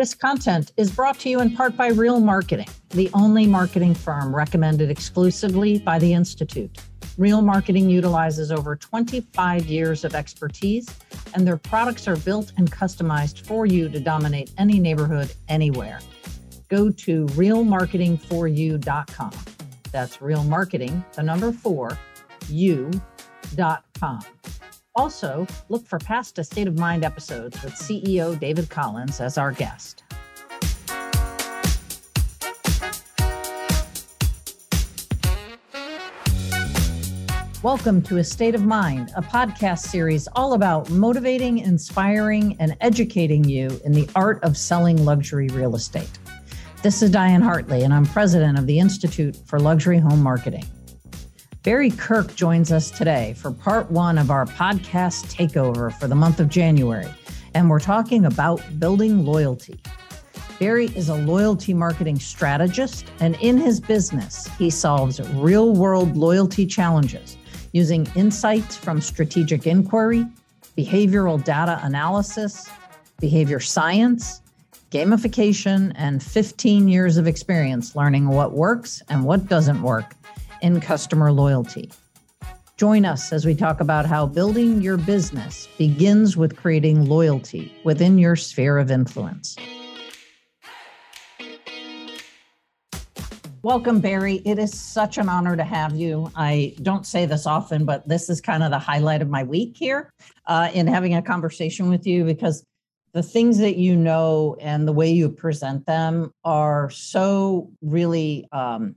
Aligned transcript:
This 0.00 0.14
content 0.14 0.72
is 0.78 0.90
brought 0.90 1.18
to 1.18 1.28
you 1.28 1.40
in 1.40 1.54
part 1.54 1.76
by 1.76 1.88
Real 1.88 2.20
Marketing, 2.20 2.68
the 2.88 3.10
only 3.12 3.46
marketing 3.46 3.94
firm 3.94 4.34
recommended 4.34 4.90
exclusively 4.90 5.78
by 5.78 5.98
the 5.98 6.14
Institute. 6.14 6.78
Real 7.18 7.42
Marketing 7.42 7.90
utilizes 7.90 8.50
over 8.50 8.76
25 8.76 9.66
years 9.66 10.06
of 10.06 10.14
expertise, 10.14 10.88
and 11.34 11.46
their 11.46 11.58
products 11.58 12.08
are 12.08 12.16
built 12.16 12.54
and 12.56 12.72
customized 12.72 13.44
for 13.44 13.66
you 13.66 13.90
to 13.90 14.00
dominate 14.00 14.50
any 14.56 14.78
neighborhood 14.78 15.34
anywhere. 15.48 16.00
Go 16.70 16.88
to 16.88 17.26
realmarketingforyou.com. 17.26 19.32
That's 19.92 20.22
real 20.22 20.44
marketing, 20.44 21.04
the 21.12 21.22
number 21.22 21.52
four, 21.52 21.98
you.com. 22.48 24.24
Also, 25.00 25.46
look 25.70 25.86
for 25.86 25.98
past 25.98 26.38
A 26.38 26.44
State 26.44 26.68
of 26.68 26.78
Mind 26.78 27.06
episodes 27.06 27.62
with 27.62 27.72
CEO 27.72 28.38
David 28.38 28.68
Collins 28.68 29.18
as 29.18 29.38
our 29.38 29.50
guest. 29.50 30.02
Welcome 37.62 38.02
to 38.02 38.18
A 38.18 38.24
State 38.24 38.54
of 38.54 38.62
Mind, 38.62 39.10
a 39.16 39.22
podcast 39.22 39.88
series 39.88 40.28
all 40.34 40.52
about 40.52 40.90
motivating, 40.90 41.60
inspiring, 41.60 42.54
and 42.60 42.76
educating 42.82 43.42
you 43.42 43.80
in 43.86 43.92
the 43.92 44.06
art 44.14 44.44
of 44.44 44.54
selling 44.54 45.02
luxury 45.02 45.48
real 45.48 45.76
estate. 45.76 46.18
This 46.82 47.00
is 47.00 47.10
Diane 47.10 47.40
Hartley, 47.40 47.84
and 47.84 47.94
I'm 47.94 48.04
president 48.04 48.58
of 48.58 48.66
the 48.66 48.78
Institute 48.78 49.34
for 49.46 49.58
Luxury 49.58 49.98
Home 49.98 50.22
Marketing. 50.22 50.66
Barry 51.62 51.90
Kirk 51.90 52.34
joins 52.36 52.72
us 52.72 52.90
today 52.90 53.34
for 53.36 53.50
part 53.50 53.90
one 53.90 54.16
of 54.16 54.30
our 54.30 54.46
podcast 54.46 55.26
takeover 55.34 55.92
for 55.92 56.08
the 56.08 56.14
month 56.14 56.40
of 56.40 56.48
January, 56.48 57.06
and 57.52 57.68
we're 57.68 57.78
talking 57.78 58.24
about 58.24 58.62
building 58.80 59.26
loyalty. 59.26 59.78
Barry 60.58 60.86
is 60.96 61.10
a 61.10 61.16
loyalty 61.16 61.74
marketing 61.74 62.18
strategist, 62.18 63.12
and 63.20 63.36
in 63.42 63.58
his 63.58 63.78
business, 63.78 64.46
he 64.56 64.70
solves 64.70 65.20
real 65.34 65.74
world 65.74 66.16
loyalty 66.16 66.64
challenges 66.64 67.36
using 67.72 68.08
insights 68.14 68.74
from 68.74 68.98
strategic 69.02 69.66
inquiry, 69.66 70.26
behavioral 70.78 71.44
data 71.44 71.78
analysis, 71.82 72.70
behavior 73.20 73.60
science, 73.60 74.40
gamification, 74.90 75.92
and 75.96 76.22
15 76.22 76.88
years 76.88 77.18
of 77.18 77.26
experience 77.26 77.94
learning 77.94 78.28
what 78.28 78.52
works 78.52 79.02
and 79.10 79.26
what 79.26 79.46
doesn't 79.46 79.82
work 79.82 80.14
in 80.62 80.80
customer 80.80 81.32
loyalty. 81.32 81.90
Join 82.76 83.04
us 83.04 83.32
as 83.32 83.44
we 83.44 83.54
talk 83.54 83.80
about 83.80 84.06
how 84.06 84.26
building 84.26 84.80
your 84.80 84.96
business 84.96 85.68
begins 85.76 86.36
with 86.36 86.56
creating 86.56 87.04
loyalty 87.04 87.72
within 87.84 88.16
your 88.16 88.36
sphere 88.36 88.78
of 88.78 88.90
influence. 88.90 89.56
Welcome, 93.62 94.00
Barry. 94.00 94.36
It 94.46 94.58
is 94.58 94.72
such 94.72 95.18
an 95.18 95.28
honor 95.28 95.54
to 95.54 95.64
have 95.64 95.94
you. 95.94 96.32
I 96.34 96.74
don't 96.80 97.06
say 97.06 97.26
this 97.26 97.46
often, 97.46 97.84
but 97.84 98.08
this 98.08 98.30
is 98.30 98.40
kind 98.40 98.62
of 98.62 98.70
the 98.70 98.78
highlight 98.78 99.20
of 99.20 99.28
my 99.28 99.42
week 99.42 99.76
here 99.76 100.10
uh, 100.46 100.70
in 100.72 100.86
having 100.86 101.14
a 101.14 101.20
conversation 101.20 101.90
with 101.90 102.06
you 102.06 102.24
because 102.24 102.64
the 103.12 103.22
things 103.22 103.58
that 103.58 103.76
you 103.76 103.96
know 103.96 104.56
and 104.60 104.88
the 104.88 104.92
way 104.92 105.10
you 105.10 105.28
present 105.28 105.84
them 105.84 106.32
are 106.42 106.88
so 106.88 107.70
really 107.82 108.48
um, 108.52 108.96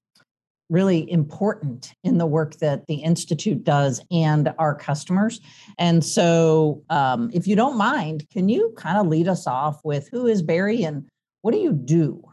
really 0.74 1.10
important 1.12 1.94
in 2.04 2.18
the 2.18 2.26
work 2.26 2.58
that 2.58 2.88
the 2.88 2.96
institute 2.96 3.64
does 3.64 4.02
and 4.10 4.52
our 4.58 4.74
customers. 4.74 5.40
And 5.78 6.04
so 6.04 6.84
um, 6.90 7.30
if 7.32 7.48
you 7.48 7.56
don't 7.56 7.78
mind 7.78 8.28
can 8.32 8.50
you 8.50 8.74
kind 8.76 8.98
of 8.98 9.08
lead 9.08 9.28
us 9.28 9.46
off 9.46 9.80
with 9.84 10.10
who 10.10 10.26
is 10.26 10.42
barry 10.42 10.84
and 10.84 11.06
what 11.42 11.52
do 11.52 11.60
you 11.60 11.72
do? 11.72 12.24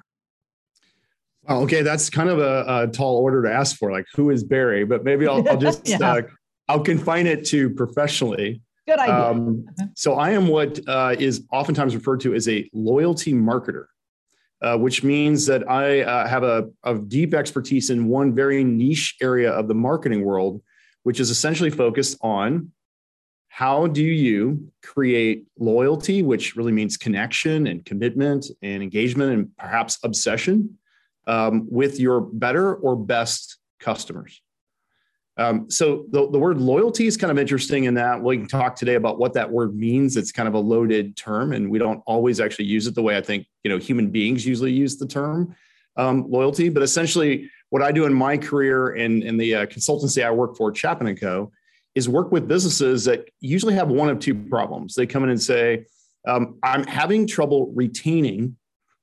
Oh, 1.48 1.62
okay 1.62 1.82
that's 1.82 2.08
kind 2.08 2.30
of 2.30 2.38
a, 2.38 2.64
a, 2.66 2.86
tall 2.88 3.16
order 3.16 3.42
to 3.42 3.52
ask 3.52 3.76
for 3.76 3.92
like 3.92 4.06
who 4.14 4.30
is 4.30 4.42
barry? 4.42 4.84
But 4.84 5.04
maybe 5.04 5.26
i'll, 5.26 5.46
I'll 5.48 5.56
just 5.68 5.86
yeah. 5.86 5.98
uh, 6.00 6.22
i'll 6.68 6.82
confine 6.82 7.26
it 7.26 7.44
to 7.46 7.70
professionally. 7.70 8.62
Good 8.88 8.98
idea. 8.98 9.14
Um, 9.14 9.66
so 9.94 10.14
i 10.14 10.30
am 10.30 10.48
what 10.48 10.80
uh, 10.88 11.14
is 11.18 11.46
oftentimes 11.52 11.94
referred 11.94 12.20
to 12.20 12.34
as 12.34 12.48
a 12.48 12.68
loyalty 12.72 13.34
marketer 13.34 13.86
uh, 14.62 14.76
which 14.76 15.02
means 15.02 15.46
that 15.46 15.68
I 15.68 16.02
uh, 16.02 16.26
have 16.28 16.42
a, 16.42 16.68
a, 16.84 16.94
deep 16.98 17.32
expertise 17.34 17.90
in 17.90 18.08
one 18.08 18.34
very 18.34 18.62
niche 18.62 19.16
area 19.22 19.50
of 19.50 19.68
the 19.68 19.74
marketing 19.74 20.24
world, 20.24 20.60
which 21.02 21.18
is 21.18 21.30
essentially 21.30 21.70
focused 21.70 22.18
on 22.20 22.72
how 23.48 23.86
do 23.86 24.04
you 24.04 24.70
create 24.82 25.44
loyalty, 25.58 26.22
which 26.22 26.56
really 26.56 26.72
means 26.72 26.96
connection 26.96 27.66
and 27.66 27.84
commitment 27.84 28.46
and 28.62 28.82
engagement 28.82 29.32
and 29.32 29.56
perhaps 29.56 29.98
obsession 30.04 30.78
um, 31.26 31.66
with 31.70 31.98
your 31.98 32.20
better 32.20 32.74
or 32.74 32.96
best 32.96 33.58
customers. 33.78 34.40
Um, 35.40 35.70
so 35.70 36.04
the, 36.10 36.30
the 36.30 36.38
word 36.38 36.60
loyalty 36.60 37.06
is 37.06 37.16
kind 37.16 37.30
of 37.30 37.38
interesting 37.38 37.84
in 37.84 37.94
that 37.94 38.22
we 38.22 38.36
can 38.36 38.46
talk 38.46 38.76
today 38.76 38.96
about 38.96 39.18
what 39.18 39.32
that 39.32 39.50
word 39.50 39.74
means. 39.74 40.18
It's 40.18 40.30
kind 40.30 40.46
of 40.46 40.52
a 40.52 40.58
loaded 40.58 41.16
term, 41.16 41.54
and 41.54 41.70
we 41.70 41.78
don't 41.78 42.02
always 42.06 42.40
actually 42.40 42.66
use 42.66 42.86
it 42.86 42.94
the 42.94 43.02
way 43.02 43.16
I 43.16 43.22
think 43.22 43.46
you 43.64 43.70
know 43.70 43.78
human 43.78 44.10
beings 44.10 44.44
usually 44.44 44.70
use 44.70 44.98
the 44.98 45.06
term 45.06 45.56
um, 45.96 46.30
loyalty. 46.30 46.68
But 46.68 46.82
essentially, 46.82 47.50
what 47.70 47.80
I 47.80 47.90
do 47.90 48.04
in 48.04 48.12
my 48.12 48.36
career 48.36 48.90
and 48.90 49.22
in 49.22 49.38
the 49.38 49.54
uh, 49.54 49.66
consultancy 49.66 50.22
I 50.22 50.30
work 50.30 50.58
for, 50.58 50.74
Chapin 50.74 51.06
and 51.06 51.18
Co, 51.18 51.50
is 51.94 52.06
work 52.06 52.30
with 52.32 52.46
businesses 52.46 53.06
that 53.06 53.26
usually 53.40 53.72
have 53.72 53.88
one 53.88 54.10
of 54.10 54.18
two 54.18 54.34
problems. 54.34 54.94
They 54.94 55.06
come 55.06 55.24
in 55.24 55.30
and 55.30 55.40
say, 55.40 55.86
um, 56.28 56.58
"I'm 56.62 56.84
having 56.84 57.26
trouble 57.26 57.72
retaining 57.74 58.58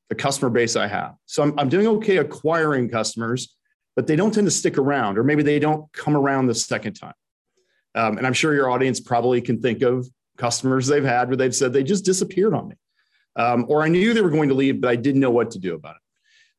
the 0.10 0.16
customer 0.16 0.52
base 0.52 0.76
I 0.76 0.86
have, 0.86 1.16
so 1.26 1.42
I'm, 1.42 1.58
I'm 1.58 1.68
doing 1.68 1.88
okay 1.88 2.18
acquiring 2.18 2.90
customers." 2.90 3.57
But 3.98 4.06
they 4.06 4.16
don't 4.16 4.32
tend 4.32 4.46
to 4.46 4.52
stick 4.52 4.78
around, 4.78 5.18
or 5.18 5.24
maybe 5.24 5.42
they 5.42 5.58
don't 5.58 5.92
come 5.92 6.16
around 6.16 6.46
the 6.46 6.54
second 6.54 6.94
time. 6.94 7.16
Um, 7.96 8.20
and 8.20 8.28
I'm 8.28 8.34
sure 8.34 8.54
your 8.54 8.70
audience 8.70 9.00
probably 9.00 9.42
can 9.42 9.60
think 9.60 9.82
of 9.82 10.08
customers 10.38 10.86
they've 10.86 11.04
had 11.04 11.30
where 11.30 11.36
they've 11.36 11.56
said 11.56 11.74
they 11.74 11.82
just 11.82 12.06
disappeared 12.06 12.54
on 12.54 12.68
me, 12.68 12.76
um, 13.38 13.66
or 13.68 13.82
I 13.82 13.88
knew 13.88 14.14
they 14.14 14.22
were 14.22 14.30
going 14.30 14.50
to 14.50 14.56
leave, 14.56 14.82
but 14.82 14.90
I 14.92 14.96
didn't 14.96 15.20
know 15.20 15.32
what 15.32 15.50
to 15.52 15.60
do 15.60 15.74
about 15.74 15.96
it. 15.96 16.02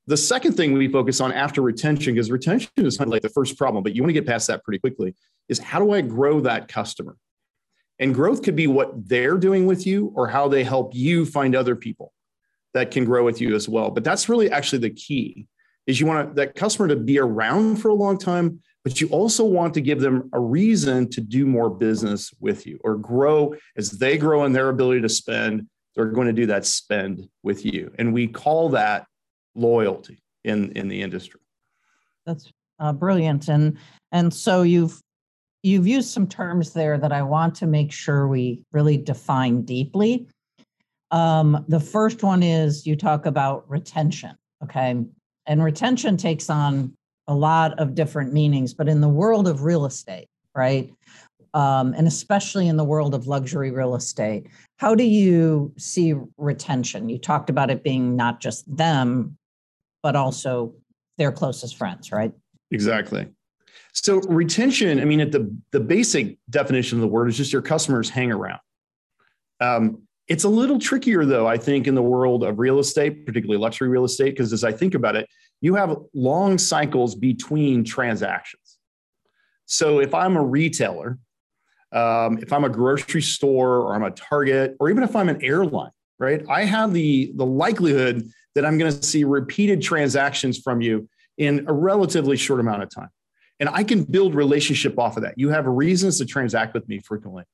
The 0.08 0.16
second 0.16 0.54
thing 0.54 0.72
we 0.72 0.88
focus 0.88 1.20
on 1.20 1.30
after 1.30 1.62
retention, 1.62 2.14
because 2.14 2.28
retention 2.28 2.70
is 2.76 2.98
kind 2.98 3.06
of 3.06 3.12
like 3.12 3.22
the 3.22 3.28
first 3.28 3.56
problem, 3.56 3.84
but 3.84 3.94
you 3.94 4.02
want 4.02 4.08
to 4.08 4.14
get 4.14 4.26
past 4.26 4.48
that 4.48 4.64
pretty 4.64 4.80
quickly, 4.80 5.14
is 5.48 5.60
how 5.60 5.78
do 5.78 5.92
I 5.92 6.00
grow 6.00 6.40
that 6.40 6.66
customer? 6.66 7.16
And 8.00 8.12
growth 8.12 8.42
could 8.42 8.56
be 8.56 8.66
what 8.66 9.08
they're 9.08 9.38
doing 9.38 9.66
with 9.66 9.86
you 9.86 10.12
or 10.16 10.26
how 10.26 10.48
they 10.48 10.64
help 10.64 10.92
you 10.92 11.24
find 11.24 11.54
other 11.54 11.76
people 11.76 12.12
that 12.74 12.90
can 12.90 13.04
grow 13.04 13.24
with 13.24 13.40
you 13.40 13.54
as 13.54 13.68
well. 13.68 13.92
But 13.92 14.02
that's 14.02 14.28
really 14.28 14.50
actually 14.50 14.80
the 14.80 14.90
key 14.90 15.46
is 15.88 15.98
you 15.98 16.06
want 16.06 16.36
that 16.36 16.54
customer 16.54 16.86
to 16.86 16.96
be 16.96 17.18
around 17.18 17.76
for 17.76 17.88
a 17.88 17.94
long 17.94 18.18
time, 18.18 18.60
but 18.84 19.00
you 19.00 19.08
also 19.08 19.44
want 19.44 19.72
to 19.74 19.80
give 19.80 20.00
them 20.00 20.28
a 20.34 20.38
reason 20.38 21.08
to 21.08 21.20
do 21.22 21.46
more 21.46 21.70
business 21.70 22.30
with 22.40 22.66
you 22.66 22.78
or 22.84 22.94
grow 22.94 23.54
as 23.76 23.92
they 23.92 24.18
grow 24.18 24.44
in 24.44 24.52
their 24.52 24.68
ability 24.68 25.00
to 25.00 25.08
spend. 25.08 25.66
They're 25.96 26.04
going 26.06 26.26
to 26.26 26.32
do 26.34 26.46
that 26.46 26.66
spend 26.66 27.26
with 27.42 27.64
you, 27.64 27.90
and 27.98 28.12
we 28.12 28.28
call 28.28 28.68
that 28.68 29.06
loyalty 29.56 30.22
in 30.44 30.72
in 30.72 30.88
the 30.88 31.02
industry. 31.02 31.40
That's 32.26 32.52
uh, 32.78 32.92
brilliant, 32.92 33.48
and 33.48 33.78
and 34.12 34.32
so 34.32 34.62
you've 34.62 35.00
you've 35.62 35.86
used 35.86 36.10
some 36.10 36.28
terms 36.28 36.74
there 36.74 36.98
that 36.98 37.12
I 37.12 37.22
want 37.22 37.54
to 37.56 37.66
make 37.66 37.90
sure 37.92 38.28
we 38.28 38.62
really 38.72 38.98
define 38.98 39.62
deeply. 39.62 40.28
Um, 41.10 41.64
the 41.66 41.80
first 41.80 42.22
one 42.22 42.42
is 42.42 42.86
you 42.86 42.94
talk 42.94 43.24
about 43.24 43.68
retention. 43.68 44.36
Okay, 44.62 45.04
and 45.48 45.64
retention 45.64 46.16
takes 46.16 46.48
on 46.50 46.92
a 47.26 47.34
lot 47.34 47.78
of 47.80 47.94
different 47.94 48.32
meanings, 48.32 48.72
but 48.72 48.88
in 48.88 49.00
the 49.00 49.08
world 49.08 49.48
of 49.48 49.64
real 49.64 49.86
estate, 49.86 50.28
right? 50.54 50.92
Um, 51.54 51.94
and 51.94 52.06
especially 52.06 52.68
in 52.68 52.76
the 52.76 52.84
world 52.84 53.14
of 53.14 53.26
luxury 53.26 53.70
real 53.70 53.96
estate, 53.96 54.46
how 54.76 54.94
do 54.94 55.04
you 55.04 55.72
see 55.78 56.14
retention? 56.36 57.08
You 57.08 57.18
talked 57.18 57.50
about 57.50 57.70
it 57.70 57.82
being 57.82 58.14
not 58.14 58.40
just 58.40 58.64
them, 58.74 59.36
but 60.02 60.14
also 60.14 60.74
their 61.16 61.32
closest 61.32 61.76
friends, 61.76 62.12
right? 62.12 62.32
Exactly. 62.70 63.26
So 63.92 64.20
retention, 64.20 65.00
I 65.00 65.04
mean, 65.04 65.20
at 65.20 65.32
the 65.32 65.54
the 65.72 65.80
basic 65.80 66.36
definition 66.50 66.98
of 66.98 67.02
the 67.02 67.08
word 67.08 67.28
is 67.28 67.36
just 67.36 67.52
your 67.52 67.62
customers 67.62 68.10
hang 68.10 68.30
around. 68.30 68.60
Um, 69.60 70.02
it's 70.28 70.44
a 70.44 70.48
little 70.48 70.78
trickier, 70.78 71.24
though, 71.24 71.46
I 71.46 71.56
think, 71.56 71.86
in 71.86 71.94
the 71.94 72.02
world 72.02 72.44
of 72.44 72.58
real 72.58 72.78
estate, 72.78 73.26
particularly 73.26 73.60
luxury 73.60 73.88
real 73.88 74.04
estate, 74.04 74.30
because 74.30 74.52
as 74.52 74.62
I 74.62 74.72
think 74.72 74.94
about 74.94 75.16
it, 75.16 75.28
you 75.60 75.74
have 75.74 75.96
long 76.14 76.58
cycles 76.58 77.14
between 77.14 77.82
transactions. 77.82 78.78
So 79.66 80.00
if 80.00 80.14
I'm 80.14 80.36
a 80.36 80.44
retailer, 80.44 81.18
um, 81.92 82.38
if 82.38 82.52
I'm 82.52 82.64
a 82.64 82.68
grocery 82.68 83.22
store 83.22 83.76
or 83.76 83.94
I'm 83.94 84.04
a 84.04 84.10
Target, 84.10 84.76
or 84.78 84.90
even 84.90 85.02
if 85.02 85.16
I'm 85.16 85.28
an 85.28 85.42
airline, 85.42 85.90
right, 86.18 86.44
I 86.48 86.64
have 86.64 86.92
the, 86.92 87.32
the 87.34 87.46
likelihood 87.46 88.30
that 88.54 88.66
I'm 88.66 88.76
going 88.76 88.92
to 88.92 89.02
see 89.02 89.24
repeated 89.24 89.80
transactions 89.82 90.58
from 90.58 90.80
you 90.80 91.08
in 91.38 91.64
a 91.68 91.72
relatively 91.72 92.36
short 92.36 92.60
amount 92.60 92.82
of 92.82 92.90
time. 92.90 93.08
And 93.60 93.68
I 93.68 93.82
can 93.82 94.04
build 94.04 94.34
relationship 94.34 94.98
off 94.98 95.16
of 95.16 95.22
that. 95.22 95.34
You 95.36 95.48
have 95.48 95.66
reasons 95.66 96.18
to 96.18 96.26
transact 96.26 96.74
with 96.74 96.88
me 96.88 97.00
frequently. 97.00 97.44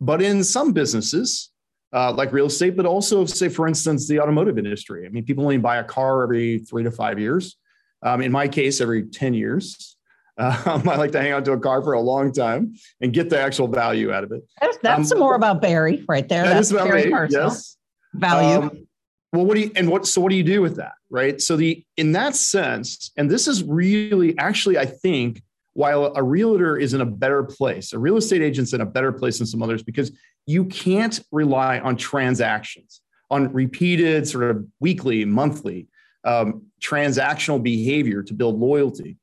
But 0.00 0.22
in 0.22 0.42
some 0.44 0.72
businesses, 0.72 1.50
uh, 1.92 2.12
like 2.12 2.32
real 2.32 2.46
estate, 2.46 2.76
but 2.76 2.86
also 2.86 3.24
say, 3.24 3.48
for 3.48 3.66
instance, 3.66 4.06
the 4.06 4.20
automotive 4.20 4.58
industry. 4.58 5.06
I 5.06 5.08
mean, 5.08 5.24
people 5.24 5.44
only 5.44 5.58
buy 5.58 5.76
a 5.76 5.84
car 5.84 6.22
every 6.22 6.58
three 6.58 6.84
to 6.84 6.90
five 6.90 7.18
years. 7.18 7.56
Um, 8.02 8.22
in 8.22 8.32
my 8.32 8.48
case, 8.48 8.80
every 8.80 9.04
10 9.04 9.34
years. 9.34 9.96
Um, 10.38 10.88
I 10.88 10.96
like 10.96 11.12
to 11.12 11.20
hang 11.20 11.34
on 11.34 11.44
to 11.44 11.52
a 11.52 11.60
car 11.60 11.82
for 11.82 11.92
a 11.92 12.00
long 12.00 12.32
time 12.32 12.74
and 13.02 13.12
get 13.12 13.28
the 13.28 13.38
actual 13.38 13.68
value 13.68 14.10
out 14.10 14.24
of 14.24 14.32
it. 14.32 14.42
That's, 14.58 14.78
that's 14.78 15.12
um, 15.12 15.18
more 15.18 15.34
about 15.34 15.60
Barry 15.60 16.02
right 16.08 16.26
there. 16.26 16.44
That 16.44 16.54
that's 16.54 16.70
about 16.70 16.86
very 16.86 17.10
me. 17.10 17.26
Yes. 17.28 17.76
Value. 18.14 18.62
Um, 18.62 18.86
well, 19.34 19.44
what 19.44 19.56
do 19.56 19.60
you 19.60 19.72
and 19.76 19.90
what 19.90 20.06
so 20.06 20.22
what 20.22 20.30
do 20.30 20.36
you 20.36 20.42
do 20.42 20.62
with 20.62 20.76
that? 20.76 20.92
Right. 21.10 21.42
So 21.42 21.56
the 21.56 21.84
in 21.98 22.12
that 22.12 22.36
sense, 22.36 23.10
and 23.18 23.30
this 23.30 23.46
is 23.46 23.62
really 23.62 24.36
actually, 24.38 24.78
I 24.78 24.86
think, 24.86 25.42
while 25.74 26.12
a 26.16 26.22
realtor 26.22 26.76
is 26.76 26.94
in 26.94 27.00
a 27.00 27.06
better 27.06 27.44
place, 27.44 27.92
a 27.92 27.98
real 27.98 28.16
estate 28.16 28.42
agent's 28.42 28.72
in 28.72 28.80
a 28.80 28.86
better 28.86 29.12
place 29.12 29.38
than 29.38 29.46
some 29.46 29.62
others 29.62 29.82
because 29.82 30.10
you 30.50 30.64
can't 30.64 31.20
rely 31.30 31.78
on 31.78 31.96
transactions, 31.96 33.02
on 33.30 33.52
repeated 33.52 34.26
sort 34.26 34.50
of 34.50 34.66
weekly, 34.80 35.24
monthly 35.24 35.86
um, 36.24 36.66
transactional 36.82 37.62
behavior 37.62 38.20
to 38.24 38.34
build 38.34 38.58
loyalty. 38.58 39.16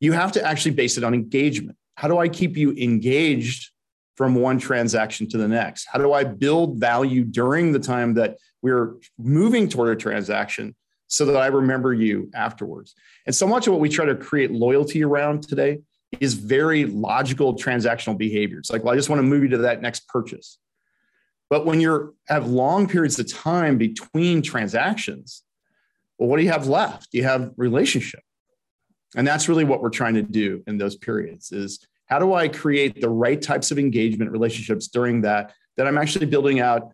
You 0.00 0.12
have 0.12 0.32
to 0.32 0.42
actually 0.42 0.70
base 0.70 0.96
it 0.96 1.04
on 1.04 1.12
engagement. 1.12 1.76
How 1.96 2.08
do 2.08 2.16
I 2.16 2.28
keep 2.30 2.56
you 2.56 2.72
engaged 2.72 3.72
from 4.16 4.36
one 4.36 4.58
transaction 4.58 5.28
to 5.28 5.36
the 5.36 5.46
next? 5.46 5.86
How 5.92 5.98
do 5.98 6.14
I 6.14 6.24
build 6.24 6.80
value 6.80 7.24
during 7.24 7.72
the 7.72 7.78
time 7.78 8.14
that 8.14 8.38
we're 8.62 8.94
moving 9.18 9.68
toward 9.68 9.90
a 9.90 10.00
transaction 10.00 10.74
so 11.08 11.26
that 11.26 11.36
I 11.36 11.48
remember 11.48 11.92
you 11.92 12.30
afterwards? 12.34 12.94
And 13.26 13.36
so 13.36 13.46
much 13.46 13.66
of 13.66 13.74
what 13.74 13.80
we 13.80 13.90
try 13.90 14.06
to 14.06 14.16
create 14.16 14.50
loyalty 14.50 15.04
around 15.04 15.42
today 15.42 15.80
is 16.20 16.34
very 16.34 16.84
logical 16.86 17.54
transactional 17.54 18.16
behavior. 18.16 18.58
It's 18.58 18.70
like, 18.70 18.82
well, 18.82 18.94
I 18.94 18.96
just 18.96 19.08
want 19.08 19.18
to 19.18 19.24
move 19.24 19.42
you 19.42 19.48
to 19.50 19.58
that 19.58 19.82
next 19.82 20.08
purchase. 20.08 20.58
But 21.50 21.64
when 21.64 21.80
you 21.80 22.14
have 22.28 22.48
long 22.48 22.88
periods 22.88 23.18
of 23.18 23.32
time 23.32 23.78
between 23.78 24.42
transactions, 24.42 25.42
well, 26.18 26.28
what 26.28 26.38
do 26.38 26.42
you 26.42 26.50
have 26.50 26.66
left? 26.66 27.08
You 27.12 27.24
have 27.24 27.52
relationship. 27.56 28.20
And 29.16 29.26
that's 29.26 29.48
really 29.48 29.64
what 29.64 29.80
we're 29.80 29.88
trying 29.90 30.14
to 30.14 30.22
do 30.22 30.62
in 30.66 30.76
those 30.76 30.96
periods 30.96 31.52
is 31.52 31.86
how 32.06 32.18
do 32.18 32.34
I 32.34 32.48
create 32.48 33.00
the 33.00 33.08
right 33.08 33.40
types 33.40 33.70
of 33.70 33.78
engagement 33.78 34.30
relationships 34.30 34.88
during 34.88 35.22
that, 35.22 35.52
that 35.76 35.86
I'm 35.86 35.96
actually 35.96 36.26
building 36.26 36.60
out 36.60 36.92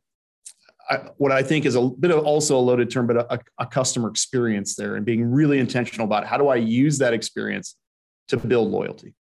uh, 0.91 0.99
what 1.17 1.33
I 1.33 1.43
think 1.43 1.65
is 1.65 1.77
a 1.77 1.83
bit 1.83 2.11
of 2.11 2.25
also 2.25 2.57
a 2.57 2.61
loaded 2.61 2.91
term, 2.91 3.07
but 3.07 3.17
a, 3.17 3.41
a 3.59 3.67
customer 3.67 4.09
experience 4.09 4.77
there 4.77 4.97
and 4.97 5.05
being 5.05 5.25
really 5.25 5.59
intentional 5.59 6.05
about 6.05 6.27
how 6.27 6.37
do 6.37 6.49
I 6.49 6.57
use 6.57 6.99
that 6.99 7.15
experience 7.15 7.77
to 8.29 8.37
build 8.37 8.71
loyalty. 8.71 9.15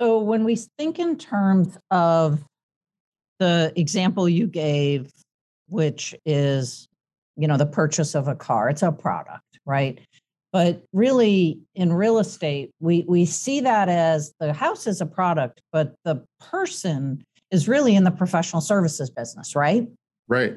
So 0.00 0.18
when 0.18 0.44
we 0.44 0.56
think 0.78 0.98
in 0.98 1.16
terms 1.16 1.78
of 1.90 2.42
the 3.38 3.72
example 3.76 4.28
you 4.28 4.46
gave, 4.46 5.10
which 5.68 6.14
is, 6.26 6.88
you 7.36 7.48
know, 7.48 7.56
the 7.56 7.66
purchase 7.66 8.14
of 8.14 8.28
a 8.28 8.34
car, 8.34 8.68
it's 8.68 8.82
a 8.82 8.92
product, 8.92 9.58
right? 9.64 10.00
But 10.52 10.82
really 10.92 11.60
in 11.74 11.92
real 11.92 12.18
estate, 12.18 12.70
we 12.80 13.04
we 13.08 13.24
see 13.24 13.60
that 13.60 13.88
as 13.88 14.34
the 14.38 14.52
house 14.52 14.86
is 14.86 15.00
a 15.00 15.06
product, 15.06 15.62
but 15.72 15.94
the 16.04 16.24
person 16.40 17.24
is 17.50 17.68
really 17.68 17.94
in 17.94 18.04
the 18.04 18.10
professional 18.10 18.60
services 18.60 19.08
business, 19.08 19.56
right? 19.56 19.86
Right. 20.28 20.56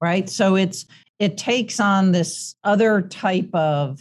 Right. 0.00 0.28
So 0.28 0.56
it's 0.56 0.86
it 1.18 1.36
takes 1.36 1.80
on 1.80 2.12
this 2.12 2.54
other 2.64 3.02
type 3.02 3.50
of 3.54 4.00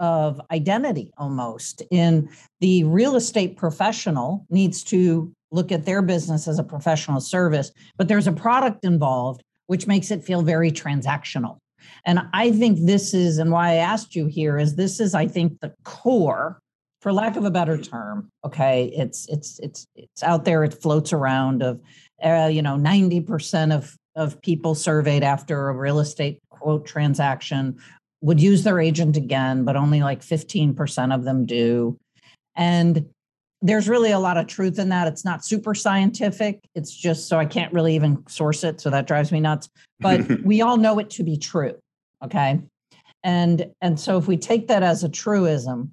of 0.00 0.40
identity 0.50 1.10
almost 1.18 1.82
in 1.90 2.28
the 2.60 2.84
real 2.84 3.16
estate 3.16 3.56
professional 3.56 4.46
needs 4.50 4.84
to 4.84 5.32
look 5.50 5.72
at 5.72 5.86
their 5.86 6.02
business 6.02 6.46
as 6.46 6.58
a 6.58 6.64
professional 6.64 7.20
service 7.20 7.72
but 7.96 8.08
there's 8.08 8.26
a 8.26 8.32
product 8.32 8.84
involved 8.84 9.42
which 9.66 9.86
makes 9.86 10.10
it 10.10 10.24
feel 10.24 10.42
very 10.42 10.70
transactional. 10.70 11.58
And 12.04 12.20
i 12.32 12.50
think 12.52 12.78
this 12.86 13.14
is 13.14 13.38
and 13.38 13.50
why 13.50 13.70
i 13.70 13.74
asked 13.74 14.14
you 14.14 14.26
here 14.26 14.58
is 14.58 14.76
this 14.76 15.00
is 15.00 15.14
i 15.14 15.26
think 15.26 15.60
the 15.60 15.72
core 15.84 16.58
for 17.00 17.12
lack 17.12 17.36
of 17.36 17.44
a 17.44 17.50
better 17.50 17.78
term 17.78 18.28
okay 18.44 18.92
it's 18.94 19.26
it's 19.28 19.58
it's 19.60 19.86
it's 19.94 20.22
out 20.22 20.44
there 20.44 20.64
it 20.64 20.74
floats 20.82 21.12
around 21.12 21.62
of 21.62 21.80
uh, 22.22 22.48
you 22.50 22.62
know 22.62 22.76
90% 22.76 23.74
of 23.74 23.96
of 24.16 24.40
people 24.42 24.74
surveyed 24.74 25.22
after 25.22 25.68
a 25.68 25.72
real 25.72 26.00
estate 26.00 26.40
quote 26.50 26.86
transaction 26.86 27.78
would 28.20 28.40
use 28.40 28.64
their 28.64 28.80
agent 28.80 29.16
again, 29.16 29.64
but 29.64 29.76
only 29.76 30.00
like 30.00 30.20
15% 30.20 31.14
of 31.14 31.24
them 31.24 31.46
do. 31.46 31.98
And 32.56 33.06
there's 33.62 33.88
really 33.88 34.12
a 34.12 34.18
lot 34.18 34.36
of 34.36 34.46
truth 34.46 34.78
in 34.78 34.88
that. 34.90 35.08
It's 35.08 35.24
not 35.24 35.44
super 35.44 35.74
scientific. 35.74 36.60
It's 36.74 36.94
just 36.94 37.28
so 37.28 37.38
I 37.38 37.46
can't 37.46 37.72
really 37.72 37.94
even 37.94 38.24
source 38.28 38.64
it. 38.64 38.80
So 38.80 38.90
that 38.90 39.06
drives 39.06 39.32
me 39.32 39.40
nuts. 39.40 39.68
But 40.00 40.42
we 40.44 40.60
all 40.62 40.76
know 40.76 40.98
it 40.98 41.10
to 41.10 41.22
be 41.22 41.36
true. 41.36 41.74
Okay. 42.24 42.60
And 43.24 43.66
and 43.80 43.98
so 43.98 44.16
if 44.16 44.28
we 44.28 44.36
take 44.36 44.68
that 44.68 44.82
as 44.82 45.02
a 45.02 45.08
truism 45.08 45.92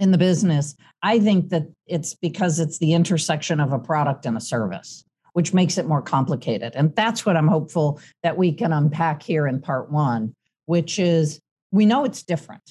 in 0.00 0.10
the 0.10 0.18
business, 0.18 0.74
I 1.02 1.20
think 1.20 1.50
that 1.50 1.68
it's 1.86 2.14
because 2.14 2.58
it's 2.58 2.78
the 2.78 2.92
intersection 2.92 3.60
of 3.60 3.72
a 3.72 3.78
product 3.78 4.26
and 4.26 4.36
a 4.36 4.40
service, 4.40 5.04
which 5.34 5.54
makes 5.54 5.78
it 5.78 5.86
more 5.86 6.02
complicated. 6.02 6.72
And 6.74 6.94
that's 6.96 7.24
what 7.24 7.36
I'm 7.36 7.46
hopeful 7.46 8.00
that 8.24 8.36
we 8.36 8.52
can 8.52 8.72
unpack 8.72 9.22
here 9.22 9.46
in 9.46 9.60
part 9.60 9.92
one 9.92 10.34
which 10.66 10.98
is 10.98 11.40
we 11.72 11.86
know 11.86 12.04
it's 12.04 12.22
different. 12.22 12.62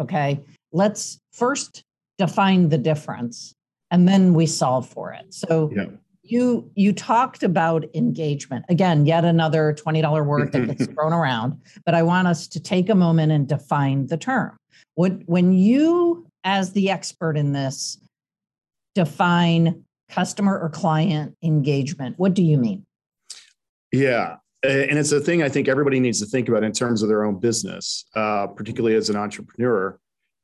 Okay. 0.00 0.40
Let's 0.72 1.18
first 1.32 1.82
define 2.18 2.68
the 2.68 2.78
difference 2.78 3.54
and 3.90 4.08
then 4.08 4.34
we 4.34 4.46
solve 4.46 4.88
for 4.88 5.12
it. 5.12 5.32
So 5.32 5.70
yeah. 5.74 5.86
you 6.22 6.70
you 6.74 6.92
talked 6.92 7.42
about 7.42 7.84
engagement. 7.94 8.64
Again, 8.68 9.06
yet 9.06 9.24
another 9.24 9.74
$20 9.74 10.26
word 10.26 10.52
that 10.52 10.66
gets 10.66 10.82
mm-hmm. 10.82 10.94
thrown 10.94 11.12
around, 11.12 11.60
but 11.84 11.94
I 11.94 12.02
want 12.02 12.28
us 12.28 12.46
to 12.48 12.60
take 12.60 12.88
a 12.88 12.94
moment 12.94 13.32
and 13.32 13.48
define 13.48 14.06
the 14.06 14.16
term. 14.16 14.56
What 14.94 15.12
when 15.26 15.52
you 15.52 16.26
as 16.44 16.72
the 16.72 16.90
expert 16.90 17.36
in 17.36 17.52
this 17.52 17.98
define 18.94 19.84
customer 20.08 20.58
or 20.58 20.68
client 20.68 21.34
engagement, 21.42 22.18
what 22.18 22.34
do 22.34 22.42
you 22.42 22.58
mean? 22.58 22.84
Yeah, 23.92 24.36
and 24.62 24.98
it's 24.98 25.12
a 25.12 25.20
thing 25.20 25.42
I 25.42 25.48
think 25.48 25.68
everybody 25.68 26.00
needs 26.00 26.20
to 26.20 26.26
think 26.26 26.48
about 26.48 26.64
in 26.64 26.72
terms 26.72 27.02
of 27.02 27.08
their 27.08 27.24
own 27.24 27.38
business, 27.38 28.06
uh, 28.14 28.48
particularly 28.48 28.96
as 28.96 29.08
an 29.08 29.16
entrepreneur. 29.16 29.98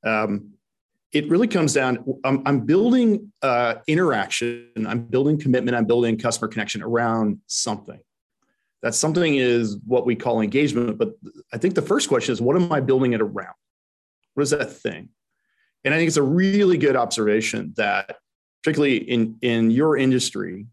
Um, 0.05 0.51
it 1.13 1.29
really 1.29 1.47
comes 1.47 1.73
down. 1.73 2.05
I'm, 2.25 2.43
I'm 2.47 2.61
building 2.61 3.33
uh, 3.43 3.77
interaction. 3.87 4.69
I'm 4.87 5.05
building 5.05 5.39
commitment. 5.39 5.77
I'm 5.77 5.85
building 5.85 6.19
customer 6.19 6.49
connection 6.49 6.83
around 6.83 7.39
something. 7.47 8.01
That 8.83 8.95
something 8.95 9.37
is 9.37 9.79
what 9.87 10.07
we 10.07 10.15
call 10.15 10.41
engagement. 10.41 10.99
But 10.99 11.15
I 11.53 11.59
think 11.59 11.75
the 11.75 11.83
first 11.83 12.09
question 12.09 12.33
is, 12.33 12.41
what 12.41 12.57
am 12.57 12.71
I 12.73 12.81
building 12.81 13.15
it 13.15 13.21
around? 13.21 13.55
What 14.35 14.43
is 14.43 14.51
that 14.51 14.73
thing? 14.73 15.09
And 15.85 15.95
I 15.95 15.97
think 15.97 16.09
it's 16.09 16.17
a 16.17 16.23
really 16.23 16.79
good 16.79 16.97
observation 16.97 17.75
that, 17.77 18.17
particularly 18.63 18.97
in 18.97 19.39
in 19.41 19.71
your 19.71 19.97
industry, 19.97 20.67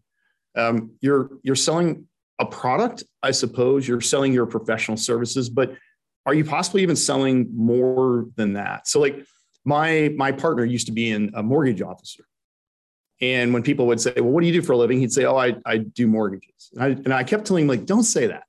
um, 0.56 0.92
you're 1.00 1.30
you're 1.42 1.56
selling 1.56 2.06
a 2.42 2.46
product, 2.46 3.04
I 3.22 3.30
suppose 3.30 3.86
you're 3.86 4.00
selling 4.00 4.32
your 4.32 4.46
professional 4.46 4.96
services, 4.96 5.48
but 5.48 5.74
are 6.26 6.34
you 6.34 6.44
possibly 6.44 6.82
even 6.82 6.96
selling 6.96 7.48
more 7.54 8.26
than 8.36 8.54
that? 8.54 8.88
So 8.88 9.00
like 9.00 9.24
my 9.64 10.12
my 10.16 10.32
partner 10.32 10.64
used 10.64 10.86
to 10.86 10.92
be 10.92 11.10
in 11.10 11.30
a 11.34 11.42
mortgage 11.42 11.82
officer. 11.82 12.24
And 13.20 13.54
when 13.54 13.62
people 13.62 13.86
would 13.86 14.00
say, 14.00 14.12
well, 14.16 14.32
what 14.32 14.40
do 14.40 14.48
you 14.48 14.52
do 14.52 14.62
for 14.62 14.72
a 14.72 14.76
living? 14.76 14.98
He'd 14.98 15.12
say, 15.12 15.24
oh, 15.24 15.36
I, 15.36 15.54
I 15.64 15.76
do 15.78 16.08
mortgages. 16.08 16.70
And 16.72 16.82
I, 16.82 16.86
and 16.88 17.14
I 17.14 17.22
kept 17.22 17.46
telling 17.46 17.62
him 17.62 17.68
like, 17.68 17.86
don't 17.86 18.02
say 18.02 18.26
that. 18.26 18.42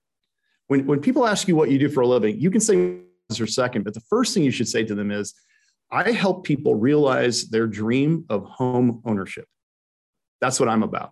When, 0.67 0.87
when 0.87 0.99
people 0.99 1.27
ask 1.27 1.47
you 1.47 1.55
what 1.55 1.69
you 1.69 1.77
do 1.77 1.89
for 1.89 2.01
a 2.01 2.07
living, 2.07 2.39
you 2.39 2.49
can 2.49 2.59
say 2.59 2.97
for 3.37 3.43
a 3.43 3.47
second, 3.47 3.83
but 3.83 3.93
the 3.93 4.05
first 4.09 4.33
thing 4.33 4.43
you 4.43 4.49
should 4.49 4.67
say 4.67 4.83
to 4.83 4.95
them 4.95 5.11
is, 5.11 5.35
I 5.91 6.11
help 6.11 6.43
people 6.43 6.73
realize 6.73 7.49
their 7.49 7.67
dream 7.67 8.25
of 8.29 8.45
home 8.45 9.03
ownership. 9.05 9.45
That's 10.41 10.59
what 10.59 10.69
I'm 10.69 10.81
about. 10.81 11.11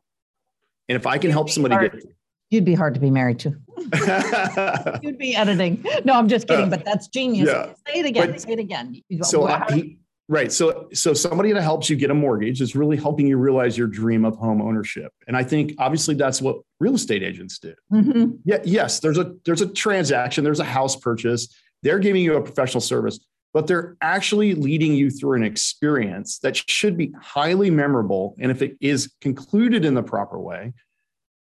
And 0.90 0.96
if 0.96 1.06
I 1.06 1.20
can 1.20 1.30
help 1.30 1.52
somebody 1.52 1.76
get 1.76 2.04
You'd 2.51 2.65
be 2.65 2.75
hard 2.75 2.93
to 2.93 3.00
be 3.00 3.10
married 3.10 3.39
to. 3.39 3.55
You'd 5.01 5.17
be 5.17 5.36
editing. 5.38 5.84
No, 6.03 6.13
I'm 6.13 6.27
just 6.27 6.50
kidding, 6.50 6.65
uh, 6.65 6.70
but 6.70 6.84
that's 6.84 7.08
genius. 7.08 7.48
Yeah. 7.48 7.74
Say 7.88 8.01
it 8.01 8.05
again. 8.05 8.31
But, 8.31 8.41
say 8.41 8.51
it 8.51 8.60
again. 8.60 9.01
So 9.22 9.48
he, 9.70 9.98
right. 10.27 10.51
So 10.51 10.89
so 10.93 11.13
somebody 11.13 11.53
that 11.53 11.62
helps 11.62 11.89
you 11.89 11.96
get 11.96 12.12
a 12.12 12.13
mortgage 12.13 12.60
is 12.60 12.75
really 12.75 12.98
helping 12.98 13.25
you 13.25 13.38
realize 13.38 13.77
your 13.77 13.88
dream 13.88 14.25
of 14.25 14.36
home 14.36 14.62
ownership. 14.62 15.13
And 15.27 15.38
I 15.38 15.43
think 15.43 15.75
obviously 15.79 16.13
that's 16.15 16.41
what 16.41 16.58
real 16.81 16.96
estate 16.96 17.24
agents 17.24 17.58
do. 17.58 17.74
Mm-hmm. 17.91 18.31
Yeah. 18.43 18.60
Yes. 18.65 19.00
There's 19.00 19.17
a 19.17 19.34
there's 19.46 19.62
a 19.62 19.67
transaction. 19.67 20.43
There's 20.43 20.60
a 20.60 20.65
house 20.65 20.98
purchase. 20.98 21.55
They're 21.84 22.00
giving 22.00 22.22
you 22.22 22.36
a 22.36 22.41
professional 22.41 22.81
service, 22.81 23.17
but 23.53 23.65
they're 23.67 23.96
actually 24.01 24.55
leading 24.55 24.93
you 24.93 25.10
through 25.10 25.38
an 25.38 25.43
experience 25.43 26.39
that 26.39 26.58
should 26.58 26.98
be 26.98 27.13
highly 27.22 27.72
memorable. 27.72 28.36
And 28.39 28.51
if 28.51 28.62
it 28.62 28.75
is 28.81 29.13
concluded 29.22 29.86
in 29.86 29.93
the 29.93 30.03
proper 30.03 30.38
way, 30.38 30.74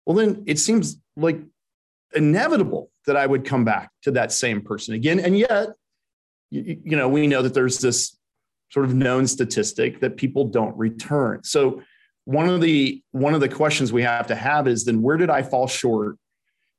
well, 0.07 0.15
then 0.15 0.43
it 0.47 0.57
seems 0.57 0.97
like 1.17 1.37
inevitable 2.15 2.89
that 3.07 3.17
I 3.17 3.27
would 3.27 3.43
come 3.43 3.65
back 3.65 3.91
to 4.03 4.11
that 4.11 4.31
same 4.31 4.61
person 4.61 4.93
again. 4.93 5.19
And 5.19 5.37
yet, 5.37 5.71
you, 6.49 6.79
you 6.85 6.95
know, 6.95 7.09
we 7.09 7.27
know 7.27 7.41
that 7.41 7.53
there's 7.53 7.79
this 7.79 8.17
sort 8.69 8.85
of 8.85 8.95
known 8.95 9.27
statistic 9.27 9.99
that 9.99 10.15
people 10.15 10.45
don't 10.45 10.75
return. 10.77 11.43
So 11.43 11.81
one 12.23 12.47
of 12.47 12.61
the 12.61 13.03
one 13.11 13.33
of 13.33 13.41
the 13.41 13.49
questions 13.49 13.91
we 13.91 14.01
have 14.03 14.27
to 14.27 14.35
have 14.35 14.65
is 14.69 14.85
then 14.85 15.01
where 15.01 15.17
did 15.17 15.29
I 15.29 15.43
fall 15.43 15.67
short 15.67 16.15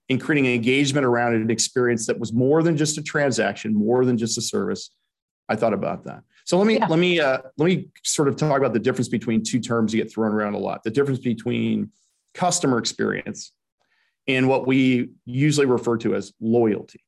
in 0.09 0.19
creating 0.19 0.51
engagement 0.51 1.05
around 1.05 1.35
an 1.35 1.51
experience 1.51 2.07
that 2.07 2.19
was 2.19 2.33
more 2.33 2.63
than 2.63 2.79
just 2.79 2.97
a 2.97 3.03
transaction, 3.03 3.75
more 3.75 4.07
than 4.07 4.17
just 4.17 4.39
a 4.39 4.43
service. 4.43 4.91
I 5.51 5.57
thought 5.57 5.75
about 5.75 6.05
that. 6.05 6.23
So 6.47 6.57
let 6.57 6.67
me 6.67 6.79
yeah. 6.79 6.87
let 6.87 6.99
me 6.99 7.21
uh, 7.21 7.41
let 7.59 7.67
me 7.67 7.89
sort 8.05 8.29
of 8.29 8.37
talk 8.37 8.57
about 8.57 8.73
the 8.73 8.79
difference 8.79 9.09
between 9.09 9.43
two 9.43 9.61
terms 9.61 9.93
that 9.93 9.99
get 9.99 10.11
thrown 10.11 10.33
around 10.33 10.55
a 10.55 10.59
lot. 10.59 10.83
The 10.83 10.91
difference 10.91 11.21
between 11.21 11.91
customer 12.35 12.79
experience 12.79 13.53
and 14.27 14.49
what 14.49 14.67
we 14.67 15.11
usually 15.25 15.67
refer 15.67 15.97
to 15.99 16.15
as 16.15 16.33
loyalty. 16.41 17.01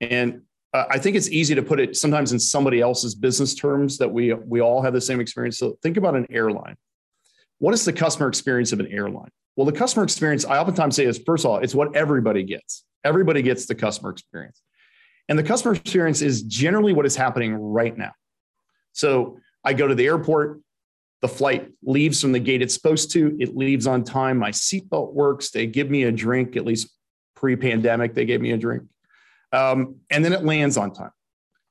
And 0.00 0.42
uh, 0.72 0.84
I 0.90 0.98
think 0.98 1.16
it's 1.16 1.28
easy 1.28 1.54
to 1.54 1.62
put 1.62 1.80
it 1.80 1.96
sometimes 1.96 2.32
in 2.32 2.40
somebody 2.40 2.80
else's 2.80 3.14
business 3.14 3.54
terms 3.54 3.98
that 3.98 4.10
we 4.10 4.32
we 4.34 4.60
all 4.60 4.82
have 4.82 4.92
the 4.92 5.00
same 5.00 5.20
experience. 5.20 5.58
So 5.58 5.78
think 5.82 5.96
about 5.96 6.16
an 6.16 6.26
airline. 6.30 6.76
What 7.58 7.72
is 7.72 7.84
the 7.84 7.92
customer 7.92 8.28
experience 8.28 8.72
of 8.72 8.80
an 8.80 8.88
airline? 8.88 9.30
Well, 9.56 9.66
the 9.66 9.72
customer 9.72 10.04
experience 10.04 10.44
I 10.44 10.58
oftentimes 10.58 10.96
say 10.96 11.04
is 11.04 11.18
first 11.24 11.44
of 11.44 11.50
all, 11.50 11.58
it's 11.58 11.74
what 11.74 11.94
everybody 11.96 12.42
gets. 12.42 12.84
Everybody 13.04 13.42
gets 13.42 13.66
the 13.66 13.74
customer 13.74 14.10
experience. 14.10 14.60
And 15.28 15.38
the 15.38 15.42
customer 15.42 15.74
experience 15.74 16.22
is 16.22 16.42
generally 16.42 16.92
what 16.92 17.06
is 17.06 17.16
happening 17.16 17.54
right 17.54 17.96
now. 17.96 18.12
So 18.92 19.38
I 19.64 19.72
go 19.72 19.88
to 19.88 19.94
the 19.94 20.06
airport, 20.06 20.60
the 21.22 21.28
flight 21.28 21.70
leaves 21.82 22.20
from 22.20 22.32
the 22.32 22.38
gate 22.38 22.62
it's 22.62 22.74
supposed 22.74 23.10
to, 23.12 23.36
it 23.40 23.56
leaves 23.56 23.86
on 23.86 24.04
time, 24.04 24.38
my 24.38 24.50
seatbelt 24.50 25.12
works, 25.12 25.50
they 25.50 25.66
give 25.66 25.90
me 25.90 26.04
a 26.04 26.12
drink, 26.12 26.56
at 26.56 26.64
least 26.64 26.88
pre 27.34 27.56
pandemic, 27.56 28.14
they 28.14 28.24
gave 28.24 28.40
me 28.40 28.52
a 28.52 28.56
drink 28.56 28.82
um, 29.52 29.96
and 30.10 30.24
then 30.24 30.32
it 30.32 30.44
lands 30.44 30.76
on 30.76 30.92
time. 30.92 31.10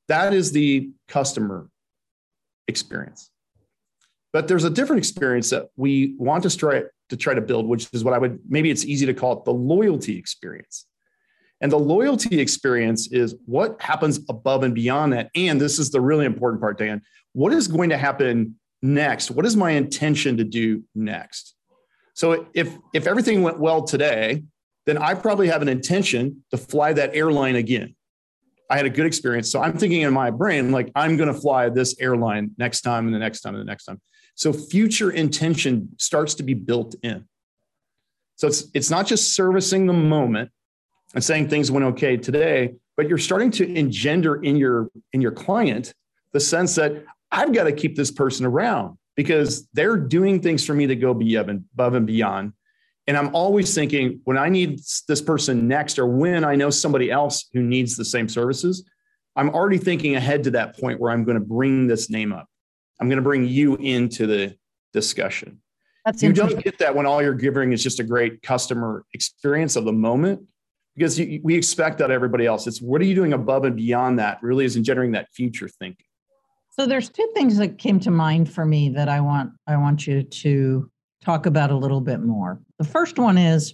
That 0.08 0.34
is 0.34 0.52
the 0.52 0.92
customer 1.08 1.70
experience. 2.68 3.30
But 4.34 4.48
there's 4.48 4.64
a 4.64 4.70
different 4.70 5.00
experience 5.00 5.50
that 5.52 5.70
we 5.76 6.16
want 6.18 6.44
to 6.44 6.56
try 6.56 6.84
to 7.10 7.18
try 7.18 7.34
to 7.34 7.42
build, 7.42 7.68
which 7.68 7.88
is 7.94 8.04
what 8.04 8.14
I 8.14 8.18
would 8.18 8.40
maybe 8.48 8.70
it's 8.70 8.86
easy 8.86 9.06
to 9.06 9.14
call 9.14 9.40
it 9.40 9.46
the 9.46 9.54
loyalty 9.54 10.18
experience. 10.18 10.86
And 11.62 11.72
the 11.72 11.80
loyalty 11.80 12.42
experience 12.42 13.12
is 13.12 13.36
what 13.46 13.82
happens 13.82 14.20
above 14.28 14.64
and 14.64 14.76
beyond 14.76 15.14
that. 15.14 15.30
And 15.36 15.60
this 15.60 15.80
is 15.80 15.90
the 15.90 16.02
really 16.02 16.26
important 16.26 16.62
part, 16.62 16.78
Dan. 16.78 17.02
What 17.32 17.54
is 17.54 17.68
going 17.68 17.90
to 17.92 17.98
happen 17.98 18.56
next? 18.86 19.32
What 19.32 19.46
is 19.46 19.56
my 19.56 19.72
intention 19.72 20.38
to 20.38 20.44
do 20.44 20.84
next? 20.94 21.56
So 22.14 22.48
if 22.54 22.78
if 22.94 23.08
everything 23.08 23.42
went 23.42 23.60
well 23.60 23.84
today, 23.84 24.44
then 24.86 24.98
I 24.98 25.14
probably 25.16 25.48
have 25.48 25.62
an 25.62 25.68
intention 25.68 26.44
to 26.52 26.58
fly 26.58 26.94
that 26.94 27.16
airline 27.16 27.56
again. 27.56 27.96
I 28.70 28.78
had 28.78 28.86
a 28.86 28.90
good 28.90 29.06
experience. 29.06 29.52
So 29.52 29.62
I'm 29.62 29.78
thinking 29.78 30.02
in 30.02 30.14
my 30.14 30.32
brain, 30.32 30.72
like, 30.72 30.92
I'm 30.96 31.18
going 31.18 31.32
to 31.32 31.40
fly 31.40 31.70
this 31.70 31.96
airline 32.00 32.52
next 32.58 32.82
time 32.82 33.06
and 33.06 33.14
the 33.14 33.20
next 33.20 33.42
time 33.42 33.54
and 33.54 33.62
the 33.62 33.66
next 33.66 33.86
time. 33.86 34.02
So 34.36 34.52
future 34.52 35.12
intention 35.12 35.90
starts 35.98 36.34
to 36.36 36.44
be 36.44 36.56
built 36.56 36.96
in. 37.04 37.26
So 38.38 38.48
it's, 38.48 38.66
it's 38.74 38.90
not 38.90 39.06
just 39.08 39.36
servicing 39.36 39.86
the 39.86 39.94
moment 39.94 40.50
and 41.14 41.24
saying 41.24 41.48
things 41.48 41.72
went 41.72 41.86
okay 41.86 42.18
today, 42.18 42.74
but 42.98 43.08
you're 43.08 43.18
starting 43.18 43.52
to 43.52 43.74
engender 43.76 44.42
in 44.42 44.56
your 44.56 44.90
in 45.14 45.22
your 45.22 45.32
client 45.32 45.94
the 46.34 46.40
sense 46.40 46.76
that 46.76 47.06
I've 47.36 47.54
got 47.54 47.66
to 47.66 47.72
keep 47.72 47.96
this 47.96 48.12
person 48.12 48.46
around 48.46 48.98
because 49.16 49.68
they're 49.74 49.98
doing 49.98 50.42
things 50.42 50.66
for 50.66 50.74
me 50.74 50.86
that 50.88 50.96
go 50.96 51.12
above 51.12 51.94
and 51.94 52.08
beyond 52.08 52.54
and 53.08 53.18
I'm 53.18 53.36
always 53.36 53.74
thinking 53.76 54.20
when 54.24 54.38
I 54.38 54.50
need 54.50 54.80
this 55.08 55.22
person 55.22 55.68
next 55.68 56.00
or 56.00 56.08
when 56.08 56.44
I 56.44 56.56
know 56.56 56.70
somebody 56.70 57.12
else 57.12 57.48
who 57.54 57.62
needs 57.62 57.96
the 57.96 58.06
same 58.06 58.28
services, 58.28 58.84
I'm 59.36 59.50
already 59.50 59.78
thinking 59.78 60.16
ahead 60.16 60.44
to 60.46 60.52
that 60.52 60.80
point 60.80 61.00
where 61.00 61.12
I'm 61.12 61.24
going 61.24 61.38
to 61.38 61.46
bring 61.46 61.88
this 61.88 62.10
name 62.10 62.34
up. 62.34 62.48
I'm 63.00 63.08
going 63.08 63.18
to 63.18 63.24
bring 63.24 63.46
you 63.46 63.76
into 63.76 64.26
the 64.26 64.56
discussion. 64.94 65.62
That's 66.04 66.24
you 66.24 66.34
don't 66.34 66.64
get 66.64 66.80
that 66.80 66.96
when 66.96 67.06
all 67.06 67.22
you're 67.22 67.34
giving 67.34 67.74
is 67.74 67.84
just 67.84 68.00
a 68.00 68.04
great 68.04 68.42
customer 68.42 69.06
experience 69.14 69.76
of 69.76 69.86
the 69.86 69.94
moment 69.94 70.48
because 70.96 71.20
you, 71.20 71.42
we 71.44 71.56
expect 71.56 71.98
that 71.98 72.12
everybody 72.12 72.46
else. 72.46 72.68
It's 72.68 72.82
what 72.82 73.02
are 73.02 73.06
you 73.06 73.16
doing 73.16 73.34
above 73.34 73.66
and 73.66 73.76
beyond 73.76 74.20
that 74.20 74.42
really 74.42 74.66
is 74.66 74.78
engendering 74.78 75.12
that 75.12 75.28
future 75.34 75.68
thinking. 75.68 76.06
So 76.78 76.86
there's 76.86 77.10
two 77.10 77.30
things 77.34 77.58
that 77.58 77.78
came 77.78 78.02
to 78.02 78.12
mind 78.12 78.52
for 78.52 78.66
me 78.66 78.90
that 78.90 79.08
I 79.08 79.22
want 79.22 79.54
I 79.66 79.78
want 79.78 80.06
you 80.06 80.24
to 80.24 80.92
talk 81.24 81.46
about 81.46 81.72
a 81.72 81.76
little 81.78 82.02
bit 82.02 82.20
more. 82.20 82.60
The 82.80 82.86
first 82.86 83.18
one 83.18 83.38
is 83.38 83.74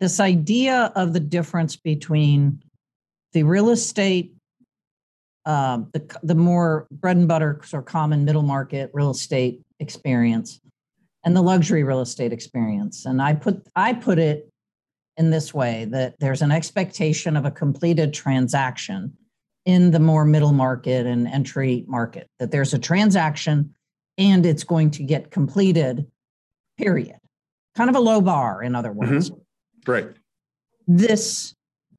this 0.00 0.20
idea 0.20 0.90
of 0.96 1.12
the 1.12 1.20
difference 1.20 1.76
between 1.76 2.62
the 3.32 3.42
real 3.42 3.70
estate, 3.70 4.32
uh, 5.44 5.80
the, 5.92 6.18
the 6.22 6.34
more 6.34 6.86
bread 6.90 7.16
and 7.16 7.28
butter 7.28 7.60
or 7.72 7.82
common 7.82 8.24
middle 8.24 8.42
market 8.42 8.90
real 8.94 9.10
estate 9.10 9.60
experience 9.78 10.60
and 11.24 11.36
the 11.36 11.42
luxury 11.42 11.84
real 11.84 12.00
estate 12.00 12.32
experience. 12.32 13.04
And 13.04 13.20
I 13.20 13.34
put 13.34 13.66
I 13.76 13.92
put 13.92 14.18
it 14.18 14.48
in 15.18 15.30
this 15.30 15.52
way 15.52 15.84
that 15.90 16.14
there's 16.20 16.40
an 16.40 16.50
expectation 16.50 17.36
of 17.36 17.44
a 17.44 17.50
completed 17.50 18.14
transaction 18.14 19.12
in 19.64 19.90
the 19.90 20.00
more 20.00 20.24
middle 20.24 20.52
market 20.52 21.06
and 21.06 21.26
entry 21.26 21.84
market, 21.86 22.28
that 22.38 22.50
there's 22.50 22.74
a 22.74 22.78
transaction 22.78 23.74
and 24.18 24.46
it's 24.46 24.64
going 24.64 24.90
to 24.92 25.02
get 25.02 25.30
completed 25.30 26.06
period. 26.78 27.16
Kind 27.74 27.90
of 27.90 27.96
a 27.96 28.00
low 28.00 28.20
bar, 28.20 28.62
in 28.62 28.74
other 28.74 28.90
mm-hmm. 28.90 29.14
words. 29.14 29.30
Mm-hmm. 29.30 29.90
Right. 29.90 30.08
This 30.86 31.54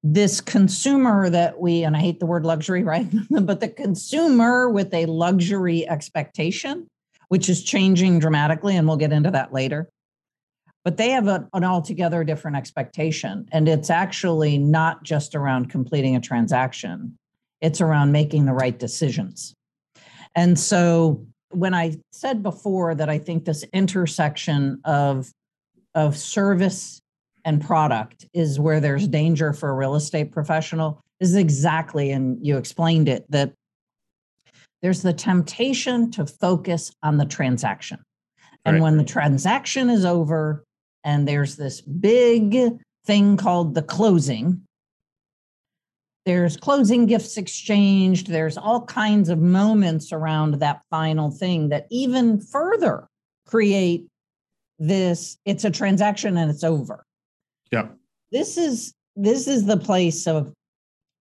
this 0.08 0.40
consumer 0.40 1.32
that 1.32 1.60
we 1.60 1.84
and 1.84 1.98
I 1.98 2.00
hate 2.00 2.20
the 2.20 2.28
word 2.28 2.46
luxury, 2.46 2.84
right? 2.84 3.08
but 3.30 3.60
the 3.60 3.68
consumer 3.68 4.70
with 4.70 4.94
a 4.94 5.08
luxury 5.08 5.88
expectation, 5.90 6.88
which 7.30 7.50
is 7.50 7.64
changing 7.64 8.20
dramatically, 8.20 8.78
and 8.78 8.88
we'll 8.88 8.98
get 8.98 9.12
into 9.12 9.32
that 9.32 9.52
later. 9.52 9.90
But 10.84 10.98
they 10.98 11.10
have 11.10 11.28
a, 11.28 11.50
an 11.54 11.64
altogether 11.64 12.24
different 12.24 12.56
expectation. 12.56 13.50
And 13.52 13.68
it's 13.68 13.90
actually 13.90 14.60
not 14.60 15.04
just 15.04 15.34
around 15.34 15.72
completing 15.72 16.16
a 16.16 16.22
transaction, 16.22 17.18
it's 17.66 17.82
around 17.82 18.12
making 18.12 18.46
the 18.46 18.54
right 18.54 18.78
decisions. 18.78 19.56
And 20.36 20.60
so 20.60 21.26
when 21.50 21.74
I 21.74 21.96
said 22.12 22.44
before 22.44 22.94
that 22.94 23.10
I 23.10 23.18
think 23.18 23.46
this 23.46 23.64
intersection 23.74 24.80
of 24.86 25.32
of 25.96 26.16
service 26.16 27.00
and 27.44 27.64
product 27.64 28.26
is 28.34 28.60
where 28.60 28.80
there's 28.80 29.08
danger 29.08 29.52
for 29.54 29.70
a 29.70 29.74
real 29.74 29.96
estate 29.96 30.32
professional 30.32 31.02
is 31.20 31.36
exactly 31.36 32.12
and 32.12 32.46
you 32.46 32.58
explained 32.58 33.10
it 33.10 33.26
that 33.30 33.54
there's 34.82 35.02
the 35.02 35.14
temptation 35.14 36.12
to 36.12 36.28
focus 36.28 36.92
on 37.02 37.18
the 37.18 37.26
transaction. 37.26 37.98
And 38.66 38.76
right. 38.76 38.84
when 38.84 38.98
the 38.98 39.04
transaction 39.04 39.90
is 39.90 40.06
over 40.06 40.64
and 41.04 41.28
there's 41.28 41.56
this 41.56 41.82
big 41.82 42.78
thing 43.06 43.38
called 43.38 43.74
the 43.74 43.82
closing 43.82 44.62
there's 46.26 46.58
closing 46.58 47.06
gifts 47.06 47.38
exchanged. 47.38 48.28
There's 48.28 48.58
all 48.58 48.86
kinds 48.86 49.30
of 49.30 49.40
moments 49.40 50.12
around 50.12 50.56
that 50.56 50.82
final 50.90 51.30
thing 51.30 51.70
that 51.70 51.88
even 51.92 52.40
further 52.40 53.08
create 53.46 54.08
this 54.80 55.38
it's 55.46 55.64
a 55.64 55.70
transaction 55.70 56.36
and 56.38 56.50
it's 56.50 56.64
over. 56.64 57.06
Yeah 57.72 57.90
this 58.36 58.58
is 58.58 58.94
this 59.16 59.48
is 59.48 59.66
the 59.66 59.78
place 59.78 60.28
of 60.28 60.52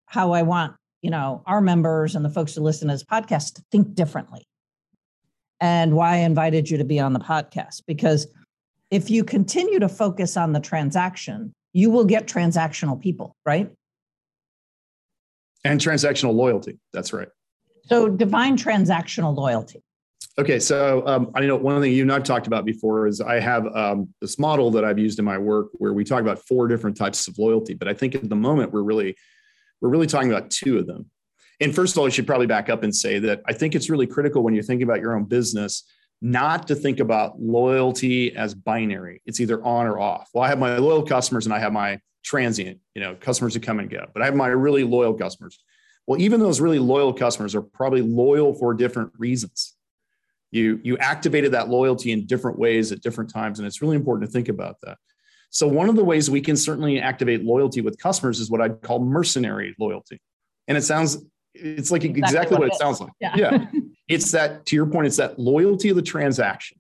how 0.08 0.32
i 0.32 0.42
want 0.42 0.76
you 1.02 1.12
know 1.12 1.44
our 1.46 1.62
members 1.62 2.16
and 2.16 2.26
the 2.26 2.30
folks 2.30 2.56
who 2.56 2.62
listen 2.62 2.88
to 2.88 2.94
this 2.94 3.04
podcast 3.04 3.56
to 3.56 3.64
think 3.72 3.94
differently. 3.94 4.44
And 5.60 5.96
why 5.96 6.14
i 6.14 6.18
invited 6.18 6.70
you 6.70 6.78
to 6.78 6.84
be 6.84 7.00
on 7.00 7.14
the 7.14 7.20
podcast 7.20 7.84
because 7.86 8.28
if 8.90 9.10
you 9.10 9.24
continue 9.24 9.80
to 9.80 9.90
focus 9.90 10.36
on 10.38 10.54
the 10.54 10.60
transaction 10.60 11.54
you 11.74 11.90
will 11.90 12.06
get 12.06 12.28
transactional 12.28 13.00
people 13.00 13.36
right 13.46 13.72
and 15.64 15.80
transactional 15.80 16.34
loyalty. 16.34 16.80
That's 16.92 17.14
right. 17.14 17.30
So 17.86 18.10
define 18.10 18.58
transactional 18.58 19.36
loyalty. 19.36 19.84
Okay, 20.40 20.60
so 20.60 21.06
um, 21.06 21.32
I 21.36 21.42
know 21.42 21.56
one 21.56 21.80
thing 21.80 21.94
you 21.94 22.02
and 22.02 22.12
I've 22.12 22.24
talked 22.24 22.48
about 22.48 22.66
before 22.66 23.06
is 23.06 23.22
I 23.22 23.40
have 23.40 23.68
um, 23.76 24.12
this 24.20 24.40
model 24.40 24.72
that 24.72 24.84
I've 24.84 24.98
used 24.98 25.20
in 25.20 25.26
my 25.26 25.38
work 25.38 25.68
where 25.74 25.94
we 25.94 26.04
talk 26.04 26.22
about 26.22 26.40
four 26.40 26.68
different 26.68 26.98
types 26.98 27.28
of 27.28 27.38
loyalty, 27.38 27.76
but 27.76 27.88
I 27.88 27.94
think 27.94 28.16
at 28.16 28.28
the 28.28 28.36
moment 28.36 28.72
we're 28.72 28.82
really 28.82 29.16
we're 29.80 29.90
really 29.90 30.08
talking 30.08 30.32
about 30.32 30.50
two 30.50 30.80
of 30.80 30.88
them. 30.88 31.10
And 31.60 31.76
first 31.76 31.94
of 31.94 32.00
all, 32.00 32.08
I 32.08 32.10
should 32.10 32.26
probably 32.26 32.48
back 32.48 32.70
up 32.70 32.84
and 32.84 32.96
say 32.96 33.20
that 33.20 33.42
I 33.46 33.54
think 33.54 33.76
it's 33.76 33.90
really 33.90 34.08
critical 34.08 34.42
when 34.42 34.56
you're 34.56 34.64
thinking 34.64 34.88
about 34.88 35.02
your 35.02 35.16
own 35.16 35.26
business 35.26 35.84
not 36.22 36.68
to 36.70 36.76
think 36.76 37.00
about 37.00 37.40
loyalty 37.40 38.36
as 38.36 38.56
binary. 38.56 39.22
It's 39.26 39.42
either 39.42 39.64
on 39.64 39.86
or 39.86 40.00
off. 40.00 40.30
Well, 40.34 40.44
I 40.44 40.48
have 40.48 40.58
my 40.58 40.78
loyal 40.78 41.04
customers 41.04 41.46
and 41.46 41.54
I 41.54 41.60
have 41.60 41.74
my 41.74 42.00
transient, 42.24 42.80
you 42.96 43.02
know, 43.02 43.16
customers 43.16 43.54
who 43.54 43.60
come 43.60 43.80
and 43.80 43.90
go. 43.90 44.06
But 44.14 44.22
I 44.22 44.26
have 44.26 44.36
my 44.36 44.48
really 44.48 44.84
loyal 44.84 45.14
customers. 45.14 45.60
Well, 46.08 46.20
even 46.20 46.40
those 46.40 46.60
really 46.60 46.80
loyal 46.80 47.14
customers 47.14 47.56
are 47.56 47.62
probably 47.62 48.02
loyal 48.02 48.54
for 48.54 48.74
different 48.74 49.12
reasons. 49.18 49.74
You 50.52 50.80
you 50.84 50.98
activated 50.98 51.54
that 51.54 51.70
loyalty 51.70 52.12
in 52.12 52.26
different 52.26 52.60
ways 52.60 52.92
at 52.92 53.02
different 53.02 53.32
times, 53.32 53.60
and 53.60 53.68
it's 53.68 53.82
really 53.82 53.96
important 53.96 54.30
to 54.30 54.32
think 54.32 54.50
about 54.50 54.78
that. 54.82 54.98
So 55.50 55.68
one 55.68 55.88
of 55.88 55.96
the 55.96 56.04
ways 56.04 56.30
we 56.30 56.42
can 56.42 56.58
certainly 56.58 57.00
activate 57.00 57.44
loyalty 57.44 57.82
with 57.82 58.00
customers 58.00 58.40
is 58.40 58.50
what 58.50 58.62
I'd 58.62 58.82
call 58.82 59.00
mercenary 59.00 59.76
loyalty. 59.80 60.20
And 60.68 60.78
it 60.78 60.82
sounds 60.82 61.24
it's 61.54 61.92
like 61.92 62.04
exactly, 62.04 62.22
exactly 62.24 62.58
what, 62.58 62.62
what, 62.62 62.74
it, 62.74 62.80
sounds 62.80 63.00
like. 63.00 63.12
Yeah. 63.20 63.36
yeah. 63.36 63.66
it's 64.08 64.32
that 64.32 64.66
to 64.68 64.76
your 64.76 64.88
point, 64.88 65.08
it's 65.08 65.18
that 65.18 65.38
loyalty 65.38 65.90
of 65.90 65.96
the 65.96 66.02
transaction 66.02 66.78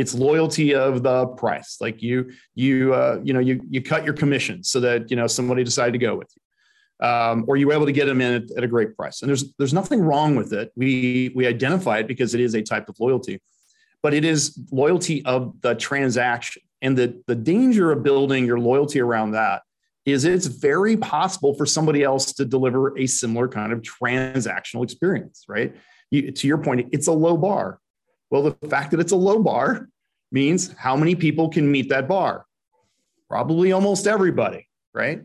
it's 0.00 0.14
loyalty 0.14 0.74
of 0.74 1.02
the 1.02 1.26
price. 1.26 1.76
Like 1.80 2.02
you 2.02 2.30
you 2.54 2.94
uh, 2.94 3.20
you 3.22 3.32
know 3.32 3.40
you 3.40 3.60
you 3.68 3.82
cut 3.82 4.04
your 4.04 4.14
commission 4.14 4.64
so 4.64 4.80
that 4.80 5.10
you 5.10 5.16
know 5.16 5.26
somebody 5.26 5.64
decided 5.64 5.92
to 5.92 5.98
go 5.98 6.16
with 6.16 6.32
you. 6.34 7.06
Um, 7.06 7.46
or 7.48 7.56
you 7.56 7.66
were 7.66 7.72
able 7.72 7.86
to 7.86 7.92
get 7.92 8.04
them 8.06 8.20
in 8.20 8.34
at, 8.34 8.50
at, 8.58 8.62
a 8.62 8.66
great 8.66 8.94
price. 8.94 9.22
And 9.22 9.28
there's 9.30 9.54
there's 9.58 9.72
nothing 9.72 10.02
wrong 10.02 10.36
with 10.36 10.52
it. 10.52 10.70
We 10.76 11.32
we 11.34 11.46
identify 11.46 11.98
it 11.98 12.06
because 12.06 12.34
it 12.34 12.40
is 12.40 12.54
a 12.54 12.62
type 12.62 12.88
of 12.88 13.00
loyalty 13.00 13.40
but 14.02 14.14
it 14.14 14.24
is 14.24 14.58
loyalty 14.70 15.24
of 15.24 15.60
the 15.60 15.74
transaction. 15.74 16.62
And 16.82 16.96
the 16.96 17.22
the 17.26 17.34
danger 17.34 17.92
of 17.92 18.02
building 18.02 18.46
your 18.46 18.58
loyalty 18.58 19.00
around 19.00 19.32
that 19.32 19.62
is 20.06 20.24
it's 20.24 20.46
very 20.46 20.96
possible 20.96 21.54
for 21.54 21.66
somebody 21.66 22.02
else 22.02 22.32
to 22.32 22.44
deliver 22.44 22.96
a 22.98 23.06
similar 23.06 23.48
kind 23.48 23.70
of 23.72 23.82
transactional 23.82 24.82
experience 24.82 25.44
right? 25.46 25.76
You, 26.10 26.32
to 26.32 26.46
your 26.46 26.58
point 26.58 26.88
it's 26.92 27.06
a 27.06 27.12
low 27.12 27.36
bar. 27.36 27.78
Well, 28.30 28.42
the 28.42 28.68
fact 28.68 28.92
that 28.92 29.00
it's 29.00 29.12
a 29.12 29.16
low 29.16 29.42
bar 29.42 29.89
means 30.32 30.72
how 30.76 30.96
many 30.96 31.14
people 31.14 31.48
can 31.48 31.70
meet 31.70 31.88
that 31.88 32.08
bar? 32.08 32.46
Probably 33.28 33.72
almost 33.72 34.06
everybody, 34.06 34.68
right? 34.94 35.22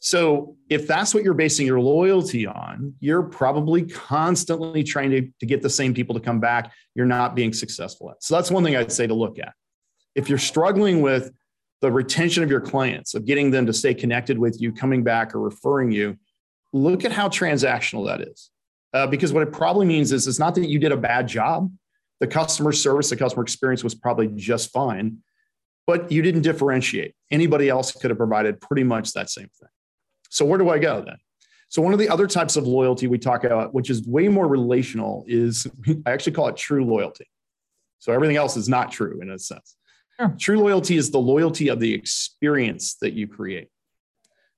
So 0.00 0.56
if 0.70 0.86
that's 0.86 1.12
what 1.12 1.24
you're 1.24 1.34
basing 1.34 1.66
your 1.66 1.80
loyalty 1.80 2.46
on, 2.46 2.94
you're 3.00 3.22
probably 3.22 3.82
constantly 3.82 4.84
trying 4.84 5.10
to, 5.10 5.28
to 5.40 5.46
get 5.46 5.62
the 5.62 5.70
same 5.70 5.92
people 5.92 6.14
to 6.14 6.20
come 6.20 6.38
back. 6.40 6.72
You're 6.94 7.06
not 7.06 7.34
being 7.34 7.52
successful 7.52 8.10
at. 8.10 8.22
So 8.22 8.34
that's 8.34 8.50
one 8.50 8.62
thing 8.62 8.76
I'd 8.76 8.92
say 8.92 9.06
to 9.06 9.14
look 9.14 9.38
at. 9.38 9.54
If 10.14 10.28
you're 10.28 10.38
struggling 10.38 11.00
with 11.00 11.32
the 11.80 11.90
retention 11.90 12.42
of 12.42 12.50
your 12.50 12.60
clients, 12.60 13.14
of 13.14 13.24
getting 13.24 13.50
them 13.50 13.66
to 13.66 13.72
stay 13.72 13.94
connected 13.94 14.38
with 14.38 14.60
you, 14.60 14.72
coming 14.72 15.02
back 15.02 15.34
or 15.34 15.40
referring 15.40 15.92
you, 15.92 16.16
look 16.72 17.04
at 17.04 17.12
how 17.12 17.28
transactional 17.28 18.06
that 18.06 18.20
is. 18.20 18.50
Uh, 18.94 19.06
because 19.06 19.32
what 19.32 19.42
it 19.42 19.52
probably 19.52 19.86
means 19.86 20.12
is 20.12 20.26
it's 20.26 20.38
not 20.38 20.54
that 20.54 20.68
you 20.68 20.78
did 20.78 20.92
a 20.92 20.96
bad 20.96 21.28
job 21.28 21.70
the 22.20 22.26
customer 22.26 22.72
service, 22.72 23.10
the 23.10 23.16
customer 23.16 23.42
experience 23.42 23.84
was 23.84 23.94
probably 23.94 24.28
just 24.34 24.72
fine, 24.72 25.18
but 25.86 26.10
you 26.10 26.22
didn't 26.22 26.42
differentiate. 26.42 27.14
Anybody 27.30 27.68
else 27.68 27.92
could 27.92 28.10
have 28.10 28.18
provided 28.18 28.60
pretty 28.60 28.84
much 28.84 29.12
that 29.12 29.30
same 29.30 29.48
thing. 29.58 29.68
So 30.30 30.44
where 30.44 30.58
do 30.58 30.68
I 30.68 30.78
go 30.78 31.02
then? 31.02 31.16
So 31.68 31.82
one 31.82 31.92
of 31.92 31.98
the 31.98 32.08
other 32.08 32.26
types 32.26 32.56
of 32.56 32.66
loyalty 32.66 33.06
we 33.06 33.18
talk 33.18 33.44
about, 33.44 33.74
which 33.74 33.90
is 33.90 34.06
way 34.06 34.28
more 34.28 34.48
relational, 34.48 35.24
is 35.26 35.66
I 36.06 36.10
actually 36.10 36.32
call 36.32 36.48
it 36.48 36.56
true 36.56 36.84
loyalty. 36.84 37.28
So 37.98 38.12
everything 38.12 38.36
else 38.36 38.56
is 38.56 38.68
not 38.68 38.90
true 38.90 39.20
in 39.20 39.30
a 39.30 39.38
sense. 39.38 39.76
Sure. 40.18 40.34
True 40.38 40.58
loyalty 40.58 40.96
is 40.96 41.10
the 41.10 41.18
loyalty 41.18 41.68
of 41.68 41.78
the 41.78 41.92
experience 41.94 42.96
that 43.00 43.12
you 43.12 43.28
create. 43.28 43.68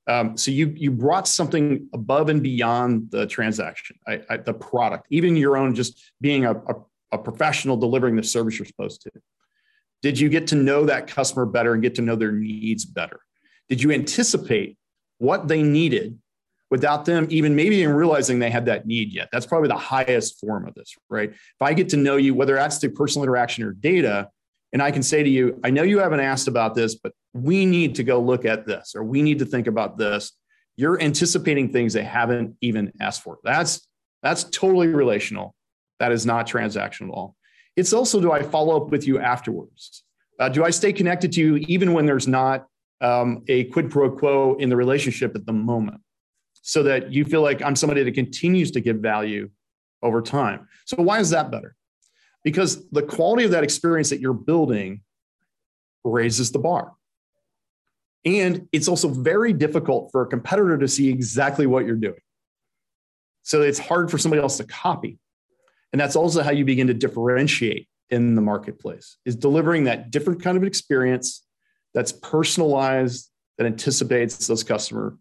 Um, 0.07 0.37
so 0.37 0.51
you 0.51 0.73
you 0.77 0.91
brought 0.91 1.29
something 1.29 1.89
above 1.93 2.31
and 2.31 2.43
beyond 2.43 3.11
the 3.11 3.27
transaction, 3.27 3.97
I, 4.09 4.23
I, 4.29 4.37
the 4.39 4.55
product, 4.55 5.07
even 5.11 5.37
your 5.37 5.57
own 5.57 5.75
just 5.75 6.01
being 6.21 6.47
a, 6.47 6.53
a 6.53 6.75
a 7.13 7.19
professional 7.19 7.77
delivering 7.77 8.17
the 8.17 8.23
service 8.23 8.59
you're 8.59 8.67
supposed 8.67 9.03
to? 9.03 9.11
Did 10.03 10.19
you 10.19 10.29
get 10.29 10.47
to 10.49 10.55
know 10.55 10.87
that 10.87 11.07
customer 11.07 11.47
better 11.47 11.75
and 11.75 11.83
get 11.83 11.95
to 11.97 12.03
know 12.03 12.17
their 12.17 12.33
needs 12.33 12.85
better? 12.85 13.21
Did 13.69 13.83
you 13.83 13.93
anticipate 13.93 14.77
what 15.19 15.49
they 15.49 15.63
needed 15.63 16.19
without 16.71 17.05
them 17.05 17.27
even 17.31 17.55
maybe 17.55 17.77
even 17.77 17.95
realizing 17.95 18.39
they 18.39 18.51
had 18.51 18.67
that 18.67 18.87
need 18.87 19.13
yet? 19.13 19.29
That's 19.33 19.47
probably 19.47 19.69
the 19.69 19.77
highest 19.77 20.41
form 20.41 20.67
of 20.67 20.75
this, 20.75 20.95
right? 21.09 21.31
If 21.31 21.63
I 21.63 21.75
get 21.75 21.91
to 21.91 21.97
know 21.97 22.17
you, 22.17 22.35
whether 22.35 22.55
that's 22.55 22.79
through 22.79 22.93
personal 22.93 23.25
interaction 23.25 23.65
or 23.65 23.73
data, 23.73 24.31
and 24.73 24.83
I 24.83 24.91
can 24.91 25.03
say 25.03 25.23
to 25.23 25.29
you, 25.29 25.61
I 25.65 25.71
know 25.71 25.83
you 25.83 25.99
haven't 25.99 26.21
asked 26.21 26.49
about 26.49 26.75
this, 26.75 26.95
but 26.95 27.13
we 27.33 27.67
need 27.67 27.97
to 27.97 28.05
go 28.05 28.21
look 28.21 28.45
at 28.45 28.67
this 28.67 28.95
or 28.95 29.05
we 29.05 29.23
need 29.23 29.41
to 29.41 29.45
think 29.45 29.67
about 29.67 29.99
this. 29.99 30.33
You're 30.77 31.01
anticipating 31.01 31.73
things 31.73 31.93
they 31.93 32.05
haven't 32.05 32.57
even 32.61 32.93
asked 33.01 33.23
for. 33.23 33.39
That's 33.45 33.87
that's 34.23 34.45
totally 34.45 34.89
relational. 34.89 35.55
That 36.01 36.13
is 36.13 36.27
not 36.27 36.49
transactional 36.49 37.09
at 37.09 37.15
all. 37.15 37.37
It's 37.77 37.93
also 37.93 38.21
do 38.21 38.33
I 38.33 38.43
follow 38.43 38.77
up 38.77 38.91
with 38.91 39.07
you 39.07 39.21
afterwards? 39.21 40.03
Uh, 40.39 40.49
do 40.49 40.65
I 40.65 40.71
stay 40.71 40.93
connected 40.93 41.33
to 41.33 41.41
you 41.41 41.57
even 41.69 41.93
when 41.93 42.07
there's 42.07 42.27
not 42.27 42.67
um, 43.01 43.45
a 43.49 43.65
quid 43.65 43.91
pro 43.91 44.11
quo 44.11 44.57
in 44.57 44.69
the 44.69 44.77
relationship 44.77 45.37
at 45.37 45.47
the 45.47 45.53
moment? 45.53 46.01
So 46.63 46.83
that 46.83 47.13
you 47.13 47.25
feel 47.25 47.43
like 47.43 47.63
I'm 47.63 47.77
somebody 47.77 48.03
that 48.03 48.13
continues 48.13 48.71
to 48.73 48.81
give 48.81 48.97
value 48.97 49.51
over 50.03 50.21
time. 50.21 50.69
So, 50.85 50.97
why 51.03 51.21
is 51.21 51.31
that 51.31 51.51
better? 51.51 51.75
Because 52.45 52.89
the 52.91 53.03
quality 53.03 53.45
of 53.45 53.53
that 53.53 53.65
experience 53.65 54.11
that 54.11 54.21
you're 54.21 54.35
building 54.35 55.03
raises 56.05 56.53
the 56.53 56.59
bar. 56.59 56.93
And 58.25 58.69
it's 58.73 58.89
also 58.89 59.09
very 59.09 59.53
difficult 59.53 60.11
for 60.13 60.23
a 60.23 60.27
competitor 60.27 60.77
to 60.79 60.89
see 60.89 61.09
exactly 61.09 61.67
what 61.67 61.87
you're 61.87 61.97
doing. 61.97 62.21
So 63.43 63.63
it's 63.63 63.79
hard 63.79 64.11
for 64.11 64.19
somebody 64.19 64.43
else 64.43 64.59
to 64.59 64.65
copy. 64.65 65.19
And 65.93 66.01
that's 66.01 66.17
also 66.17 66.43
how 66.43 66.51
you 66.53 66.65
begin 66.65 66.87
to 66.87 66.95
differentiate 66.95 67.89
in 68.11 68.35
the 68.35 68.43
marketplace 68.43 69.17
is 69.25 69.37
delivering 69.37 69.85
that 69.85 70.11
different 70.11 70.43
kind 70.43 70.57
of 70.57 70.65
experience 70.65 71.47
that's 71.95 72.13
personalized, 72.13 73.31
that 73.59 73.67
anticipates 73.67 74.47
those 74.47 74.63
customer 74.63 75.17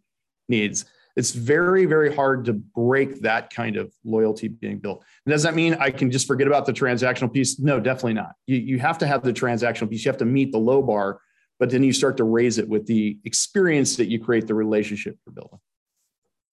needs. 0.47 0.86
It's 1.15 1.32
very, 1.32 1.86
very 1.86 2.13
hard 2.15 2.45
to 2.45 2.53
break 2.53 3.21
that 3.21 3.53
kind 3.53 3.75
of 3.75 3.91
loyalty 4.03 4.47
being 4.47 4.77
built. 4.77 5.03
And 5.25 5.34
does 5.34 5.43
that 5.43 5.55
mean 5.55 5.75
I 5.79 5.91
can 5.91 6.12
just 6.12 6.27
forget 6.27 6.47
about 6.47 6.65
the 6.65 6.73
transactional 6.73 7.34
piece? 7.34 7.60
No, 7.60 7.79
definitely 7.79 8.13
not. 8.13 8.34
You, 8.47 8.58
you 8.58 8.79
have 8.79 8.97
to 8.99 9.08
have 9.08 9.23
the 9.23 9.34
transactional 9.34 9.89
piece. 9.89 10.05
You 10.05 10.10
have 10.12 10.19
to 10.19 10.25
meet 10.25 10.51
the 10.51 10.60
low 10.60 10.82
bar, 10.82 11.19
but 11.60 11.69
then 11.69 11.84
you 11.84 11.91
start 11.91 12.15
to 12.17 12.23
raise 12.23 12.58
it 12.58 12.69
with 12.69 12.86
the 12.86 13.17
experience 13.25 13.97
that 13.97 14.08
you 14.08 14.19
create 14.23 14.47
the 14.47 14.55
relationship 14.55 15.17
you're 15.25 15.34
building. 15.34 15.60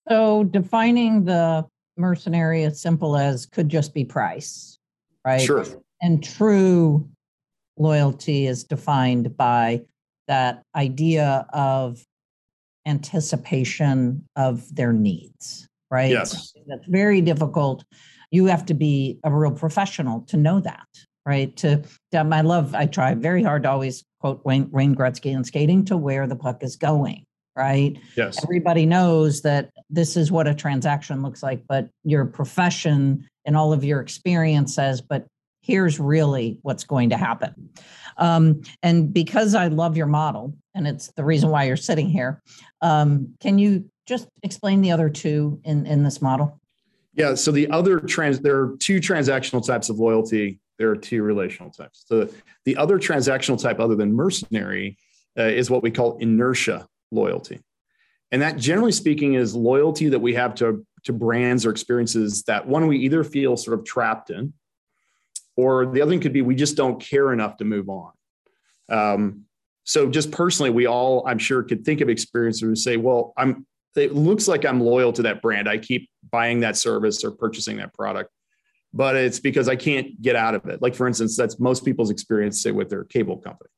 So 0.09 0.44
defining 0.44 1.24
the 1.24 1.66
mercenary 1.97 2.65
as 2.65 2.81
simple 2.81 3.17
as 3.17 3.47
could 3.47 3.69
just 3.69 3.95
be 3.95 4.05
price, 4.05 4.79
right? 5.25 5.41
Sure. 5.41 5.65
And 6.01 6.23
true 6.23 7.09
loyalty 7.79 8.47
is 8.47 8.65
defined 8.65 9.37
by 9.37 9.83
that 10.29 10.63
idea 10.75 11.47
of 11.53 12.05
anticipation 12.87 14.25
of 14.37 14.75
their 14.75 14.93
needs, 14.93 15.69
right? 15.91 16.11
Yes. 16.11 16.53
That's 16.67 16.87
very 16.87 17.21
difficult. 17.21 17.85
You 18.31 18.47
have 18.47 18.67
to 18.67 18.75
be 18.75 19.19
a 19.25 19.31
real 19.31 19.53
professional 19.53 20.23
to 20.23 20.37
know 20.37 20.61
that, 20.61 20.87
right? 21.25 21.57
To, 21.59 21.83
um, 22.17 22.33
I 22.33 22.41
love, 22.41 22.75
I 22.75 22.87
try 22.87 23.15
very 23.15 23.43
hard 23.43 23.65
to 23.65 23.71
always 23.71 24.05
quote 24.21 24.45
Wayne, 24.45 24.71
Wayne 24.71 24.95
Gretzky 24.95 25.33
in 25.33 25.45
skating 25.45 25.85
to 25.87 25.97
where 25.97 26.27
the 26.27 26.37
puck 26.37 26.63
is 26.63 26.77
going, 26.77 27.25
right? 27.57 27.99
Yes. 28.16 28.42
Everybody 28.42 28.87
knows 28.87 29.42
that 29.42 29.71
this 29.88 30.16
is 30.16 30.31
what 30.31 30.47
a 30.47 30.55
transaction 30.55 31.23
looks 31.23 31.42
like, 31.42 31.62
but 31.66 31.88
your 32.05 32.27
profession 32.27 33.27
and 33.45 33.57
all 33.57 33.73
of 33.73 33.83
your 33.83 34.01
experience 34.01 34.75
says, 34.75 35.01
but 35.01 35.27
here's 35.62 35.99
really 35.99 36.59
what's 36.62 36.85
going 36.85 37.11
to 37.11 37.16
happen. 37.16 37.71
Um, 38.19 38.62
and 38.83 39.12
because 39.12 39.55
I 39.55 39.69
love 39.69 39.97
your 39.97 40.07
model, 40.07 40.55
and 40.75 40.87
it's 40.87 41.11
the 41.16 41.25
reason 41.25 41.51
why 41.51 41.64
you're 41.64 41.77
sitting 41.77 42.09
here, 42.09 42.42
um, 42.83 43.35
can 43.40 43.59
you 43.59 43.90
just 44.07 44.29
explain 44.42 44.81
the 44.81 44.92
other 44.92 45.09
two 45.09 45.61
in, 45.64 45.87
in 45.87 46.05
this 46.05 46.23
model? 46.23 46.61
Yeah. 47.14 47.35
So 47.35 47.51
the 47.51 47.69
other 47.71 47.99
trans, 47.99 48.40
there 48.40 48.61
are 48.61 48.77
two 48.79 49.01
transactional 49.01 49.66
types 49.66 49.88
of 49.88 49.99
loyalty. 49.99 50.61
There 50.79 50.90
are 50.90 50.97
two 50.97 51.23
relational 51.23 51.71
types. 51.71 52.05
So 52.07 52.29
the 52.64 52.77
other 52.77 52.99
transactional 52.99 53.61
type, 53.61 53.81
other 53.81 53.97
than 53.97 54.12
mercenary, 54.12 54.99
uh, 55.38 55.45
is 55.45 55.71
what 55.71 55.83
we 55.83 55.90
call 55.90 56.19
inertia 56.19 56.87
loyalty. 57.11 57.61
And 58.33 58.42
that 58.42 58.57
generally 58.57 58.92
speaking 58.92 59.35
is 59.35 59.55
loyalty 59.55 60.09
that 60.09 60.19
we 60.19 60.35
have 60.35 60.55
to, 60.57 60.85
to 61.05 61.12
brands 61.12 61.64
or 61.64 61.71
experiences 61.71 62.42
that 62.45 62.66
one 62.66 62.87
we 62.87 62.99
either 62.99 63.23
feel 63.23 63.57
sort 63.57 63.79
of 63.79 63.85
trapped 63.85 64.31
in, 64.31 64.53
or 65.57 65.87
the 65.87 66.03
other 66.03 66.11
thing 66.11 66.21
could 66.21 66.33
be 66.33 66.42
we 66.42 66.55
just 66.55 66.77
don't 66.77 67.01
care 67.01 67.33
enough 67.33 67.57
to 67.59 67.64
move 67.64 67.88
on. 67.88 68.12
Um, 68.88 69.45
so 69.85 70.11
just 70.11 70.33
personally, 70.33 70.71
we 70.71 70.87
all, 70.87 71.27
I'm 71.27 71.38
sure, 71.38 71.62
could 71.62 71.85
think 71.85 72.01
of 72.01 72.09
experiences 72.09 72.61
who 72.61 72.75
say, 72.75 72.97
well, 72.97 73.33
I'm 73.37 73.66
it 73.95 74.14
looks 74.14 74.47
like 74.47 74.66
I'm 74.66 74.81
loyal 74.81 75.12
to 75.14 75.23
that 75.23 75.40
brand. 75.40 75.69
I 75.69 75.79
keep 75.79 76.11
buying 76.31 76.61
that 76.61 76.77
service 76.77 77.25
or 77.25 77.31
purchasing 77.31 77.79
that 77.79 77.95
product, 77.95 78.31
but 78.92 79.16
it's 79.16 79.40
because 79.40 79.69
I 79.71 79.77
can't 79.77 80.21
get 80.21 80.37
out 80.37 80.55
of 80.55 80.66
it. 80.66 80.83
Like 80.83 80.95
for 80.95 81.07
instance, 81.07 81.35
that's 81.35 81.59
most 81.59 81.85
people's 81.85 82.11
experience 82.11 82.62
say 82.62 82.73
with 82.73 82.90
their 82.90 83.05
cable 83.05 83.38
company. 83.38 83.71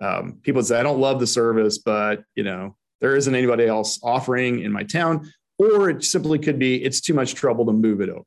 Um, 0.00 0.38
people 0.42 0.62
say, 0.62 0.78
I 0.78 0.82
don't 0.82 1.00
love 1.00 1.20
the 1.20 1.26
service, 1.26 1.78
but 1.78 2.22
you 2.34 2.44
know, 2.44 2.76
there 3.00 3.16
isn't 3.16 3.34
anybody 3.34 3.66
else 3.66 3.98
offering 4.02 4.60
in 4.60 4.72
my 4.72 4.82
town, 4.82 5.30
or 5.58 5.90
it 5.90 6.04
simply 6.04 6.38
could 6.38 6.58
be 6.58 6.82
it's 6.82 7.00
too 7.00 7.14
much 7.14 7.34
trouble 7.34 7.66
to 7.66 7.72
move 7.72 8.00
it 8.00 8.08
over. 8.08 8.24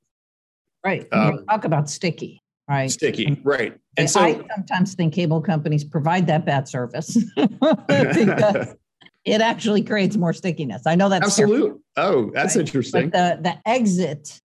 Right. 0.83 1.07
Um, 1.11 1.45
talk 1.47 1.65
about 1.65 1.89
sticky, 1.89 2.41
right? 2.69 2.89
Sticky, 2.89 3.39
right. 3.43 3.77
And 3.97 4.09
so 4.09 4.21
I 4.21 4.41
sometimes 4.55 4.95
think 4.95 5.13
cable 5.13 5.41
companies 5.41 5.83
provide 5.83 6.27
that 6.27 6.45
bad 6.45 6.67
service 6.67 7.17
because 7.35 8.75
it 9.25 9.41
actually 9.41 9.83
creates 9.83 10.15
more 10.15 10.33
stickiness. 10.33 10.83
I 10.85 10.95
know 10.95 11.09
that's 11.09 11.27
absolute. 11.27 11.79
Oh, 11.97 12.31
that's 12.33 12.55
right? 12.55 12.65
interesting. 12.65 13.09
But 13.09 13.43
the 13.43 13.49
the 13.49 13.69
exit 13.69 14.39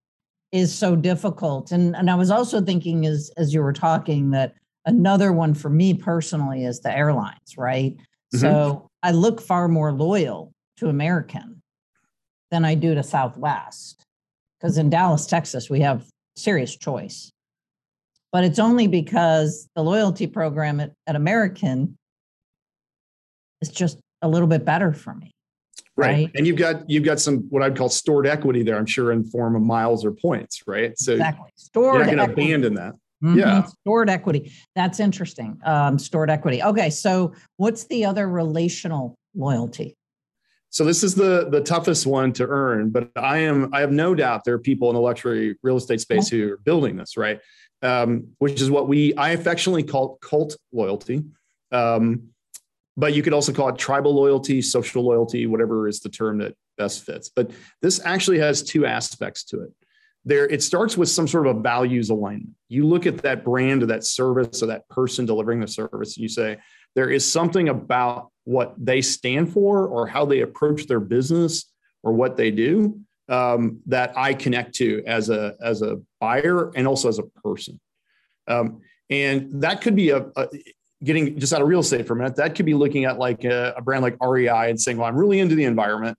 is 0.51 0.75
so 0.75 0.97
difficult. 0.97 1.71
And 1.71 1.95
and 1.95 2.11
I 2.11 2.15
was 2.17 2.31
also 2.31 2.61
thinking 2.61 3.07
as 3.07 3.31
as 3.37 3.55
you 3.55 3.63
were 3.63 3.73
talking 3.73 4.31
that 4.33 4.55
another 4.87 5.33
one 5.33 5.55
for 5.55 5.71
me 5.71 5.95
personally 5.95 6.65
is 6.65 6.81
the 6.81 6.97
airlines, 6.97 7.57
right? 7.57 7.97
Mm-hmm. 7.97 8.39
So 8.39 8.89
I 9.03 9.13
look 9.13 9.41
far 9.41 9.69
more 9.69 9.93
loyal 9.93 10.53
to 10.79 10.89
American 10.89 11.61
than 12.51 12.65
I 12.65 12.75
do 12.75 12.95
to 12.95 13.03
Southwest. 13.03 14.03
Because 14.61 14.79
in 14.79 14.91
Dallas, 14.91 15.27
Texas, 15.27 15.69
we 15.69 15.81
have 15.81 16.07
serious 16.37 16.77
choice. 16.77 17.31
but 18.35 18.43
it's 18.43 18.59
only 18.59 18.89
because 18.89 19.69
the 19.77 19.83
loyalty 19.83 20.27
program 20.27 20.81
at, 20.81 20.93
at 21.07 21.15
American 21.15 21.97
is 23.63 23.69
just 23.69 24.01
a 24.23 24.29
little 24.29 24.49
bit 24.49 24.65
better 24.65 24.93
for 24.93 25.15
me. 25.15 25.31
Right. 25.97 26.13
right. 26.13 26.31
And 26.35 26.45
you've 26.45 26.57
got 26.57 26.91
you've 26.91 27.05
got 27.05 27.21
some 27.21 27.47
what 27.51 27.63
I'd 27.63 27.77
call 27.77 27.89
stored 27.89 28.27
equity 28.27 28.65
there, 28.65 28.77
I'm 28.77 28.87
sure, 28.87 29.13
in 29.13 29.23
form 29.23 29.55
of 29.55 29.63
miles 29.63 30.05
or 30.05 30.11
points, 30.11 30.63
right? 30.67 30.99
So 30.99 31.13
exactly. 31.13 31.51
stored 31.55 31.95
you're 31.95 32.17
not 32.17 32.17
going 32.17 32.27
to 32.27 32.33
abandon 32.33 32.75
that. 32.75 32.95
Mm-hmm. 33.23 33.39
Yeah. 33.39 33.65
Stored 33.65 34.11
equity. 34.11 34.53
That's 34.75 35.01
interesting. 35.01 35.59
Um, 35.65 35.99
stored 35.99 36.31
equity. 36.31 36.63
Okay. 36.63 36.91
So 36.91 37.33
what's 37.57 37.85
the 37.85 38.05
other 38.05 38.29
relational 38.29 39.17
loyalty? 39.35 39.97
So 40.71 40.85
this 40.85 41.05
is 41.05 41.15
the 41.15 41.49
the 41.51 41.61
toughest 41.61 42.05
one 42.05 42.33
to 42.33 42.47
earn, 42.47 42.91
but 42.91 43.09
I 43.15 43.39
am 43.39 43.73
I 43.73 43.81
have 43.81 43.93
no 43.93 44.13
doubt 44.15 44.43
there 44.45 44.55
are 44.55 44.59
people 44.59 44.91
in 44.91 44.95
the 44.97 45.01
luxury 45.01 45.57
real 45.63 45.77
estate 45.77 46.01
space 46.01 46.29
who 46.29 46.55
are 46.55 46.57
building 46.57 46.97
this, 46.97 47.17
right? 47.17 47.41
Um, 47.83 48.29
which 48.39 48.61
is 48.61 48.71
what 48.73 48.89
we 48.89 49.15
I 49.15 49.31
affectionately 49.31 49.85
call 49.85 50.17
cult 50.17 50.57
loyalty. 50.73 51.23
Um, 51.71 52.31
but 52.97 53.15
you 53.15 53.23
could 53.23 53.33
also 53.33 53.53
call 53.53 53.69
it 53.69 53.79
tribal 53.79 54.15
loyalty, 54.15 54.63
social 54.63 55.05
loyalty, 55.05 55.47
whatever 55.47 55.87
is 55.87 56.01
the 56.01 56.09
term 56.09 56.39
that 56.39 56.55
best 56.77 57.05
fits. 57.05 57.29
But 57.29 57.53
this 57.81 58.01
actually 58.05 58.39
has 58.41 58.63
two 58.63 58.85
aspects 58.85 59.45
to 59.45 59.63
it. 59.63 59.73
There, 60.25 60.47
it 60.47 60.63
starts 60.63 60.97
with 60.97 61.09
some 61.09 61.29
sort 61.29 61.47
of 61.47 61.57
a 61.57 61.61
values 61.61 62.11
alignment. 62.11 62.55
You 62.69 62.87
look 62.87 63.07
at 63.07 63.19
that 63.19 63.45
brand 63.45 63.83
or 63.83 63.87
that 63.87 64.05
service 64.05 64.63
or 64.63 64.67
that 64.67 64.89
person 64.89 65.27
delivering 65.27 65.61
the 65.61 65.69
service, 65.69 66.17
and 66.17 66.23
you 66.23 66.29
say, 66.29 66.59
there 66.95 67.11
is 67.11 67.31
something 67.31 67.69
about 67.69 68.31
what 68.45 68.75
they 68.79 69.03
stand 69.03 69.53
for 69.53 69.87
or 69.87 70.07
how 70.07 70.25
they 70.25 70.41
approach 70.41 70.87
their 70.87 71.01
business 71.01 71.71
or 72.03 72.13
what 72.13 72.37
they 72.37 72.51
do 72.51 73.01
um, 73.29 73.81
that 73.87 74.17
I 74.17 74.35
connect 74.35 74.75
to 74.77 75.03
as 75.07 75.31
a 75.31 75.57
as 75.63 75.83
a 75.83 76.01
buyer 76.21 76.71
and 76.75 76.87
also 76.87 77.09
as 77.09 77.19
a 77.19 77.25
person. 77.43 77.81
Um, 78.47 78.81
and 79.11 79.63
that 79.63 79.81
could 79.81 79.97
be 79.97 80.11
a, 80.11 80.27
a 80.37 80.49
getting 81.03 81.39
just 81.39 81.53
out 81.53 81.63
of 81.63 81.69
real 81.69 81.81
estate 81.81 82.07
for 82.07 82.15
a 82.15 82.17
minute, 82.17 82.37
that 82.37 82.55
could 82.55 82.67
be 82.67 82.75
looking 82.75 83.05
at 83.05 83.19
like 83.19 83.45
a, 83.45 83.75
a, 83.77 83.83
brand 83.83 84.03
like 84.03 84.17
REI 84.23 84.71
and 84.71 84.81
saying, 84.81 84.97
well, 84.97 85.07
I'm 85.07 85.17
really 85.17 85.39
into 85.39 85.55
the 85.55 85.65
environment. 85.65 86.17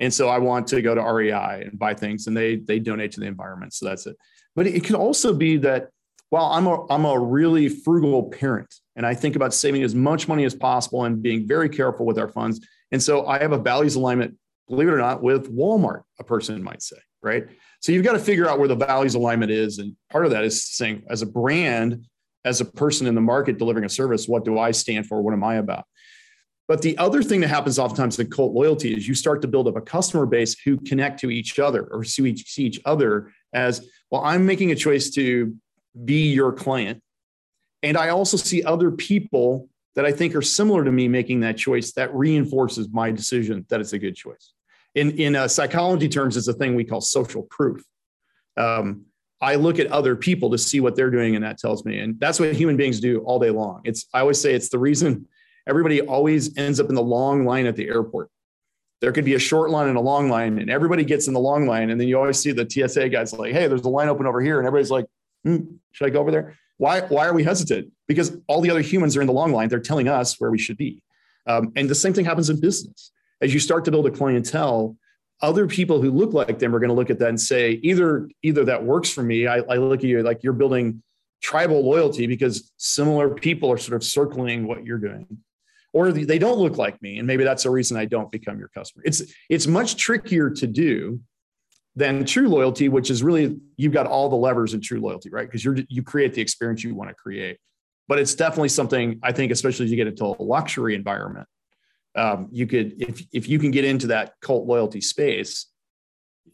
And 0.00 0.12
so 0.12 0.28
I 0.28 0.38
want 0.38 0.66
to 0.68 0.82
go 0.82 0.94
to 0.94 1.02
REI 1.02 1.66
and 1.66 1.78
buy 1.78 1.94
things 1.94 2.26
and 2.26 2.36
they, 2.36 2.56
they 2.56 2.78
donate 2.78 3.12
to 3.12 3.20
the 3.20 3.26
environment. 3.26 3.74
So 3.74 3.86
that's 3.86 4.06
it. 4.06 4.16
But 4.56 4.66
it 4.66 4.82
could 4.82 4.96
also 4.96 5.34
be 5.34 5.58
that, 5.58 5.90
well, 6.30 6.46
I'm 6.46 6.66
a, 6.66 6.86
I'm 6.90 7.04
a 7.04 7.18
really 7.18 7.68
frugal 7.68 8.30
parent 8.30 8.74
and 8.96 9.06
I 9.06 9.14
think 9.14 9.36
about 9.36 9.52
saving 9.52 9.82
as 9.82 9.94
much 9.94 10.26
money 10.26 10.44
as 10.44 10.54
possible 10.54 11.04
and 11.04 11.22
being 11.22 11.46
very 11.46 11.68
careful 11.68 12.06
with 12.06 12.18
our 12.18 12.28
funds. 12.28 12.66
And 12.90 13.02
so 13.02 13.26
I 13.26 13.38
have 13.38 13.52
a 13.52 13.58
values 13.58 13.94
alignment, 13.94 14.36
believe 14.68 14.88
it 14.88 14.92
or 14.92 14.98
not, 14.98 15.22
with 15.22 15.54
Walmart, 15.54 16.02
a 16.18 16.24
person 16.24 16.60
might 16.62 16.82
say, 16.82 16.96
right? 17.22 17.46
So 17.80 17.92
you've 17.92 18.04
got 18.04 18.12
to 18.12 18.18
figure 18.18 18.48
out 18.48 18.58
where 18.58 18.68
the 18.68 18.76
values 18.76 19.14
alignment 19.14 19.50
is. 19.50 19.78
And 19.78 19.96
part 20.10 20.24
of 20.24 20.30
that 20.32 20.44
is 20.44 20.64
saying, 20.64 21.04
as 21.10 21.22
a 21.22 21.26
brand, 21.26 22.06
as 22.44 22.60
a 22.60 22.64
person 22.64 23.06
in 23.06 23.14
the 23.14 23.20
market 23.20 23.58
delivering 23.58 23.84
a 23.84 23.88
service, 23.88 24.26
what 24.26 24.44
do 24.44 24.58
I 24.58 24.70
stand 24.70 25.06
for? 25.06 25.20
What 25.20 25.34
am 25.34 25.44
I 25.44 25.56
about? 25.56 25.84
But 26.70 26.82
the 26.82 26.96
other 26.98 27.20
thing 27.20 27.40
that 27.40 27.48
happens 27.48 27.80
oftentimes 27.80 28.16
in 28.20 28.30
cult 28.30 28.52
loyalty 28.52 28.94
is 28.94 29.08
you 29.08 29.14
start 29.16 29.42
to 29.42 29.48
build 29.48 29.66
up 29.66 29.74
a 29.74 29.80
customer 29.80 30.24
base 30.24 30.56
who 30.60 30.76
connect 30.76 31.18
to 31.18 31.28
each 31.28 31.58
other 31.58 31.88
or 31.90 32.04
see 32.04 32.30
each, 32.30 32.48
see 32.48 32.62
each 32.62 32.80
other 32.84 33.32
as, 33.52 33.88
well, 34.08 34.22
I'm 34.24 34.46
making 34.46 34.70
a 34.70 34.76
choice 34.76 35.10
to 35.16 35.52
be 36.04 36.30
your 36.30 36.52
client. 36.52 37.02
And 37.82 37.96
I 37.96 38.10
also 38.10 38.36
see 38.36 38.62
other 38.62 38.92
people 38.92 39.68
that 39.96 40.04
I 40.06 40.12
think 40.12 40.36
are 40.36 40.42
similar 40.42 40.84
to 40.84 40.92
me 40.92 41.08
making 41.08 41.40
that 41.40 41.56
choice 41.56 41.90
that 41.94 42.14
reinforces 42.14 42.88
my 42.92 43.10
decision 43.10 43.66
that 43.68 43.80
it's 43.80 43.92
a 43.92 43.98
good 43.98 44.14
choice. 44.14 44.52
In, 44.94 45.10
in 45.18 45.34
uh, 45.34 45.48
psychology 45.48 46.08
terms, 46.08 46.36
it's 46.36 46.46
a 46.46 46.52
thing 46.52 46.76
we 46.76 46.84
call 46.84 47.00
social 47.00 47.42
proof. 47.42 47.82
Um, 48.56 49.06
I 49.40 49.56
look 49.56 49.80
at 49.80 49.88
other 49.88 50.14
people 50.14 50.50
to 50.50 50.58
see 50.58 50.78
what 50.78 50.94
they're 50.94 51.10
doing, 51.10 51.34
and 51.34 51.44
that 51.44 51.58
tells 51.58 51.84
me. 51.84 51.98
And 51.98 52.20
that's 52.20 52.38
what 52.38 52.54
human 52.54 52.76
beings 52.76 53.00
do 53.00 53.22
all 53.22 53.40
day 53.40 53.50
long. 53.50 53.80
It's 53.82 54.06
I 54.14 54.20
always 54.20 54.40
say 54.40 54.54
it's 54.54 54.68
the 54.68 54.78
reason 54.78 55.26
everybody 55.70 56.02
always 56.02 56.56
ends 56.58 56.80
up 56.80 56.88
in 56.88 56.94
the 56.94 57.02
long 57.02 57.46
line 57.46 57.66
at 57.66 57.76
the 57.76 57.88
airport. 57.88 58.28
There 59.00 59.12
could 59.12 59.24
be 59.24 59.34
a 59.34 59.38
short 59.38 59.70
line 59.70 59.88
and 59.88 59.96
a 59.96 60.00
long 60.02 60.28
line, 60.28 60.58
and 60.58 60.68
everybody 60.68 61.04
gets 61.04 61.26
in 61.26 61.32
the 61.32 61.40
long 61.40 61.66
line. 61.66 61.88
And 61.88 61.98
then 61.98 62.06
you 62.06 62.18
always 62.18 62.38
see 62.38 62.52
the 62.52 62.68
TSA 62.68 63.08
guys 63.08 63.32
like, 63.32 63.52
"Hey, 63.52 63.66
there's 63.66 63.82
a 63.82 63.88
line 63.88 64.08
open 64.08 64.26
over 64.26 64.42
here," 64.42 64.58
and 64.58 64.66
everybody's 64.66 64.90
like, 64.90 65.06
hmm, 65.44 65.58
"Should 65.92 66.06
I 66.06 66.10
go 66.10 66.20
over 66.20 66.30
there?" 66.30 66.58
Why? 66.76 67.00
Why 67.00 67.26
are 67.26 67.32
we 67.32 67.44
hesitant? 67.44 67.92
Because 68.06 68.36
all 68.46 68.60
the 68.60 68.70
other 68.70 68.82
humans 68.82 69.16
are 69.16 69.22
in 69.22 69.26
the 69.26 69.32
long 69.32 69.52
line. 69.52 69.68
They're 69.68 69.80
telling 69.80 70.08
us 70.08 70.38
where 70.38 70.50
we 70.50 70.58
should 70.58 70.76
be. 70.76 71.02
Um, 71.46 71.72
and 71.76 71.88
the 71.88 71.94
same 71.94 72.12
thing 72.12 72.26
happens 72.26 72.50
in 72.50 72.60
business. 72.60 73.12
As 73.40 73.54
you 73.54 73.60
start 73.60 73.86
to 73.86 73.90
build 73.90 74.06
a 74.06 74.10
clientele, 74.10 74.96
other 75.42 75.66
people 75.66 76.00
who 76.02 76.10
look 76.10 76.32
like 76.32 76.58
them 76.58 76.74
are 76.74 76.78
going 76.78 76.88
to 76.88 76.94
look 76.94 77.10
at 77.10 77.18
that 77.18 77.28
and 77.28 77.40
say 77.40 77.80
either 77.82 78.28
either 78.42 78.64
that 78.64 78.84
works 78.84 79.10
for 79.10 79.22
me 79.22 79.46
I, 79.46 79.56
I, 79.56 79.76
look 79.76 80.00
at 80.00 80.04
you 80.04 80.22
like 80.22 80.42
you're 80.42 80.52
building 80.52 81.02
tribal 81.40 81.82
loyalty 81.82 82.26
because 82.26 82.70
similar 82.76 83.30
people 83.30 83.72
are 83.72 83.78
sort 83.78 83.96
of 83.96 84.04
circling 84.04 84.66
what 84.66 84.84
you're 84.84 84.98
doing 84.98 85.26
or 85.92 86.12
they 86.12 86.38
don't 86.38 86.58
look 86.58 86.78
like 86.78 87.00
me 87.02 87.18
and 87.18 87.26
maybe 87.26 87.44
that's 87.44 87.64
a 87.64 87.70
reason 87.70 87.96
i 87.96 88.04
don't 88.04 88.30
become 88.30 88.58
your 88.58 88.68
customer. 88.68 89.02
It's 89.04 89.22
it's 89.48 89.66
much 89.66 89.96
trickier 89.96 90.50
to 90.50 90.66
do 90.66 91.20
than 91.96 92.24
true 92.24 92.48
loyalty 92.48 92.88
which 92.88 93.10
is 93.10 93.22
really 93.22 93.58
you've 93.76 93.92
got 93.92 94.06
all 94.06 94.28
the 94.28 94.36
levers 94.36 94.74
in 94.74 94.80
true 94.80 95.00
loyalty 95.00 95.30
right? 95.30 95.46
Because 95.46 95.64
you're 95.64 95.76
you 95.88 96.02
create 96.02 96.34
the 96.34 96.42
experience 96.42 96.84
you 96.84 96.94
want 96.94 97.10
to 97.10 97.14
create. 97.14 97.58
But 98.08 98.18
it's 98.18 98.34
definitely 98.34 98.70
something 98.70 99.20
i 99.22 99.32
think 99.32 99.52
especially 99.52 99.84
as 99.84 99.90
you 99.90 99.96
get 99.96 100.06
into 100.06 100.24
a 100.24 100.42
luxury 100.42 100.94
environment 100.94 101.48
um, 102.16 102.48
you 102.50 102.66
could 102.66 103.00
if 103.00 103.24
if 103.32 103.48
you 103.48 103.58
can 103.58 103.70
get 103.70 103.84
into 103.84 104.08
that 104.08 104.34
cult 104.40 104.66
loyalty 104.66 105.00
space 105.00 105.66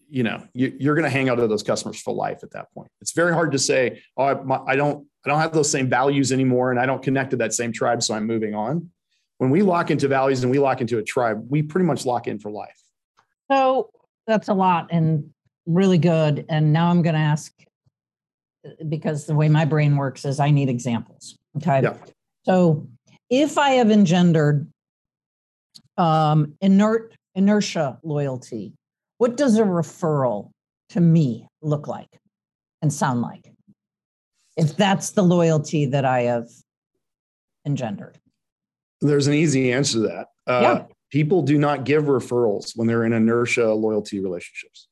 you 0.09 0.23
know 0.23 0.43
you, 0.55 0.91
are 0.91 0.95
going 0.95 1.05
to 1.05 1.11
hang 1.11 1.29
out 1.29 1.39
with 1.39 1.49
those 1.49 1.63
customers 1.63 2.01
for 2.01 2.15
life 2.15 2.41
at 2.43 2.51
that 2.53 2.73
point. 2.73 2.91
It's 3.01 3.13
very 3.13 3.33
hard 3.33 3.53
to 3.53 3.59
say 3.59 4.03
oh 4.17 4.25
I, 4.25 4.35
my, 4.35 4.61
I, 4.67 4.77
don't 4.77 5.07
i 5.25 5.29
don't 5.29 5.41
have 5.41 5.53
those 5.53 5.71
same 5.71 5.89
values 5.89 6.33
anymore 6.33 6.71
and 6.71 6.81
i 6.81 6.87
don't 6.87 7.03
connect 7.03 7.31
to 7.31 7.37
that 7.39 7.55
same 7.55 7.73
tribe 7.73 8.03
so 8.03 8.15
i'm 8.15 8.27
moving 8.27 8.55
on 8.55 8.91
when 9.39 9.51
we 9.51 9.63
lock 9.63 9.91
into 9.91 10.09
values 10.09 10.43
and 10.43 10.51
we 10.51 10.59
lock 10.59 10.81
into 10.81 10.99
a 10.99 11.03
tribe 11.03 11.45
we 11.49 11.63
pretty 11.63 11.87
much 11.87 12.07
lock 12.07 12.27
in 12.27 12.39
for 12.39 12.51
life 12.51 12.81
so 13.51 13.91
that's 14.27 14.49
a 14.49 14.55
lot 14.55 14.89
and 14.91 15.29
really 15.67 15.99
good 15.99 16.45
and 16.49 16.73
now 16.73 16.89
i'm 16.91 17.03
going 17.03 17.15
to 17.15 17.21
ask 17.21 17.53
because 18.89 19.27
the 19.27 19.35
way 19.35 19.49
my 19.49 19.65
brain 19.65 19.97
works 19.97 20.25
is 20.25 20.41
i 20.41 20.51
need 20.51 20.69
examples 20.69 21.37
okay 21.57 21.81
yeah. 21.83 21.95
so 22.45 22.87
if 23.31 23.59
i 23.59 23.71
have 23.71 23.91
engendered 23.91 24.67
um, 25.99 26.55
inert 26.61 27.15
inertia 27.35 27.99
loyalty. 28.03 28.73
What 29.19 29.37
does 29.37 29.59
a 29.59 29.63
referral 29.63 30.51
to 30.91 31.01
me 31.01 31.49
look 31.63 31.87
like 31.87 32.19
and 32.83 32.93
sound 32.93 33.23
like? 33.23 33.53
If 34.57 34.77
that's 34.77 35.11
the 35.11 35.23
loyalty 35.23 35.87
that 35.87 36.05
I 36.05 36.23
have 36.23 36.49
engendered. 37.67 38.19
There's 39.07 39.27
an 39.27 39.35
easy 39.35 39.73
answer 39.73 39.95
to 39.95 40.01
that. 40.01 40.27
Uh, 40.47 40.61
yeah. 40.63 40.85
People 41.11 41.43
do 41.43 41.57
not 41.59 41.85
give 41.85 42.05
referrals 42.05 42.73
when 42.77 42.89
they're 42.89 43.05
in 43.05 43.13
inertia 43.13 43.73
loyalty 43.73 44.21
relationships. 44.21 44.89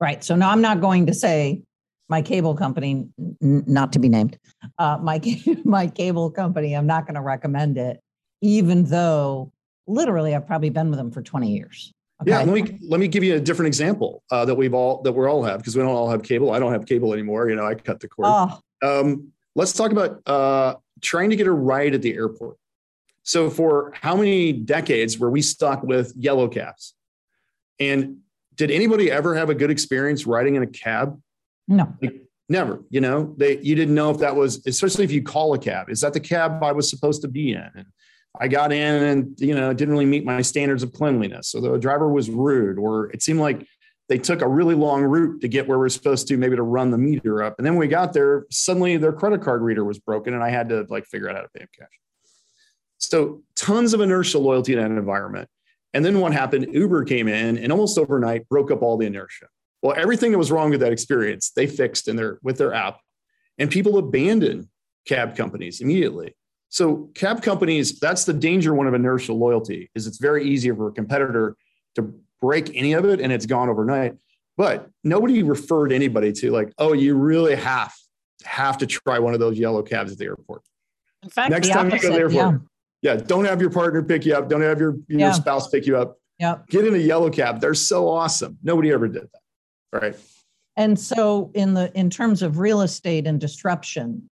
Right. 0.00 0.22
So 0.24 0.36
now 0.36 0.50
I'm 0.50 0.62
not 0.62 0.80
going 0.80 1.06
to 1.06 1.14
say 1.14 1.62
my 2.08 2.22
cable 2.22 2.54
company, 2.54 3.08
n- 3.18 3.64
not 3.66 3.92
to 3.92 3.98
be 3.98 4.08
named, 4.08 4.38
uh, 4.78 4.98
my 5.00 5.20
my 5.64 5.86
cable 5.86 6.30
company. 6.30 6.74
I'm 6.74 6.86
not 6.86 7.06
going 7.06 7.14
to 7.16 7.20
recommend 7.20 7.76
it, 7.76 8.00
even 8.40 8.84
though 8.84 9.52
literally 9.86 10.34
I've 10.34 10.46
probably 10.46 10.70
been 10.70 10.90
with 10.90 10.98
them 10.98 11.10
for 11.10 11.22
20 11.22 11.52
years. 11.52 11.92
Okay? 12.22 12.30
Yeah, 12.30 12.38
let 12.38 12.48
me 12.48 12.78
let 12.86 13.00
me 13.00 13.08
give 13.08 13.24
you 13.24 13.36
a 13.36 13.40
different 13.40 13.68
example 13.68 14.22
uh, 14.30 14.44
that 14.44 14.54
we've 14.54 14.74
all 14.74 15.00
that 15.02 15.12
we 15.12 15.26
all 15.26 15.42
have 15.42 15.58
because 15.58 15.74
we 15.74 15.82
don't 15.82 15.90
all 15.90 16.10
have 16.10 16.22
cable. 16.22 16.52
I 16.52 16.58
don't 16.58 16.72
have 16.72 16.84
cable 16.84 17.12
anymore. 17.12 17.48
You 17.48 17.56
know, 17.56 17.66
I 17.66 17.74
cut 17.74 18.00
the 18.00 18.08
cord. 18.08 18.28
Oh. 18.28 18.60
Um, 18.82 19.32
let's 19.54 19.72
talk 19.72 19.90
about 19.90 20.20
uh, 20.26 20.74
trying 21.00 21.30
to 21.30 21.36
get 21.36 21.46
a 21.46 21.52
ride 21.52 21.94
at 21.94 22.02
the 22.02 22.14
airport. 22.14 22.56
So, 23.30 23.48
for 23.48 23.92
how 23.94 24.16
many 24.16 24.52
decades 24.52 25.16
were 25.16 25.30
we 25.30 25.40
stuck 25.40 25.84
with 25.84 26.12
yellow 26.16 26.48
cabs? 26.48 26.94
And 27.78 28.16
did 28.56 28.72
anybody 28.72 29.08
ever 29.08 29.36
have 29.36 29.50
a 29.50 29.54
good 29.54 29.70
experience 29.70 30.26
riding 30.26 30.56
in 30.56 30.64
a 30.64 30.66
cab? 30.66 31.16
No. 31.68 31.94
Like, 32.02 32.22
never. 32.48 32.82
You 32.90 33.00
know, 33.00 33.32
they 33.36 33.60
you 33.60 33.76
didn't 33.76 33.94
know 33.94 34.10
if 34.10 34.18
that 34.18 34.34
was, 34.34 34.66
especially 34.66 35.04
if 35.04 35.12
you 35.12 35.22
call 35.22 35.54
a 35.54 35.60
cab. 35.60 35.90
Is 35.90 36.00
that 36.00 36.12
the 36.12 36.18
cab 36.18 36.60
I 36.64 36.72
was 36.72 36.90
supposed 36.90 37.22
to 37.22 37.28
be 37.28 37.52
in? 37.52 37.70
And 37.76 37.86
I 38.40 38.48
got 38.48 38.72
in 38.72 39.02
and 39.04 39.40
you 39.40 39.54
know 39.54 39.70
it 39.70 39.76
didn't 39.76 39.92
really 39.92 40.06
meet 40.06 40.24
my 40.24 40.42
standards 40.42 40.82
of 40.82 40.92
cleanliness. 40.92 41.50
So 41.50 41.60
the 41.60 41.78
driver 41.78 42.08
was 42.08 42.28
rude, 42.30 42.80
or 42.80 43.12
it 43.12 43.22
seemed 43.22 43.38
like 43.38 43.64
they 44.08 44.18
took 44.18 44.42
a 44.42 44.48
really 44.48 44.74
long 44.74 45.04
route 45.04 45.40
to 45.42 45.46
get 45.46 45.68
where 45.68 45.78
we 45.78 45.86
are 45.86 45.88
supposed 45.88 46.26
to, 46.26 46.36
maybe 46.36 46.56
to 46.56 46.64
run 46.64 46.90
the 46.90 46.98
meter 46.98 47.44
up. 47.44 47.54
And 47.58 47.64
then 47.64 47.74
when 47.74 47.86
we 47.86 47.86
got 47.86 48.12
there, 48.12 48.46
suddenly 48.50 48.96
their 48.96 49.12
credit 49.12 49.40
card 49.40 49.62
reader 49.62 49.84
was 49.84 50.00
broken, 50.00 50.34
and 50.34 50.42
I 50.42 50.50
had 50.50 50.68
to 50.70 50.84
like 50.88 51.06
figure 51.06 51.30
out 51.30 51.36
how 51.36 51.42
to 51.42 51.48
pay 51.50 51.60
them 51.60 51.68
cash. 51.78 51.86
So 53.00 53.42
tons 53.56 53.94
of 53.94 54.00
inertia 54.00 54.38
loyalty 54.38 54.74
in 54.74 54.78
that 54.78 54.90
environment. 54.90 55.48
And 55.92 56.04
then 56.04 56.20
what 56.20 56.32
happened? 56.32 56.72
Uber 56.72 57.04
came 57.04 57.26
in 57.26 57.58
and 57.58 57.72
almost 57.72 57.98
overnight 57.98 58.48
broke 58.48 58.70
up 58.70 58.82
all 58.82 58.96
the 58.96 59.06
inertia. 59.06 59.46
Well, 59.82 59.94
everything 59.96 60.30
that 60.32 60.38
was 60.38 60.52
wrong 60.52 60.70
with 60.70 60.80
that 60.80 60.92
experience, 60.92 61.50
they 61.50 61.66
fixed 61.66 62.06
in 62.06 62.16
their 62.16 62.38
with 62.42 62.58
their 62.58 62.72
app, 62.72 63.00
and 63.58 63.70
people 63.70 63.98
abandoned 63.98 64.68
cab 65.06 65.36
companies 65.36 65.80
immediately. 65.80 66.36
So 66.68 67.10
cab 67.14 67.42
companies, 67.42 67.98
that's 67.98 68.24
the 68.24 68.32
danger 68.32 68.74
one 68.74 68.86
of 68.86 68.94
inertial 68.94 69.36
loyalty 69.36 69.90
is 69.94 70.06
it's 70.06 70.18
very 70.18 70.44
easy 70.44 70.70
for 70.70 70.88
a 70.88 70.92
competitor 70.92 71.56
to 71.96 72.14
break 72.40 72.76
any 72.76 72.92
of 72.92 73.04
it 73.04 73.20
and 73.20 73.32
it's 73.32 73.46
gone 73.46 73.68
overnight. 73.68 74.14
But 74.56 74.88
nobody 75.02 75.42
referred 75.42 75.90
anybody 75.90 76.32
to 76.34 76.52
like, 76.52 76.72
oh, 76.78 76.92
you 76.92 77.16
really 77.16 77.56
have 77.56 77.92
have 78.44 78.78
to 78.78 78.86
try 78.86 79.18
one 79.18 79.34
of 79.34 79.40
those 79.40 79.58
yellow 79.58 79.82
cabs 79.82 80.12
at 80.12 80.18
the 80.18 80.26
airport. 80.26 80.62
In 81.22 81.28
fact, 81.28 81.50
next 81.50 81.68
time 81.68 81.88
opposite, 81.88 82.04
you 82.04 82.08
go 82.10 82.28
to 82.28 82.28
the 82.32 82.38
airport, 82.38 82.62
yeah. 83.02 83.16
don't 83.16 83.44
have 83.44 83.60
your 83.60 83.70
partner 83.70 84.02
pick 84.02 84.24
you 84.26 84.34
up. 84.34 84.48
Don't 84.48 84.62
have 84.62 84.80
your, 84.80 84.96
your 85.08 85.20
yeah. 85.20 85.32
spouse 85.32 85.68
pick 85.68 85.86
you 85.86 85.96
up. 85.96 86.18
Yeah. 86.38 86.58
Get 86.68 86.86
in 86.86 86.94
a 86.94 86.98
yellow 86.98 87.30
cab. 87.30 87.60
They're 87.60 87.74
so 87.74 88.08
awesome. 88.08 88.58
Nobody 88.62 88.90
ever 88.92 89.08
did 89.08 89.28
that. 89.32 90.00
Right. 90.00 90.16
And 90.76 90.98
so 90.98 91.50
in 91.54 91.74
the 91.74 91.92
in 91.98 92.08
terms 92.08 92.42
of 92.42 92.58
real 92.58 92.80
estate 92.80 93.26
and 93.26 93.40
disruption, 93.40 94.28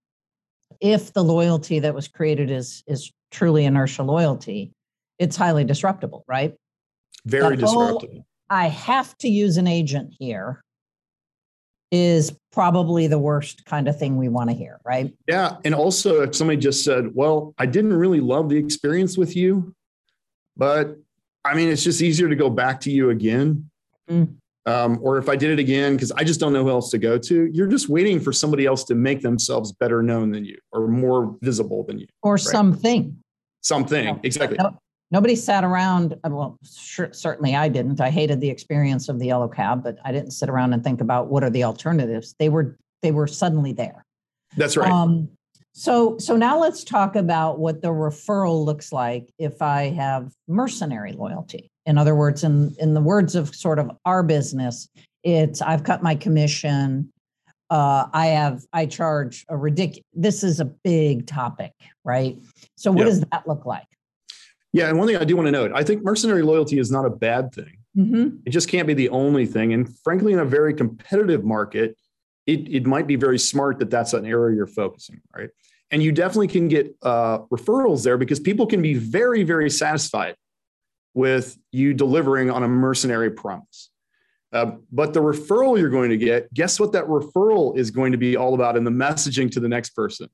if 0.81 1.13
the 1.13 1.23
loyalty 1.23 1.81
that 1.81 1.95
was 1.95 2.09
created 2.09 2.51
is 2.51 2.83
is 2.87 3.13
truly 3.31 3.65
inertia 3.65 4.03
loyalty, 4.03 4.73
it's 5.19 5.37
highly 5.37 5.65
disruptible, 5.65 6.25
right? 6.27 6.55
Very 7.27 7.57
disruptible. 7.57 8.25
I 8.49 8.69
have 8.69 9.17
to 9.19 9.29
use 9.29 9.59
an 9.59 9.67
agent 9.67 10.15
here 10.19 10.63
is 11.91 12.37
probably 12.53 13.07
the 13.07 13.19
worst 13.19 13.65
kind 13.65 13.89
of 13.89 13.99
thing 13.99 14.17
we 14.17 14.29
want 14.29 14.51
to 14.51 14.57
hear, 14.57 14.79
right? 14.85 15.15
Yeah. 15.27 15.57
And 15.65 15.75
also, 15.75 16.23
if 16.23 16.35
somebody 16.35 16.59
just 16.59 16.85
said, 16.85 17.15
Well, 17.15 17.55
I 17.59 17.67
didn't 17.67 17.95
really 17.95 18.21
love 18.21 18.49
the 18.49 18.57
experience 18.57 19.17
with 19.17 19.37
you, 19.37 19.75
but 20.57 20.97
I 21.45 21.55
mean, 21.55 21.69
it's 21.69 21.85
just 21.85 22.03
easier 22.03 22.29
to 22.29 22.37
go 22.37 22.51
back 22.51 22.81
to 22.83 22.91
you 22.91 23.11
again. 23.11 23.71
Mm. 24.11 24.37
Um, 24.67 24.99
or 25.01 25.17
if 25.17 25.31
I 25.31 25.37
did 25.37 25.51
it 25.51 25.59
again, 25.59 25.95
because 25.95 26.13
I 26.13 26.25
just 26.25 26.41
don't 26.41 26.53
know 26.53 26.63
who 26.63 26.69
else 26.69 26.91
to 26.91 26.99
go 26.99 27.17
to, 27.17 27.47
you're 27.47 27.69
just 27.69 27.89
waiting 27.89 28.21
for 28.21 28.35
somebody 28.35 28.67
else 28.67 28.85
to 28.85 28.95
make 28.95 29.23
themselves 29.23 29.73
better 29.73 30.03
known 30.03 30.31
than 30.31 30.45
you 30.45 30.59
or 30.73 30.87
more 30.89 31.39
visible 31.41 31.85
than 31.85 31.99
you. 31.99 32.07
Or 32.23 32.35
right? 32.35 32.41
something. 32.41 33.17
Something. 33.63 34.21
exactly. 34.23 34.59
No, 35.11 35.19
nobody 35.19 35.37
sat 35.37 35.65
around. 35.65 36.15
Uh, 36.25 36.31
well, 36.31 36.59
sure, 36.65 37.13
certainly 37.13 37.55
I 37.55 37.69
didn't. 37.69 38.01
I 38.01 38.11
hated 38.11 38.41
the 38.41 38.51
experience 38.51 39.09
of 39.09 39.19
the 39.19 39.27
yellow 39.27 39.49
cab, 39.49 39.83
but 39.83 39.99
I 40.05 40.13
didn't 40.13 40.33
sit 40.33 40.49
around 40.49 40.73
and 40.73 40.83
think 40.83 41.01
about 41.01 41.29
what 41.29 41.43
are 41.43 41.51
the 41.51 41.65
alternatives. 41.65 42.35
They 42.39 42.49
were 42.49 42.77
they 43.03 43.13
were 43.13 43.27
suddenly 43.27 43.73
there. 43.73 44.05
That's 44.57 44.77
right. 44.77 44.91
Um, 44.91 45.29
so 45.73 46.19
so 46.19 46.37
now 46.37 46.59
let's 46.59 46.83
talk 46.83 47.15
about 47.17 47.59
what 47.59 47.83
the 47.83 47.89
referral 47.89 48.65
looks 48.65 48.93
like 48.93 49.29
if 49.39 49.63
I 49.63 49.91
have 49.91 50.33
mercenary 50.49 51.13
loyalty. 51.13 51.71
In 51.87 51.99
other 51.99 52.15
words, 52.15 52.45
in 52.45 52.75
in 52.79 52.95
the 52.95 53.01
words 53.01 53.35
of 53.35 53.55
sort 53.55 53.79
of 53.79 53.91
our 54.05 54.23
business, 54.23 54.89
it's 55.23 55.63
I've 55.63 55.85
cut 55.85 56.03
my 56.03 56.15
commission. 56.15 57.13
Uh, 57.71 58.07
I 58.13 58.27
have 58.27 58.65
I 58.73 58.87
charge 58.87 59.45
a 59.49 59.57
ridiculous. 59.57 60.05
This 60.15 60.43
is 60.43 60.59
a 60.59 60.65
big 60.65 61.27
topic, 61.27 61.73
right? 62.05 62.37
So 62.77 62.91
what 62.91 63.05
does 63.05 63.21
that 63.21 63.47
look 63.47 63.67
like? 63.67 63.87
Yeah, 64.73 64.89
and 64.89 64.99
one 64.99 65.07
thing 65.09 65.17
I 65.17 65.25
do 65.25 65.37
want 65.37 65.47
to 65.47 65.53
note, 65.53 65.73
I 65.75 65.83
think 65.83 66.05
mercenary 66.05 66.43
loyalty 66.43 66.79
is 66.79 66.91
not 66.91 67.05
a 67.05 67.11
bad 67.11 67.53
thing. 67.53 67.79
Mm-hmm. 67.97 68.37
It 68.45 68.51
just 68.51 68.69
can't 68.69 68.87
be 68.87 68.95
the 68.95 69.09
only 69.09 69.47
thing. 69.47 69.73
And 69.73 69.89
frankly, 70.01 70.33
in 70.33 70.39
a 70.39 70.45
very 70.45 70.75
competitive 70.75 71.43
market, 71.45 71.97
it, 72.47 72.69
it 72.69 72.87
might 72.87 73.07
be 73.07 73.17
very 73.17 73.39
smart 73.39 73.79
that 73.79 73.91
that's 73.91 74.13
an 74.13 74.27
area 74.27 74.57
you're 74.57 74.67
focusing, 74.67 75.17
on, 75.17 75.41
right? 75.41 75.51
And 75.91 76.03
you 76.03 76.13
definitely 76.13 76.49
can 76.49 76.69
get 76.69 76.95
uh, 77.03 77.41
referrals 77.51 78.05
there 78.05 78.19
because 78.19 78.41
people 78.41 78.67
can 78.67 78.83
be 78.83 78.95
very, 78.95 79.43
very 79.43 79.71
satisfied 79.71 80.37
with 81.15 81.59
you 81.73 81.95
delivering 81.95 82.51
on 82.51 82.63
a 82.63 82.69
mercenary 82.69 83.31
promise. 83.31 83.91
Uh, 84.53 84.73
but 84.93 85.13
the 85.13 85.21
referral 85.21 85.79
you're 85.79 85.91
going 85.91 86.11
to 86.11 86.17
get, 86.17 86.53
guess 86.55 86.79
what 86.79 86.93
that 86.93 87.05
referral 87.05 87.77
is 87.77 87.91
going 87.91 88.13
to 88.13 88.19
be 88.19 88.37
all 88.37 88.55
about 88.55 88.77
in 88.77 88.85
the 88.85 88.91
messaging 88.91 89.51
to 89.51 89.61
the 89.61 89.69
next 89.69 89.91
person? 89.91 90.29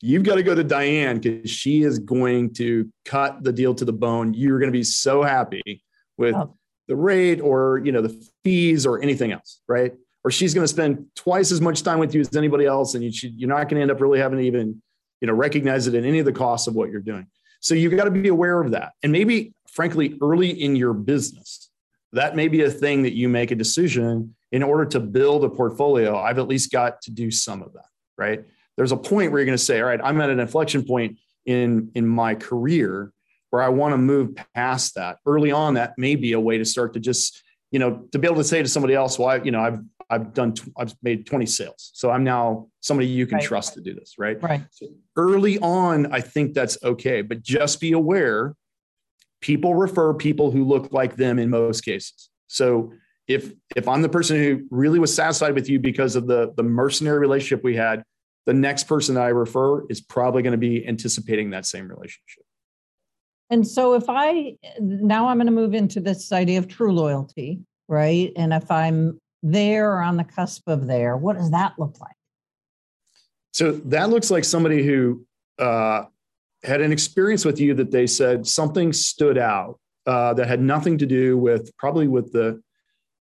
You've 0.00 0.22
got 0.22 0.36
to 0.36 0.42
go 0.42 0.54
to 0.54 0.64
Diane 0.64 1.18
because 1.18 1.50
she 1.50 1.82
is 1.82 1.98
going 1.98 2.54
to 2.54 2.90
cut 3.04 3.42
the 3.42 3.52
deal 3.52 3.74
to 3.74 3.84
the 3.84 3.92
bone. 3.92 4.34
You're 4.34 4.58
going 4.58 4.72
to 4.72 4.76
be 4.76 4.84
so 4.84 5.22
happy 5.22 5.82
with 6.16 6.34
oh. 6.34 6.56
the 6.88 6.96
rate 6.96 7.40
or 7.40 7.80
you 7.84 7.92
know 7.92 8.02
the 8.02 8.28
fees 8.44 8.86
or 8.86 9.02
anything 9.02 9.32
else, 9.32 9.60
right? 9.68 9.92
Or 10.24 10.30
she's 10.30 10.52
going 10.52 10.64
to 10.64 10.68
spend 10.68 11.06
twice 11.16 11.50
as 11.50 11.60
much 11.60 11.82
time 11.82 11.98
with 11.98 12.14
you 12.14 12.20
as 12.20 12.36
anybody 12.36 12.66
else, 12.66 12.94
and 12.94 13.02
you 13.02 13.12
should, 13.12 13.34
you're 13.34 13.48
not 13.48 13.68
going 13.68 13.76
to 13.76 13.82
end 13.82 13.90
up 13.90 14.00
really 14.00 14.18
having 14.18 14.38
to 14.38 14.44
even 14.44 14.82
you 15.20 15.26
know 15.26 15.34
recognize 15.34 15.86
it 15.86 15.94
in 15.94 16.04
any 16.04 16.18
of 16.18 16.26
the 16.26 16.32
costs 16.32 16.66
of 16.66 16.74
what 16.74 16.90
you're 16.90 17.00
doing. 17.00 17.26
So 17.60 17.74
you've 17.74 17.94
got 17.96 18.04
to 18.04 18.10
be 18.10 18.28
aware 18.28 18.60
of 18.60 18.70
that, 18.72 18.92
and 19.02 19.12
maybe 19.12 19.54
frankly 19.68 20.18
early 20.20 20.50
in 20.50 20.76
your 20.76 20.92
business, 20.92 21.70
that 22.12 22.34
may 22.34 22.48
be 22.48 22.62
a 22.62 22.70
thing 22.70 23.02
that 23.02 23.14
you 23.14 23.28
make 23.28 23.50
a 23.50 23.54
decision 23.54 24.34
in 24.50 24.62
order 24.62 24.84
to 24.84 24.98
build 24.98 25.44
a 25.44 25.48
portfolio. 25.48 26.18
I've 26.18 26.38
at 26.38 26.48
least 26.48 26.72
got 26.72 27.00
to 27.02 27.10
do 27.12 27.30
some 27.30 27.62
of 27.62 27.72
that, 27.74 27.86
right? 28.18 28.44
There's 28.80 28.92
a 28.92 28.96
point 28.96 29.30
where 29.30 29.40
you're 29.40 29.44
going 29.44 29.58
to 29.58 29.62
say, 29.62 29.78
all 29.78 29.88
right, 29.88 30.00
I'm 30.02 30.18
at 30.22 30.30
an 30.30 30.40
inflection 30.40 30.82
point 30.82 31.18
in 31.44 31.90
in 31.94 32.06
my 32.06 32.34
career 32.34 33.12
where 33.50 33.60
I 33.60 33.68
want 33.68 33.92
to 33.92 33.98
move 33.98 34.34
past 34.54 34.94
that. 34.94 35.18
Early 35.26 35.52
on, 35.52 35.74
that 35.74 35.98
may 35.98 36.16
be 36.16 36.32
a 36.32 36.40
way 36.40 36.56
to 36.56 36.64
start 36.64 36.94
to 36.94 37.00
just, 37.00 37.42
you 37.70 37.78
know, 37.78 38.06
to 38.12 38.18
be 38.18 38.26
able 38.26 38.38
to 38.38 38.44
say 38.44 38.62
to 38.62 38.68
somebody 38.70 38.94
else, 38.94 39.18
well, 39.18 39.28
I, 39.28 39.36
you 39.36 39.50
know, 39.50 39.60
I've 39.60 39.80
I've 40.08 40.32
done 40.32 40.54
I've 40.78 40.94
made 41.02 41.26
20 41.26 41.44
sales. 41.44 41.90
So 41.92 42.10
I'm 42.10 42.24
now 42.24 42.68
somebody 42.80 43.06
you 43.06 43.26
can 43.26 43.36
right. 43.36 43.44
trust 43.44 43.74
to 43.74 43.82
do 43.82 43.92
this, 43.92 44.14
right? 44.16 44.42
Right. 44.42 44.62
So 44.70 44.86
early 45.14 45.58
on, 45.58 46.10
I 46.10 46.22
think 46.22 46.54
that's 46.54 46.82
okay, 46.82 47.20
but 47.20 47.42
just 47.42 47.82
be 47.82 47.92
aware 47.92 48.54
people 49.42 49.74
refer 49.74 50.14
people 50.14 50.50
who 50.50 50.64
look 50.64 50.90
like 50.90 51.16
them 51.16 51.38
in 51.38 51.50
most 51.50 51.82
cases. 51.82 52.30
So 52.46 52.94
if 53.28 53.52
if 53.76 53.86
I'm 53.86 54.00
the 54.00 54.08
person 54.08 54.38
who 54.38 54.66
really 54.70 54.98
was 54.98 55.14
satisfied 55.14 55.54
with 55.54 55.68
you 55.68 55.78
because 55.78 56.16
of 56.16 56.26
the 56.26 56.54
the 56.56 56.62
mercenary 56.62 57.18
relationship 57.18 57.62
we 57.62 57.76
had, 57.76 58.04
the 58.46 58.54
next 58.54 58.84
person 58.84 59.14
that 59.14 59.22
I 59.24 59.28
refer 59.28 59.86
is 59.88 60.00
probably 60.00 60.42
going 60.42 60.52
to 60.52 60.58
be 60.58 60.86
anticipating 60.86 61.50
that 61.50 61.66
same 61.66 61.88
relationship. 61.88 62.44
And 63.50 63.66
so 63.66 63.94
if 63.94 64.04
I 64.08 64.56
now 64.80 65.28
I'm 65.28 65.38
going 65.38 65.46
to 65.46 65.52
move 65.52 65.74
into 65.74 66.00
this 66.00 66.32
idea 66.32 66.58
of 66.58 66.68
true 66.68 66.92
loyalty, 66.92 67.60
right? 67.88 68.32
And 68.36 68.52
if 68.52 68.70
I'm 68.70 69.20
there 69.42 69.92
or 69.92 70.02
on 70.02 70.16
the 70.16 70.24
cusp 70.24 70.68
of 70.68 70.86
there, 70.86 71.16
what 71.16 71.36
does 71.36 71.50
that 71.50 71.74
look 71.78 72.00
like? 72.00 72.14
So 73.52 73.72
that 73.72 74.10
looks 74.10 74.30
like 74.30 74.44
somebody 74.44 74.84
who 74.84 75.26
uh, 75.58 76.04
had 76.62 76.80
an 76.80 76.92
experience 76.92 77.44
with 77.44 77.58
you 77.58 77.74
that 77.74 77.90
they 77.90 78.06
said 78.06 78.46
something 78.46 78.92
stood 78.92 79.36
out 79.36 79.80
uh, 80.06 80.34
that 80.34 80.46
had 80.46 80.60
nothing 80.60 80.98
to 80.98 81.06
do 81.06 81.36
with 81.36 81.76
probably 81.76 82.06
with 82.06 82.32
the 82.32 82.62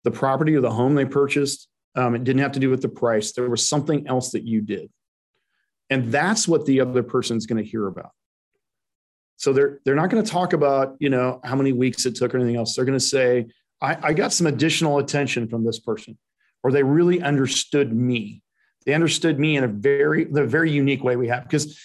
the 0.03 0.11
property 0.11 0.55
or 0.55 0.61
the 0.61 0.71
home 0.71 0.95
they 0.95 1.05
purchased. 1.05 1.67
Um, 1.97 2.15
it 2.15 2.23
didn't 2.23 2.41
have 2.41 2.53
to 2.53 2.59
do 2.59 2.69
with 2.69 2.81
the 2.81 2.89
price. 2.89 3.33
There 3.33 3.49
was 3.49 3.67
something 3.67 4.07
else 4.07 4.31
that 4.31 4.43
you 4.43 4.61
did. 4.61 4.89
And 5.89 6.11
that's 6.11 6.47
what 6.47 6.65
the 6.65 6.79
other 6.79 7.03
person's 7.03 7.45
going 7.45 7.61
to 7.63 7.69
hear 7.69 7.87
about. 7.87 8.11
So 9.37 9.51
they're 9.53 9.79
they're 9.83 9.95
not 9.95 10.09
going 10.09 10.23
to 10.23 10.29
talk 10.29 10.53
about, 10.53 10.95
you 10.99 11.09
know, 11.09 11.39
how 11.43 11.55
many 11.55 11.71
weeks 11.71 12.05
it 12.05 12.15
took 12.15 12.33
or 12.33 12.37
anything 12.37 12.55
else. 12.55 12.75
They're 12.75 12.85
going 12.85 12.99
to 12.99 13.05
say, 13.05 13.47
I, 13.81 13.97
I 14.09 14.13
got 14.13 14.33
some 14.33 14.47
additional 14.47 14.97
attention 14.99 15.47
from 15.47 15.63
this 15.63 15.79
person, 15.79 16.17
or 16.63 16.71
they 16.71 16.83
really 16.83 17.21
understood 17.21 17.93
me. 17.93 18.41
They 18.85 18.93
understood 18.93 19.39
me 19.39 19.57
in 19.57 19.63
a 19.63 19.67
very, 19.67 20.23
the 20.23 20.45
very 20.45 20.71
unique 20.71 21.03
way 21.03 21.15
we 21.15 21.27
have. 21.27 21.43
Because 21.43 21.79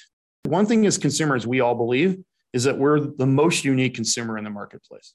one 0.44 0.66
thing 0.66 0.86
as 0.86 0.98
consumers, 0.98 1.46
we 1.46 1.60
all 1.60 1.74
believe 1.74 2.18
is 2.52 2.64
that 2.64 2.78
we're 2.78 3.00
the 3.00 3.26
most 3.26 3.64
unique 3.64 3.94
consumer 3.94 4.38
in 4.38 4.44
the 4.44 4.50
marketplace. 4.50 5.14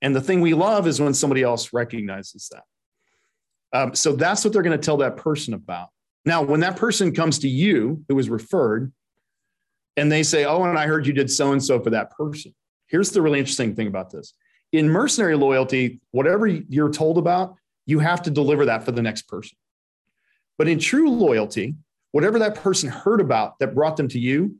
And 0.00 0.14
the 0.14 0.20
thing 0.20 0.40
we 0.40 0.54
love 0.54 0.86
is 0.86 1.00
when 1.00 1.14
somebody 1.14 1.42
else 1.42 1.72
recognizes 1.72 2.48
that. 2.52 2.64
Um, 3.72 3.94
so 3.94 4.12
that's 4.14 4.44
what 4.44 4.52
they're 4.52 4.62
going 4.62 4.78
to 4.78 4.84
tell 4.84 4.98
that 4.98 5.16
person 5.16 5.54
about. 5.54 5.88
Now, 6.24 6.42
when 6.42 6.60
that 6.60 6.76
person 6.76 7.12
comes 7.14 7.38
to 7.40 7.48
you 7.48 8.04
who 8.08 8.14
was 8.14 8.28
referred 8.28 8.92
and 9.96 10.10
they 10.10 10.22
say, 10.22 10.44
Oh, 10.44 10.62
and 10.64 10.78
I 10.78 10.86
heard 10.86 11.06
you 11.06 11.12
did 11.12 11.30
so 11.30 11.52
and 11.52 11.62
so 11.62 11.80
for 11.80 11.90
that 11.90 12.10
person. 12.10 12.54
Here's 12.86 13.10
the 13.10 13.22
really 13.22 13.38
interesting 13.38 13.74
thing 13.74 13.86
about 13.86 14.10
this 14.10 14.34
in 14.72 14.88
mercenary 14.88 15.36
loyalty, 15.36 16.00
whatever 16.10 16.46
you're 16.46 16.90
told 16.90 17.18
about, 17.18 17.56
you 17.86 17.98
have 17.98 18.22
to 18.22 18.30
deliver 18.30 18.66
that 18.66 18.84
for 18.84 18.92
the 18.92 19.02
next 19.02 19.22
person. 19.22 19.56
But 20.56 20.68
in 20.68 20.78
true 20.78 21.10
loyalty, 21.10 21.74
whatever 22.12 22.38
that 22.38 22.56
person 22.56 22.88
heard 22.88 23.20
about 23.20 23.58
that 23.58 23.74
brought 23.74 23.96
them 23.96 24.08
to 24.08 24.18
you, 24.18 24.56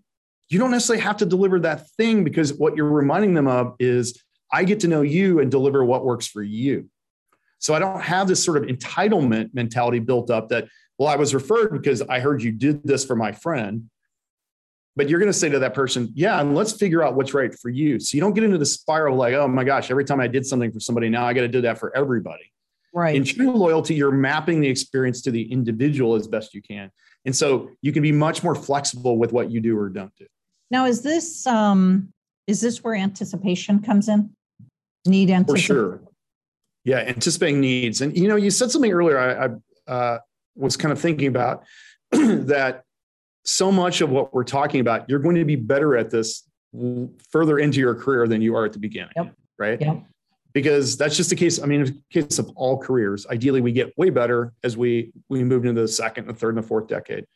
you 0.49 0.59
don't 0.59 0.71
necessarily 0.71 1.03
have 1.03 1.17
to 1.19 1.27
deliver 1.27 1.61
that 1.61 1.89
thing 1.93 2.25
because 2.25 2.53
what 2.53 2.77
you're 2.77 2.91
reminding 2.91 3.35
them 3.35 3.47
of 3.47 3.75
is 3.79 4.23
I 4.53 4.65
get 4.65 4.81
to 4.81 4.89
know 4.89 5.03
you 5.03 5.41
and 5.41 5.51
deliver 5.51 5.83
what 5.85 6.05
works 6.05 6.27
for 6.27 6.43
you. 6.43 6.91
So 7.63 7.75
I 7.75 7.79
don't 7.79 8.03
have 8.03 8.27
this 8.27 8.45
sort 8.45 8.59
of 8.59 8.65
entitlement 8.65 9.55
mentality 9.55 10.01
built 10.01 10.31
up 10.31 10.49
that 10.49 10.67
well, 10.99 11.09
I 11.09 11.17
was 11.17 11.33
referred 11.33 11.73
because 11.73 12.03
I 12.03 12.21
heard 12.21 12.43
you 12.43 12.53
did 12.53 12.85
this 12.85 13.05
for 13.05 13.17
my 13.17 13.33
friend. 13.33 13.89
But 14.95 15.09
you're 15.09 15.19
going 15.19 15.33
to 15.33 15.39
say 15.39 15.49
to 15.49 15.59
that 15.61 15.73
person, 15.73 16.13
yeah, 16.15 16.39
and 16.41 16.55
let's 16.55 16.73
figure 16.73 17.03
out 17.03 17.15
what's 17.15 17.33
right 17.33 17.55
for 17.55 17.71
you. 17.71 17.99
So 17.99 18.15
you 18.15 18.21
don't 18.21 18.35
get 18.35 18.45
into 18.45 18.59
the 18.59 18.67
spiral 18.67 19.17
like, 19.17 19.33
oh 19.33 19.49
my 19.49 19.65
gosh, 19.65 19.91
every 19.91 20.05
time 20.05 20.21
I 20.21 20.27
did 20.29 20.45
something 20.45 20.71
for 20.71 20.81
somebody, 20.81 21.09
now 21.09 21.25
I 21.25 21.33
got 21.33 21.43
to 21.43 21.49
do 21.49 21.63
that 21.63 21.79
for 21.79 21.97
everybody. 21.97 22.53
Right. 22.93 23.17
In 23.17 23.25
true 23.25 23.53
loyalty, 23.53 23.95
you're 23.95 24.13
mapping 24.13 24.61
the 24.61 24.69
experience 24.69 25.23
to 25.23 25.31
the 25.31 25.51
individual 25.51 26.15
as 26.15 26.29
best 26.29 26.53
you 26.53 26.61
can. 26.61 26.91
And 27.25 27.35
so 27.35 27.71
you 27.81 27.91
can 27.93 28.03
be 28.03 28.13
much 28.13 28.43
more 28.43 28.55
flexible 28.55 29.17
with 29.17 29.33
what 29.33 29.51
you 29.51 29.61
do 29.61 29.79
or 29.79 29.89
don't 29.89 30.15
do. 30.17 30.27
Now, 30.71 30.85
is 30.87 31.03
this 31.03 31.47
um 31.47 32.13
is 32.47 32.61
this 32.61 32.85
where 32.85 32.95
anticipation 32.95 33.81
comes 33.81 34.09
in? 34.09 34.31
Need 35.07 35.31
anticipation. 35.31 35.75
For 35.77 35.99
sure. 35.99 36.12
Yeah, 36.85 36.99
anticipating 36.99 37.61
needs. 37.61 38.01
And 38.01 38.17
you 38.17 38.29
know, 38.29 38.37
you 38.37 38.51
said 38.51 38.71
something 38.71 38.93
earlier. 38.93 39.19
I, 39.19 39.47
I 39.47 39.93
uh, 39.93 40.19
was 40.57 40.77
kind 40.77 40.93
of 40.93 41.01
thinking 41.01 41.29
about 41.29 41.65
that 42.11 42.85
so 43.45 43.73
much 43.73 44.01
of 44.01 44.11
what 44.11 44.33
we're 44.33 44.45
talking 44.45 44.81
about, 44.81 45.09
you're 45.09 45.19
going 45.19 45.37
to 45.37 45.45
be 45.45 45.57
better 45.57 45.97
at 45.97 46.11
this 46.11 46.45
further 47.31 47.59
into 47.59 47.81
your 47.81 47.95
career 47.95 48.27
than 48.27 48.41
you 48.41 48.57
are 48.57 48.65
at 48.65 48.73
the 48.73 48.79
beginning. 48.79 49.13
Yep. 49.17 49.35
Right. 49.59 49.81
Yep. 49.81 50.03
because 50.55 50.97
that's 50.97 51.17
just 51.17 51.31
the 51.31 51.37
case. 51.37 51.63
I 51.63 51.67
mean, 51.67 51.81
in 51.81 51.87
the 51.87 52.23
case 52.23 52.39
of 52.39 52.51
all 52.57 52.79
careers, 52.79 53.27
ideally 53.27 53.61
we 53.61 53.73
get 53.73 53.97
way 53.97 54.11
better 54.11 54.53
as 54.65 54.77
we 54.77 55.13
we 55.29 55.45
move 55.45 55.65
into 55.65 55.81
the 55.81 55.89
second, 55.89 56.27
the 56.27 56.35
third, 56.35 56.57
and 56.57 56.65
the 56.65 56.67
fourth 56.67 56.89
decade. 56.89 57.27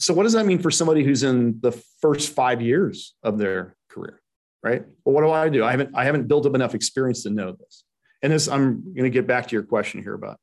So, 0.00 0.14
what 0.14 0.24
does 0.24 0.32
that 0.32 0.46
mean 0.46 0.58
for 0.58 0.70
somebody 0.70 1.04
who's 1.04 1.22
in 1.22 1.58
the 1.60 1.72
first 2.00 2.34
five 2.34 2.60
years 2.60 3.14
of 3.22 3.38
their 3.38 3.76
career? 3.88 4.20
Right. 4.62 4.84
Well, 5.04 5.14
what 5.14 5.22
do 5.22 5.30
I 5.30 5.48
do? 5.48 5.64
I 5.64 5.70
haven't 5.70 5.90
I 5.94 6.04
haven't 6.04 6.26
built 6.26 6.46
up 6.46 6.54
enough 6.54 6.74
experience 6.74 7.22
to 7.24 7.30
know 7.30 7.52
this. 7.52 7.84
And 8.22 8.32
this, 8.32 8.48
I'm 8.48 8.82
going 8.94 9.04
to 9.04 9.10
get 9.10 9.26
back 9.26 9.46
to 9.48 9.52
your 9.52 9.62
question 9.62 10.02
here 10.02 10.14
about 10.14 10.38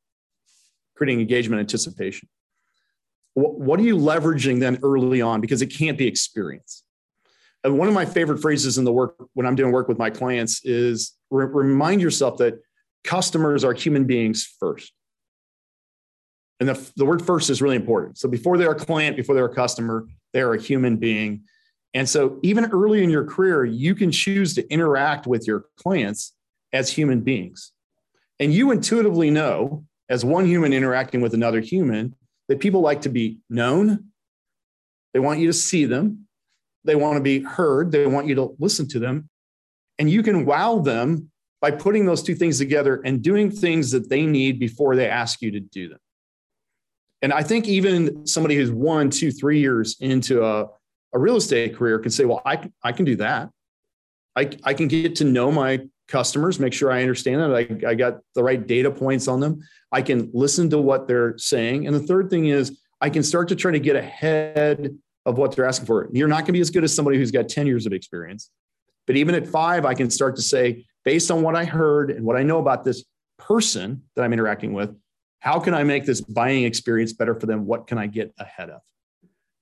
creating 0.96 1.20
engagement 1.20 1.60
anticipation. 1.60 2.30
What, 3.34 3.60
what 3.60 3.80
are 3.80 3.84
you 3.84 3.98
leveraging 3.98 4.60
then 4.60 4.80
early 4.82 5.22
on? 5.22 5.42
Because 5.42 5.62
it 5.62 5.68
can't 5.68 5.98
be 5.98 6.08
experience. 6.08 6.84
And 7.64 7.78
one 7.78 7.88
of 7.88 7.94
my 7.94 8.06
favorite 8.06 8.40
phrases 8.40 8.78
in 8.78 8.86
the 8.86 8.94
work 8.94 9.16
when 9.34 9.46
I'm 9.46 9.56
doing 9.56 9.72
work 9.72 9.88
with 9.88 9.98
my 9.98 10.10
clients 10.10 10.64
is 10.64 11.14
re- 11.32 11.48
remind 11.48 12.00
yourself 12.00 12.38
that 12.38 12.60
customers 13.04 13.64
are 13.64 13.74
human 13.74 14.06
beings 14.06 14.46
first. 14.60 14.94
And 16.60 16.70
the, 16.70 16.92
the 16.96 17.06
word 17.06 17.26
first 17.26 17.50
is 17.50 17.62
really 17.62 17.76
important. 17.76 18.18
So 18.18 18.30
before 18.30 18.58
they're 18.58 18.72
a 18.72 18.76
client, 18.76 19.18
before 19.18 19.36
they're 19.36 19.46
a 19.46 19.54
customer, 19.54 20.08
they're 20.32 20.54
a 20.54 20.62
human 20.62 20.98
being. 20.98 21.44
And 21.94 22.08
so 22.08 22.40
even 22.44 22.66
early 22.66 23.04
in 23.04 23.10
your 23.10 23.26
career, 23.26 23.66
you 23.66 23.96
can 23.96 24.12
choose 24.12 24.54
to 24.56 24.70
interact 24.72 25.28
with 25.28 25.48
your 25.48 25.66
clients 25.78 26.35
as 26.76 26.90
human 26.90 27.22
beings. 27.22 27.72
And 28.40 28.54
you 28.54 28.72
intuitively 28.72 29.32
know, 29.32 29.86
as 30.10 30.26
one 30.26 30.46
human 30.46 30.74
interacting 30.74 31.22
with 31.22 31.34
another 31.34 31.62
human, 31.62 32.14
that 32.50 32.60
people 32.60 32.82
like 32.82 33.02
to 33.02 33.10
be 33.10 33.40
known. 33.50 34.12
They 35.14 35.20
want 35.20 35.40
you 35.40 35.48
to 35.48 35.54
see 35.54 35.86
them. 35.86 36.28
They 36.84 36.96
want 36.96 37.16
to 37.16 37.22
be 37.22 37.40
heard. 37.40 37.92
They 37.92 38.06
want 38.06 38.28
you 38.28 38.36
to 38.36 38.56
listen 38.60 38.88
to 38.90 39.00
them. 39.00 39.30
And 39.98 40.10
you 40.10 40.22
can 40.22 40.46
wow 40.46 40.80
them 40.80 41.32
by 41.62 41.72
putting 41.72 42.06
those 42.06 42.22
two 42.22 42.36
things 42.36 42.58
together 42.60 43.02
and 43.06 43.24
doing 43.24 43.50
things 43.50 43.90
that 43.92 44.10
they 44.10 44.26
need 44.26 44.60
before 44.60 44.96
they 44.96 45.10
ask 45.10 45.42
you 45.42 45.52
to 45.52 45.60
do 45.62 45.90
them. 45.90 46.00
And 47.22 47.32
I 47.32 47.42
think 47.42 47.68
even 47.68 48.28
somebody 48.28 48.56
who's 48.56 48.70
one, 48.70 49.10
two, 49.10 49.32
three 49.32 49.60
years 49.60 49.96
into 50.02 50.44
a, 50.44 50.68
a 51.14 51.18
real 51.18 51.38
estate 51.38 51.76
career 51.76 51.98
can 52.00 52.12
say, 52.12 52.26
well, 52.26 52.42
I, 52.46 52.70
I 52.84 52.92
can 52.92 53.06
do 53.06 53.16
that. 53.16 53.50
I, 54.36 54.50
I 54.64 54.74
can 54.74 54.90
get 54.90 55.16
to 55.16 55.24
know 55.24 55.52
my 55.52 55.88
customers, 56.08 56.60
make 56.60 56.74
sure 56.74 56.92
I 56.92 57.02
understand 57.02 57.42
that 57.42 57.56
I, 57.56 57.90
I 57.90 57.96
got 57.96 58.20
the 58.36 58.44
right 58.44 58.66
data 58.66 58.92
points 58.92 59.28
on 59.28 59.40
them. 59.40 59.62
I 59.92 60.02
can 60.02 60.30
listen 60.34 60.70
to 60.72 60.78
what 60.78 61.08
they're 61.08 61.38
saying. 61.38 61.88
And 61.88 61.96
the 61.96 62.02
third 62.02 62.30
thing 62.30 62.48
is 62.48 62.80
I 63.02 63.10
can 63.10 63.24
start 63.24 63.50
to 63.50 63.56
try 63.56 63.72
to 63.72 63.80
get 63.80 63.96
ahead 63.96 64.98
of 65.26 65.38
what 65.38 65.56
they're 65.56 65.66
asking 65.66 65.88
for. 65.88 66.10
You're 66.12 66.28
not 66.28 66.40
going 66.40 66.48
to 66.48 66.54
be 66.54 66.62
as 66.62 66.70
good 66.70 66.84
as 66.84 66.94
somebody 66.96 67.18
who's 67.18 67.32
got 67.32 67.50
10 67.50 67.66
years 67.68 67.86
of 67.86 67.94
experience. 67.94 68.52
But 69.08 69.18
even 69.18 69.36
at 69.36 69.48
five, 69.48 69.86
I 69.86 69.94
can 69.94 70.10
start 70.10 70.36
to 70.36 70.42
say, 70.42 70.86
based 71.04 71.32
on 71.32 71.42
what 71.42 71.56
I 71.56 71.66
heard 71.66 72.12
and 72.12 72.26
what 72.26 72.36
I 72.36 72.44
know 72.44 72.60
about 72.60 72.84
this 72.84 73.04
person 73.38 74.04
that 74.16 74.24
I'm 74.24 74.34
interacting 74.34 74.74
with, 74.74 74.96
how 75.40 75.60
can 75.60 75.74
I 75.74 75.84
make 75.84 76.06
this 76.06 76.22
buying 76.22 76.64
experience 76.64 77.14
better 77.14 77.40
for 77.40 77.46
them? 77.46 77.66
What 77.66 77.88
can 77.88 77.98
I 77.98 78.08
get 78.08 78.34
ahead 78.40 78.70
of? 78.70 78.82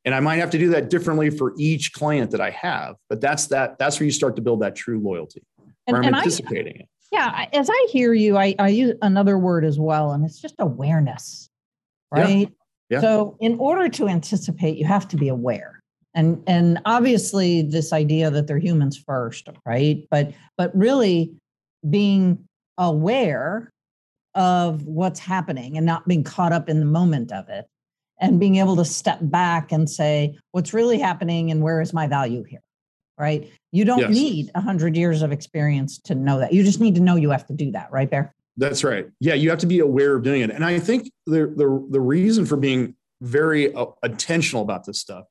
And 0.05 0.13
I 0.13 0.19
might 0.19 0.37
have 0.37 0.51
to 0.51 0.57
do 0.57 0.69
that 0.69 0.89
differently 0.89 1.29
for 1.29 1.53
each 1.57 1.93
client 1.93 2.31
that 2.31 2.41
I 2.41 2.49
have, 2.51 2.95
but 3.09 3.21
that's 3.21 3.47
that. 3.47 3.77
That's 3.77 3.99
where 3.99 4.05
you 4.05 4.11
start 4.11 4.35
to 4.35 4.41
build 4.41 4.61
that 4.61 4.75
true 4.75 4.99
loyalty. 4.99 5.43
And, 5.87 5.97
I'm 5.97 6.15
anticipating 6.15 6.77
I, 6.77 6.79
it. 6.81 6.89
Yeah, 7.11 7.45
as 7.53 7.69
I 7.71 7.87
hear 7.91 8.13
you, 8.13 8.37
I, 8.37 8.55
I 8.57 8.69
use 8.69 8.95
another 9.01 9.37
word 9.37 9.65
as 9.65 9.79
well, 9.79 10.11
and 10.11 10.25
it's 10.25 10.41
just 10.41 10.55
awareness, 10.59 11.49
right? 12.11 12.49
Yeah. 12.89 12.97
yeah. 12.97 13.01
So, 13.01 13.37
in 13.39 13.59
order 13.59 13.87
to 13.89 14.07
anticipate, 14.07 14.77
you 14.77 14.85
have 14.85 15.07
to 15.09 15.17
be 15.17 15.27
aware 15.27 15.83
and 16.13 16.41
and 16.47 16.79
obviously 16.85 17.61
this 17.61 17.91
idea 17.91 18.29
that 18.29 18.47
they're 18.47 18.59
humans 18.59 18.97
first 18.97 19.49
right 19.65 20.07
but 20.09 20.31
but 20.57 20.75
really 20.75 21.33
being 21.89 22.45
aware 22.77 23.71
of 24.35 24.85
what's 24.85 25.19
happening 25.19 25.77
and 25.77 25.85
not 25.85 26.07
being 26.07 26.23
caught 26.23 26.53
up 26.53 26.69
in 26.69 26.79
the 26.79 26.85
moment 26.85 27.31
of 27.31 27.47
it 27.49 27.65
and 28.19 28.39
being 28.39 28.55
able 28.55 28.75
to 28.75 28.85
step 28.85 29.19
back 29.21 29.71
and 29.71 29.89
say 29.89 30.37
what's 30.51 30.73
really 30.73 30.99
happening 30.99 31.51
and 31.51 31.61
where 31.61 31.81
is 31.81 31.93
my 31.93 32.07
value 32.07 32.43
here 32.43 32.61
right 33.17 33.49
you 33.73 33.83
don't 33.83 33.99
yes. 33.99 34.11
need 34.11 34.51
100 34.53 34.95
years 34.95 35.21
of 35.21 35.31
experience 35.31 35.99
to 35.99 36.15
know 36.15 36.39
that 36.39 36.53
you 36.53 36.63
just 36.63 36.79
need 36.79 36.95
to 36.95 37.01
know 37.01 37.15
you 37.15 37.29
have 37.31 37.45
to 37.47 37.53
do 37.53 37.71
that 37.71 37.91
right 37.91 38.09
there 38.09 38.33
that's 38.55 38.83
right 38.83 39.07
yeah 39.19 39.33
you 39.33 39.49
have 39.49 39.59
to 39.59 39.67
be 39.67 39.79
aware 39.79 40.15
of 40.15 40.23
doing 40.23 40.41
it 40.41 40.49
and 40.49 40.63
i 40.63 40.79
think 40.79 41.11
the 41.25 41.47
the, 41.57 41.87
the 41.91 41.99
reason 41.99 42.45
for 42.45 42.55
being 42.55 42.95
very 43.21 43.73
uh, 43.73 43.85
intentional 44.03 44.61
about 44.61 44.85
this 44.85 44.99
stuff 44.99 45.25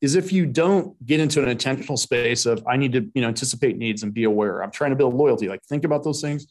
is 0.00 0.14
if 0.14 0.32
you 0.32 0.46
don't 0.46 1.04
get 1.04 1.20
into 1.20 1.42
an 1.42 1.48
intentional 1.48 1.96
space 1.96 2.46
of 2.46 2.66
I 2.66 2.76
need 2.76 2.92
to, 2.92 3.10
you 3.14 3.22
know, 3.22 3.28
anticipate 3.28 3.76
needs 3.76 4.02
and 4.02 4.14
be 4.14 4.24
aware. 4.24 4.62
I'm 4.62 4.70
trying 4.70 4.90
to 4.90 4.96
build 4.96 5.14
loyalty. 5.14 5.48
Like 5.48 5.62
think 5.64 5.84
about 5.84 6.04
those 6.04 6.20
things. 6.20 6.46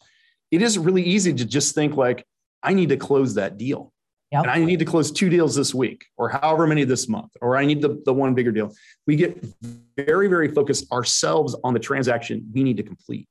It 0.52 0.62
is 0.62 0.78
really 0.78 1.04
easy 1.04 1.34
to 1.34 1.46
just 1.46 1.76
think 1.76 1.96
like 1.96 2.26
I 2.62 2.74
need 2.74 2.90
to 2.90 2.98
close 2.98 3.36
that 3.36 3.58
deal. 3.58 3.92
Yep. 4.32 4.44
And 4.44 4.52
I 4.52 4.64
need 4.64 4.80
to 4.80 4.86
close 4.86 5.12
two 5.12 5.30
deals 5.30 5.56
this 5.56 5.74
week 5.74 6.06
or 6.18 6.30
however 6.30 6.68
many 6.68 6.84
this 6.84 7.10
month, 7.10 7.32
or 7.42 7.58
I 7.58 7.66
need 7.66 7.82
the, 7.82 8.00
the 8.06 8.14
one 8.14 8.36
bigger 8.36 8.52
deal. 8.52 8.72
We 9.08 9.16
get 9.16 9.44
very, 9.98 10.28
very 10.28 10.50
focused 10.50 10.92
ourselves 10.92 11.56
on 11.64 11.74
the 11.74 11.80
transaction 11.80 12.48
we 12.54 12.64
need 12.64 12.78
to 12.78 12.84
complete. 12.84 13.28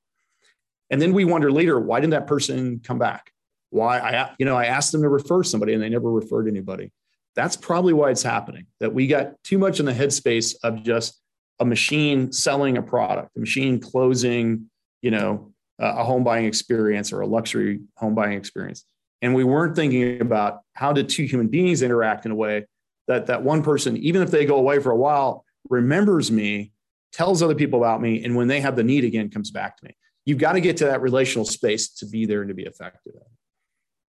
And 0.90 1.00
then 1.00 1.12
we 1.12 1.24
wonder 1.24 1.52
later, 1.52 1.78
why 1.78 2.00
didn't 2.00 2.12
that 2.12 2.26
person 2.26 2.80
come 2.82 2.98
back? 2.98 3.30
Why 3.70 4.00
I, 4.00 4.30
you 4.38 4.46
know, 4.46 4.56
I 4.56 4.64
asked 4.64 4.90
them 4.90 5.02
to 5.02 5.08
refer 5.08 5.44
somebody 5.44 5.74
and 5.74 5.82
they 5.82 5.88
never 5.88 6.10
referred 6.10 6.48
anybody 6.48 6.90
that's 7.38 7.54
probably 7.54 7.92
why 7.92 8.10
it's 8.10 8.24
happening 8.24 8.66
that 8.80 8.92
we 8.92 9.06
got 9.06 9.32
too 9.44 9.58
much 9.58 9.78
in 9.78 9.86
the 9.86 9.92
headspace 9.92 10.56
of 10.64 10.82
just 10.82 11.20
a 11.60 11.64
machine 11.64 12.32
selling 12.32 12.76
a 12.76 12.82
product 12.82 13.30
a 13.36 13.40
machine 13.40 13.78
closing 13.78 14.68
you 15.02 15.12
know 15.12 15.52
a 15.78 16.02
home 16.02 16.24
buying 16.24 16.46
experience 16.46 17.12
or 17.12 17.20
a 17.20 17.26
luxury 17.26 17.78
home 17.96 18.12
buying 18.12 18.36
experience 18.36 18.84
and 19.22 19.34
we 19.34 19.44
weren't 19.44 19.74
thinking 19.74 20.20
about 20.20 20.60
how 20.74 20.92
did 20.92 21.08
two 21.08 21.24
human 21.24 21.48
beings 21.48 21.82
interact 21.82 22.24
in 22.24 22.32
a 22.32 22.34
way 22.34 22.66
that 23.06 23.26
that 23.26 23.42
one 23.42 23.62
person 23.62 23.96
even 23.96 24.22
if 24.22 24.30
they 24.30 24.44
go 24.44 24.56
away 24.56 24.78
for 24.78 24.90
a 24.90 24.96
while 24.96 25.44
remembers 25.68 26.30
me 26.30 26.72
tells 27.12 27.42
other 27.42 27.54
people 27.54 27.78
about 27.78 28.00
me 28.00 28.22
and 28.24 28.36
when 28.36 28.48
they 28.48 28.60
have 28.60 28.76
the 28.76 28.82
need 28.82 29.04
again 29.04 29.30
comes 29.30 29.50
back 29.50 29.76
to 29.76 29.84
me 29.84 29.96
you've 30.24 30.38
got 30.38 30.52
to 30.52 30.60
get 30.60 30.76
to 30.76 30.84
that 30.84 31.00
relational 31.00 31.44
space 31.44 31.88
to 31.88 32.06
be 32.06 32.26
there 32.26 32.40
and 32.40 32.48
to 32.48 32.54
be 32.54 32.64
effective 32.64 33.14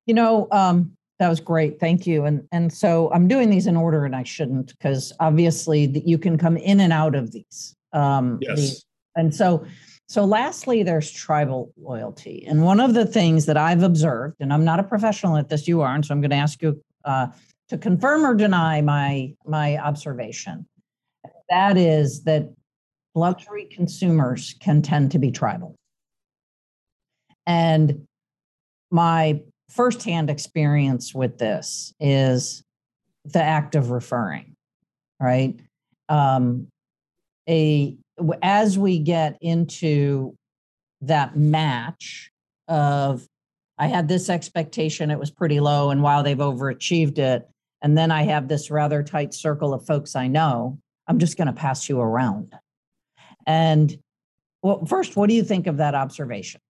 you 0.06 0.14
know 0.14 0.48
um, 0.52 0.96
that 1.20 1.28
was 1.28 1.42
great. 1.42 1.80
Thank 1.80 2.08
you. 2.08 2.26
And 2.26 2.48
and 2.52 2.72
so 2.72 3.12
I'm 3.14 3.28
doing 3.28 3.50
these 3.50 3.68
in 3.68 3.76
order 3.76 4.06
and 4.06 4.16
I 4.16 4.24
shouldn't 4.24 4.68
because 4.70 5.14
obviously 5.20 6.02
you 6.06 6.18
can 6.18 6.38
come 6.38 6.58
in 6.58 6.80
and 6.80 6.94
out 6.94 7.14
of 7.14 7.32
these. 7.32 7.76
Um 7.94 8.40
yes. 8.42 8.58
These, 8.58 8.86
and 9.16 9.36
so 9.36 9.66
so 10.10 10.26
lastly 10.26 10.82
there's 10.82 11.12
tribal 11.12 11.72
loyalty. 11.78 12.44
And 12.48 12.66
one 12.66 12.80
of 12.80 12.96
the 12.96 13.06
things 13.06 13.46
that 13.46 13.58
I've 13.58 13.84
observed 13.84 14.38
and 14.40 14.52
I'm 14.52 14.66
not 14.66 14.80
a 14.80 14.84
professional 14.84 15.38
at 15.38 15.50
this 15.50 15.68
you 15.68 15.82
are 15.82 15.94
and 15.94 16.04
so 16.04 16.14
I'm 16.14 16.20
going 16.20 16.32
to 16.32 16.36
ask 16.36 16.62
you 16.64 16.82
uh, 17.06 17.28
to 17.70 17.78
confirm 17.78 18.26
or 18.26 18.34
deny 18.34 18.82
my 18.82 19.34
my 19.46 19.78
observation. 19.78 20.66
That 21.50 21.78
is 21.78 22.24
that 22.24 22.52
luxury 23.14 23.66
consumers 23.72 24.56
can 24.60 24.82
tend 24.82 25.12
to 25.12 25.20
be 25.20 25.30
tribal. 25.30 25.76
And 27.46 28.08
my 28.90 29.42
firsthand 29.70 30.32
experience 30.32 31.14
with 31.14 31.38
this 31.38 31.94
is 32.00 32.64
the 33.26 33.44
act 33.44 33.76
of 33.76 33.92
referring, 33.92 34.56
right? 35.20 35.60
Um, 36.08 36.68
a 37.48 37.96
as 38.42 38.78
we 38.78 39.00
get 39.00 39.38
into 39.42 40.36
that 41.02 41.38
match 41.38 42.32
of 42.68 43.28
I 43.78 43.88
had 43.88 44.08
this 44.08 44.30
expectation, 44.30 45.10
it 45.10 45.20
was 45.20 45.32
pretty 45.32 45.60
low, 45.60 45.90
and 45.90 46.04
wow, 46.04 46.22
they've 46.22 46.38
overachieved 46.38 47.18
it. 47.18 47.48
And 47.82 47.98
then 47.98 48.12
I 48.12 48.24
have 48.24 48.48
this 48.48 48.70
rather 48.70 49.04
tight 49.04 49.34
circle 49.34 49.74
of 49.74 49.86
folks 49.86 50.16
I 50.16 50.28
know. 50.28 50.80
I'm 51.08 51.18
just 51.18 51.38
going 51.38 51.48
to 51.48 51.54
pass 51.54 51.88
you 51.88 52.00
around. 52.00 52.54
And 53.48 53.98
well, 54.62 54.86
first, 54.86 55.16
what 55.16 55.30
do 55.30 55.36
you 55.36 55.44
think 55.44 55.66
of 55.66 55.78
that 55.78 55.96
observation? 55.96 56.62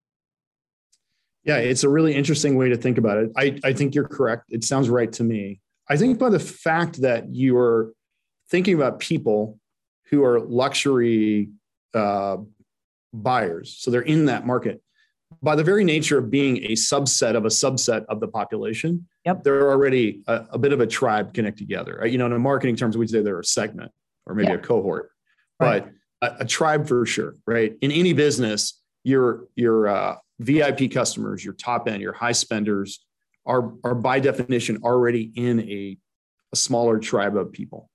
Yeah, 1.44 1.56
it's 1.56 1.84
a 1.84 1.88
really 1.88 2.14
interesting 2.14 2.56
way 2.56 2.68
to 2.68 2.76
think 2.76 2.96
about 2.96 3.18
it. 3.18 3.30
I, 3.36 3.58
I 3.64 3.72
think 3.72 3.94
you're 3.94 4.06
correct. 4.06 4.44
It 4.50 4.62
sounds 4.62 4.88
right 4.88 5.12
to 5.14 5.24
me. 5.24 5.60
I 5.88 5.96
think 5.96 6.18
by 6.18 6.30
the 6.30 6.38
fact 6.38 7.00
that 7.00 7.34
you 7.34 7.56
are 7.56 7.92
thinking 8.50 8.74
about 8.74 9.00
people 9.00 9.58
who 10.10 10.24
are 10.24 10.40
luxury 10.40 11.50
uh, 11.94 12.38
buyers, 13.12 13.76
so 13.78 13.90
they're 13.90 14.02
in 14.02 14.26
that 14.26 14.46
market, 14.46 14.82
by 15.42 15.54
the 15.54 15.64
very 15.64 15.84
nature 15.84 16.18
of 16.18 16.30
being 16.30 16.58
a 16.64 16.72
subset 16.72 17.34
of 17.34 17.44
a 17.44 17.48
subset 17.48 18.04
of 18.06 18.20
the 18.20 18.28
population, 18.28 19.06
yep. 19.24 19.42
they're 19.42 19.70
already 19.70 20.22
a, 20.26 20.46
a 20.50 20.58
bit 20.58 20.72
of 20.72 20.80
a 20.80 20.86
tribe 20.86 21.32
connected 21.32 21.68
together. 21.68 22.04
You 22.06 22.18
know, 22.18 22.26
in 22.26 22.40
marketing 22.40 22.76
terms, 22.76 22.96
we'd 22.96 23.10
say 23.10 23.22
they're 23.22 23.40
a 23.40 23.44
segment 23.44 23.92
or 24.26 24.34
maybe 24.34 24.48
yeah. 24.48 24.54
a 24.54 24.58
cohort, 24.58 25.10
right. 25.58 25.84
but 26.20 26.38
a, 26.40 26.42
a, 26.42 26.44
tribe 26.44 26.86
for 26.86 27.06
sure, 27.06 27.36
right? 27.46 27.74
In 27.80 27.90
any 27.90 28.12
business, 28.12 28.80
you're 29.04 29.46
you're 29.54 29.88
uh, 29.88 30.16
VIP 30.40 30.90
customers, 30.90 31.44
your 31.44 31.54
top 31.54 31.88
end, 31.88 32.02
your 32.02 32.12
high 32.12 32.32
spenders 32.32 33.04
are, 33.46 33.72
are 33.84 33.94
by 33.94 34.20
definition 34.20 34.80
already 34.82 35.32
in 35.34 35.60
a, 35.60 35.96
a 36.52 36.56
smaller 36.56 36.98
tribe 36.98 37.36
of 37.36 37.52
people. 37.52 37.88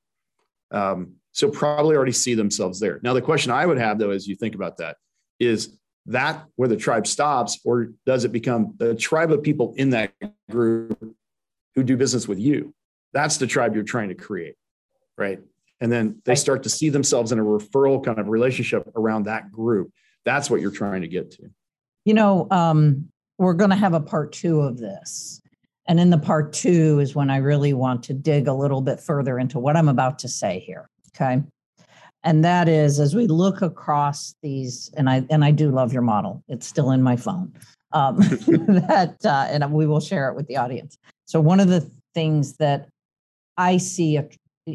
Um, 0.71 1.13
so 1.35 1.49
probably 1.49 1.97
already 1.97 2.13
see 2.13 2.33
themselves 2.33 2.79
there. 2.79 3.01
Now, 3.03 3.13
the 3.13 3.21
question 3.21 3.51
I 3.51 3.65
would 3.65 3.77
have 3.77 3.99
though, 3.99 4.11
as 4.11 4.25
you 4.25 4.35
think 4.35 4.55
about 4.55 4.77
that, 4.77 4.95
is 5.37 5.77
that 6.05 6.45
where 6.55 6.69
the 6.69 6.77
tribe 6.77 7.05
stops, 7.05 7.59
or 7.65 7.89
does 8.05 8.23
it 8.23 8.31
become 8.31 8.73
the 8.77 8.95
tribe 8.95 9.33
of 9.33 9.43
people 9.43 9.73
in 9.75 9.89
that 9.89 10.13
group 10.49 10.97
who 11.75 11.83
do 11.83 11.97
business 11.97 12.25
with 12.25 12.39
you? 12.39 12.73
That's 13.11 13.35
the 13.35 13.47
tribe 13.47 13.75
you're 13.75 13.83
trying 13.83 14.09
to 14.09 14.15
create, 14.15 14.55
right? 15.17 15.41
And 15.81 15.91
then 15.91 16.21
they 16.23 16.35
start 16.35 16.63
to 16.63 16.69
see 16.69 16.87
themselves 16.87 17.33
in 17.33 17.39
a 17.39 17.43
referral 17.43 18.01
kind 18.01 18.17
of 18.17 18.29
relationship 18.29 18.89
around 18.95 19.23
that 19.23 19.51
group. 19.51 19.91
That's 20.23 20.49
what 20.49 20.61
you're 20.61 20.71
trying 20.71 21.01
to 21.01 21.09
get 21.09 21.31
to. 21.31 21.49
You 22.05 22.13
know, 22.13 22.47
um, 22.49 23.09
we're 23.37 23.55
going 23.55 23.71
to 23.71 23.75
have 23.75 23.93
a 23.93 23.99
part 23.99 24.31
two 24.31 24.61
of 24.61 24.77
this. 24.77 25.41
And 25.85 25.99
in 25.99 26.11
the 26.11 26.17
part 26.17 26.53
two 26.53 26.99
is 26.99 27.13
when 27.13 27.29
I 27.29 27.37
really 27.37 27.73
want 27.73 28.03
to 28.03 28.13
dig 28.13 28.47
a 28.47 28.53
little 28.53 28.81
bit 28.81 29.01
further 29.01 29.37
into 29.37 29.59
what 29.59 29.75
I'm 29.75 29.89
about 29.89 30.19
to 30.19 30.29
say 30.29 30.59
here. 30.59 30.89
Okay. 31.15 31.41
And 32.23 32.43
that 32.43 32.67
is 32.67 32.99
as 32.99 33.15
we 33.15 33.27
look 33.27 33.61
across 33.61 34.35
these, 34.41 34.91
and 34.97 35.09
I 35.09 35.25
and 35.29 35.45
I 35.45 35.51
do 35.51 35.69
love 35.69 35.93
your 35.93 36.01
model. 36.01 36.43
It's 36.47 36.65
still 36.65 36.91
in 36.91 37.03
my 37.03 37.15
phone. 37.15 37.53
Um, 37.91 38.17
that 38.17 39.17
uh, 39.23 39.47
and 39.49 39.71
we 39.71 39.85
will 39.85 39.99
share 39.99 40.29
it 40.29 40.35
with 40.35 40.47
the 40.47 40.57
audience. 40.57 40.97
So 41.25 41.39
one 41.39 41.59
of 41.59 41.67
the 41.67 41.89
things 42.15 42.57
that 42.57 42.89
I 43.57 43.77
see 43.77 44.17
a, 44.17 44.27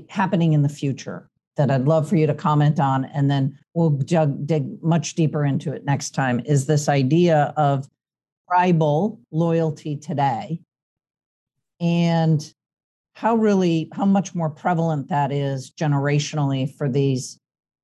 happening 0.08 0.52
in 0.52 0.62
the 0.62 0.68
future 0.68 1.28
that 1.56 1.70
I'd 1.70 1.86
love 1.86 2.08
for 2.08 2.16
you 2.16 2.26
to 2.28 2.34
comment 2.34 2.78
on, 2.78 3.04
and 3.06 3.30
then 3.30 3.58
we'll 3.74 3.90
jug, 3.90 4.46
dig 4.46 4.82
much 4.82 5.14
deeper 5.14 5.44
into 5.44 5.72
it 5.72 5.84
next 5.84 6.10
time, 6.10 6.40
is 6.46 6.66
this 6.66 6.88
idea 6.88 7.52
of 7.56 7.88
tribal 8.48 9.20
loyalty 9.32 9.96
today 9.96 10.60
and 11.80 12.54
how 13.14 13.34
really 13.34 13.88
how 13.92 14.06
much 14.06 14.34
more 14.34 14.50
prevalent 14.50 15.08
that 15.08 15.32
is 15.32 15.70
generationally 15.70 16.74
for 16.76 16.88
these 16.88 17.38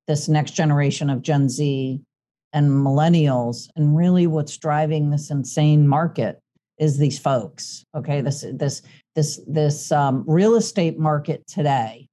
this 0.07 0.27
next 0.27 0.51
generation 0.51 1.09
of 1.09 1.21
gen 1.21 1.49
z 1.49 2.01
and 2.53 2.69
millennials 2.69 3.67
and 3.75 3.95
really 3.95 4.25
what's 4.25 4.57
driving 4.57 5.09
this 5.09 5.29
insane 5.29 5.87
market 5.87 6.39
is 6.77 6.97
these 6.97 7.19
folks 7.19 7.83
okay? 7.95 8.21
This 8.21 8.45
this 8.53 8.81
this 9.15 9.41
this 9.47 9.91
um, 9.91 10.23
real 10.27 10.55
estate 10.55 10.99
market 10.99 11.45
today 11.47 12.07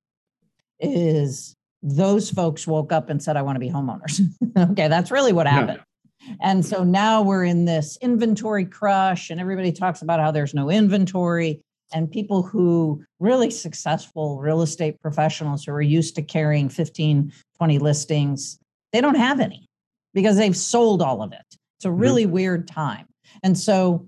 is 0.80 1.54
those 1.82 2.30
folks 2.30 2.66
woke 2.66 2.92
up 2.92 3.10
and 3.10 3.22
said 3.22 3.36
i 3.36 3.42
want 3.42 3.56
to 3.56 3.60
be 3.60 3.70
homeowners. 3.70 4.20
Okay 4.70 4.88
that's 4.88 5.10
really 5.10 5.32
what 5.32 5.46
happened. 5.46 5.80
Yeah. 6.20 6.34
and 6.40 6.64
so 6.64 6.84
now 6.84 7.22
we're 7.22 7.44
in 7.44 7.64
this 7.64 7.98
inventory 8.00 8.64
crush 8.64 9.30
and 9.30 9.40
everybody 9.40 9.72
talks 9.72 10.00
about 10.00 10.20
how 10.20 10.30
there's 10.30 10.54
no 10.54 10.70
inventory 10.70 11.60
and 11.94 12.10
people 12.10 12.42
who 12.42 13.02
really 13.20 13.50
successful 13.50 14.38
real 14.40 14.60
estate 14.60 15.00
professionals 15.00 15.64
who 15.64 15.72
are 15.72 15.80
used 15.80 16.14
to 16.16 16.22
carrying 16.22 16.68
15 16.68 17.32
20 17.56 17.78
listings 17.78 18.58
they 18.92 19.00
don't 19.00 19.14
have 19.14 19.40
any 19.40 19.66
because 20.12 20.36
they've 20.36 20.56
sold 20.56 21.00
all 21.00 21.22
of 21.22 21.32
it 21.32 21.40
it's 21.50 21.84
a 21.84 21.88
mm-hmm. 21.88 21.98
really 21.98 22.24
mm-hmm. 22.24 22.32
weird 22.32 22.68
time 22.68 23.06
and 23.42 23.56
so 23.56 24.06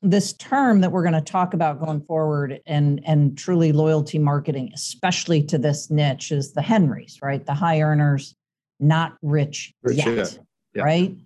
this 0.00 0.32
term 0.34 0.80
that 0.80 0.92
we're 0.92 1.02
going 1.02 1.12
to 1.12 1.20
talk 1.20 1.54
about 1.54 1.80
going 1.80 2.00
forward 2.00 2.60
and 2.66 3.00
and 3.04 3.38
truly 3.38 3.72
loyalty 3.72 4.18
marketing 4.18 4.70
especially 4.74 5.42
to 5.42 5.56
this 5.56 5.90
niche 5.90 6.30
is 6.32 6.52
the 6.52 6.62
henrys 6.62 7.18
right 7.22 7.46
the 7.46 7.54
high 7.54 7.80
earners 7.80 8.34
not 8.80 9.16
rich, 9.22 9.72
rich 9.82 9.96
yet 9.96 10.06
yeah. 10.06 10.26
Yeah. 10.74 10.82
right 10.82 11.16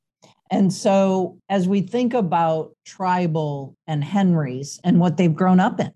and 0.53 0.71
so, 0.71 1.39
as 1.49 1.67
we 1.67 1.81
think 1.81 2.13
about 2.13 2.77
tribal 2.85 3.75
and 3.87 4.05
Henrys 4.05 4.79
and 4.85 5.01
what 5.01 5.17
they've 5.17 5.35
grown 5.35 5.59
up 5.59 5.81
in, 5.81 5.91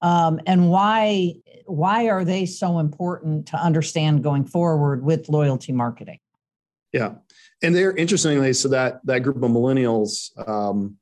um, 0.00 0.40
and 0.46 0.70
why 0.70 1.34
why 1.66 2.08
are 2.08 2.24
they 2.24 2.46
so 2.46 2.78
important 2.78 3.48
to 3.48 3.56
understand 3.56 4.22
going 4.22 4.44
forward 4.44 5.04
with 5.04 5.28
loyalty 5.28 5.72
marketing? 5.72 6.20
Yeah, 6.92 7.14
and 7.62 7.74
they're 7.74 7.96
interestingly 7.96 8.52
so 8.52 8.68
that 8.68 9.00
that 9.06 9.24
group 9.24 9.42
of 9.42 9.50
millennials, 9.50 10.30
um, 10.48 10.96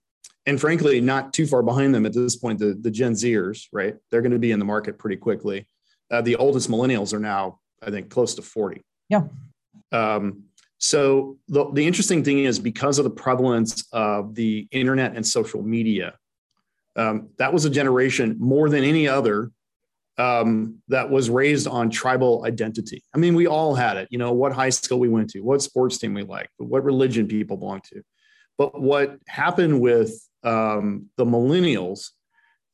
and 0.47 0.59
frankly, 0.59 1.03
not 1.03 1.35
too 1.35 1.47
far 1.47 1.63
behind 1.63 1.95
them 1.95 2.07
at 2.07 2.15
this 2.15 2.37
point, 2.37 2.59
the 2.59 2.73
the 2.81 2.91
Gen 2.91 3.13
Zers, 3.13 3.67
right? 3.71 3.97
They're 4.11 4.23
going 4.23 4.33
to 4.33 4.39
be 4.39 4.53
in 4.53 4.59
the 4.59 4.65
market 4.65 4.99
pretty 4.99 5.17
quickly. 5.17 5.69
Uh, 6.11 6.23
the 6.23 6.37
oldest 6.37 6.71
millennials 6.71 7.13
are 7.13 7.21
now, 7.21 7.61
I 7.83 7.91
think, 7.91 8.09
close 8.09 8.35
to 8.37 8.43
forty. 8.43 8.83
Yeah. 9.11 9.25
Um, 9.93 10.48
so 10.79 11.37
the, 11.49 11.71
the 11.73 11.87
interesting 11.87 12.23
thing 12.23 12.41
is 12.41 12.59
because 12.59 12.99
of 12.99 13.05
the 13.05 13.11
prevalence 13.11 13.87
of 13.93 14.35
the 14.35 14.69
internet 14.71 15.17
and 15.17 15.27
social 15.27 15.63
media, 15.63 16.15
um, 16.97 17.29
that 17.39 17.53
was 17.53 17.65
a 17.65 17.71
generation 17.71 18.37
more 18.39 18.69
than 18.69 18.85
any 18.85 19.07
other 19.09 19.51
um, 20.19 20.81
that 20.89 21.11
was 21.11 21.31
raised 21.31 21.67
on 21.67 21.91
tribal 21.91 22.45
identity. 22.45 23.03
I 23.15 23.19
mean, 23.19 23.35
we 23.35 23.47
all 23.47 23.75
had 23.75 23.97
it. 23.97 24.09
You 24.11 24.19
know, 24.19 24.33
what 24.33 24.53
high 24.53 24.71
school 24.71 24.99
we 24.99 25.09
went 25.09 25.31
to, 25.31 25.41
what 25.41 25.63
sports 25.63 25.99
team 25.99 26.15
we 26.15 26.23
liked, 26.23 26.51
what 26.59 26.85
religion 26.85 27.29
people 27.29 27.57
belong 27.57 27.81
to. 27.93 28.03
But 28.57 28.81
what 28.81 29.19
happened 29.29 29.81
with 29.81 30.13
um, 30.43 31.07
the 31.17 31.25
millennials 31.25 32.11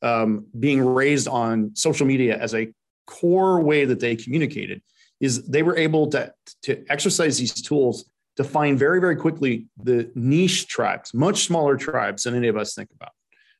um, 0.01 0.47
being 0.59 0.83
raised 0.83 1.27
on 1.27 1.75
social 1.75 2.07
media 2.07 2.37
as 2.37 2.53
a 2.55 2.71
core 3.05 3.61
way 3.61 3.85
that 3.85 3.99
they 3.99 4.15
communicated 4.15 4.81
is 5.19 5.43
they 5.47 5.63
were 5.63 5.77
able 5.77 6.07
to, 6.07 6.31
to 6.63 6.85
exercise 6.89 7.37
these 7.37 7.53
tools 7.53 8.09
to 8.37 8.43
find 8.43 8.77
very, 8.77 8.99
very 8.99 9.15
quickly 9.15 9.67
the 9.81 10.11
niche 10.15 10.67
tribes, 10.67 11.13
much 11.13 11.45
smaller 11.45 11.77
tribes 11.77 12.23
than 12.23 12.35
any 12.35 12.47
of 12.47 12.57
us 12.57 12.73
think 12.73 12.89
about. 12.93 13.11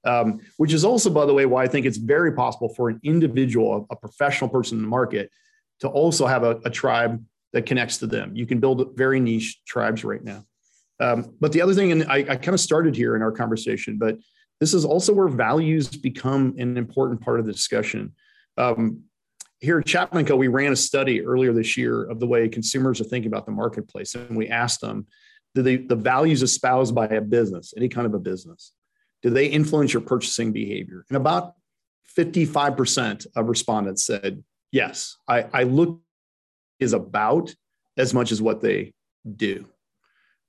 Um, 0.03 0.39
which 0.57 0.73
is 0.73 0.85
also, 0.85 1.09
by 1.09 1.25
the 1.25 1.33
way, 1.33 1.47
why 1.47 1.63
I 1.63 1.67
think 1.67 1.85
it's 1.85 1.97
very 1.97 2.33
possible 2.33 2.69
for 2.69 2.89
an 2.89 2.99
individual, 3.03 3.87
a 3.89 3.95
professional 3.95 4.49
person 4.49 4.77
in 4.77 4.83
the 4.83 4.89
market, 4.89 5.31
to 5.79 5.87
also 5.87 6.27
have 6.27 6.43
a, 6.43 6.59
a 6.63 6.69
tribe 6.69 7.23
that 7.53 7.65
connects 7.65 7.97
to 7.99 8.07
them. 8.07 8.35
You 8.35 8.45
can 8.45 8.59
build 8.59 8.95
very 8.95 9.19
niche 9.19 9.61
tribes 9.65 10.03
right 10.03 10.23
now. 10.23 10.45
Um, 10.99 11.33
but 11.39 11.51
the 11.53 11.61
other 11.61 11.73
thing, 11.73 11.91
and 11.91 12.03
I, 12.03 12.17
I 12.17 12.35
kind 12.35 12.53
of 12.53 12.59
started 12.59 12.95
here 12.95 13.15
in 13.15 13.21
our 13.21 13.31
conversation, 13.31 13.97
but 13.97 14.17
this 14.59 14.73
is 14.73 14.85
also 14.85 15.13
where 15.13 15.27
values 15.27 15.87
become 15.87 16.53
an 16.57 16.77
important 16.77 17.21
part 17.21 17.39
of 17.39 17.45
the 17.45 17.51
discussion. 17.51 18.13
Um, 18.57 19.01
here 19.65 19.79
at 19.79 19.85
Chapman 19.85 20.25
Co., 20.25 20.35
we 20.35 20.47
ran 20.47 20.71
a 20.71 20.75
study 20.75 21.25
earlier 21.25 21.51
this 21.51 21.75
year 21.75 22.03
of 22.03 22.19
the 22.19 22.27
way 22.27 22.47
consumers 22.47 23.01
are 23.01 23.05
thinking 23.05 23.31
about 23.31 23.45
the 23.45 23.51
marketplace. 23.51 24.15
And 24.15 24.37
we 24.37 24.47
asked 24.47 24.79
them, 24.79 25.07
do 25.55 25.61
they, 25.61 25.77
the 25.77 25.95
values 25.95 26.43
espoused 26.43 26.93
by 26.93 27.07
a 27.07 27.21
business, 27.21 27.73
any 27.75 27.89
kind 27.89 28.05
of 28.05 28.13
a 28.13 28.19
business, 28.19 28.73
do 29.23 29.29
they 29.29 29.47
influence 29.47 29.93
your 29.93 30.01
purchasing 30.01 30.51
behavior? 30.51 31.05
And 31.09 31.17
about 31.17 31.53
55% 32.17 33.25
of 33.35 33.49
respondents 33.49 34.05
said, 34.05 34.43
yes, 34.71 35.17
I, 35.27 35.45
I 35.53 35.63
look 35.63 36.01
is 36.79 36.93
about 36.93 37.53
as 37.97 38.13
much 38.13 38.31
as 38.31 38.41
what 38.41 38.61
they 38.61 38.93
do. 39.35 39.67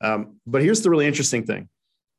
Um, 0.00 0.40
but 0.46 0.62
here's 0.62 0.82
the 0.82 0.90
really 0.90 1.06
interesting 1.06 1.44
thing 1.44 1.68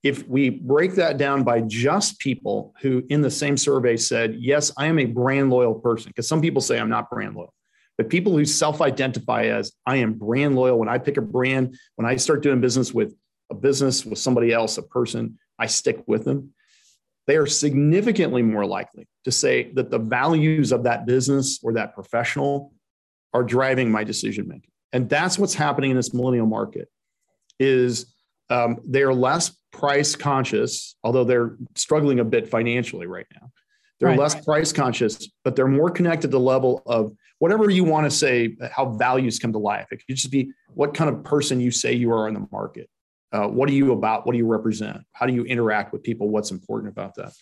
if 0.03 0.27
we 0.27 0.49
break 0.49 0.95
that 0.95 1.17
down 1.17 1.43
by 1.43 1.61
just 1.61 2.19
people 2.19 2.73
who 2.81 3.03
in 3.09 3.21
the 3.21 3.31
same 3.31 3.57
survey 3.57 3.97
said, 3.97 4.35
yes, 4.39 4.71
I 4.77 4.85
am 4.87 4.99
a 4.99 5.05
brand 5.05 5.49
loyal 5.49 5.75
person, 5.75 6.09
because 6.09 6.27
some 6.27 6.41
people 6.41 6.61
say 6.61 6.79
I'm 6.79 6.89
not 6.89 7.09
brand 7.09 7.35
loyal, 7.35 7.53
but 7.97 8.09
people 8.09 8.37
who 8.37 8.45
self 8.45 8.81
identify 8.81 9.45
as 9.45 9.71
I 9.85 9.97
am 9.97 10.13
brand 10.13 10.55
loyal, 10.55 10.77
when 10.77 10.89
I 10.89 10.97
pick 10.97 11.17
a 11.17 11.21
brand, 11.21 11.75
when 11.95 12.05
I 12.05 12.15
start 12.17 12.43
doing 12.43 12.61
business 12.61 12.93
with 12.93 13.15
a 13.49 13.55
business, 13.55 14.05
with 14.05 14.19
somebody 14.19 14.53
else, 14.53 14.77
a 14.77 14.83
person, 14.83 15.39
I 15.57 15.65
stick 15.65 16.03
with 16.07 16.25
them. 16.25 16.53
They 17.25 17.35
are 17.35 17.47
significantly 17.47 18.41
more 18.41 18.65
likely 18.65 19.07
to 19.25 19.31
say 19.31 19.71
that 19.73 19.89
the 19.89 19.99
values 19.99 20.71
of 20.71 20.83
that 20.83 21.05
business 21.05 21.59
or 21.63 21.73
that 21.73 21.93
professional 21.93 22.73
are 23.33 23.43
driving 23.43 23.91
my 23.91 24.03
decision 24.03 24.47
making. 24.47 24.71
And 24.93 25.09
that's 25.09 25.37
what's 25.37 25.53
happening 25.53 25.91
in 25.91 25.97
this 25.97 26.13
millennial 26.13 26.47
market 26.47 26.87
is 27.59 28.13
um, 28.49 28.77
they 28.85 29.03
are 29.03 29.13
less 29.13 29.57
price 29.78 30.15
conscious, 30.15 30.95
although 31.03 31.23
they're 31.23 31.55
struggling 31.75 32.19
a 32.19 32.25
bit 32.25 32.47
financially 32.47 33.05
right 33.05 33.28
now. 33.39 33.51
They're 33.99 34.09
right, 34.09 34.19
less 34.19 34.36
right. 34.36 34.45
price 34.45 34.73
conscious, 34.73 35.30
but 35.43 35.55
they're 35.55 35.67
more 35.67 35.89
connected 35.89 36.28
to 36.28 36.32
the 36.32 36.39
level 36.39 36.82
of 36.86 37.11
whatever 37.39 37.69
you 37.69 37.84
want 37.84 38.05
to 38.05 38.11
say, 38.11 38.55
how 38.71 38.89
values 38.91 39.39
come 39.39 39.51
to 39.53 39.59
life. 39.59 39.88
It 39.91 39.97
could 39.97 40.15
just 40.15 40.32
be 40.32 40.51
what 40.73 40.93
kind 40.93 41.09
of 41.09 41.23
person 41.23 41.59
you 41.59 41.71
say 41.71 41.93
you 41.93 42.11
are 42.11 42.28
in 42.28 42.34
the 42.34 42.47
market. 42.51 42.89
Uh, 43.32 43.47
what 43.47 43.69
are 43.69 43.73
you 43.73 43.91
about? 43.91 44.25
What 44.25 44.32
do 44.32 44.38
you 44.38 44.47
represent? 44.47 45.01
How 45.11 45.25
do 45.25 45.34
you 45.34 45.43
interact 45.45 45.93
with 45.93 46.03
people? 46.03 46.30
What's 46.30 46.51
important 46.51 46.91
about 46.91 47.15
that? 47.15 47.34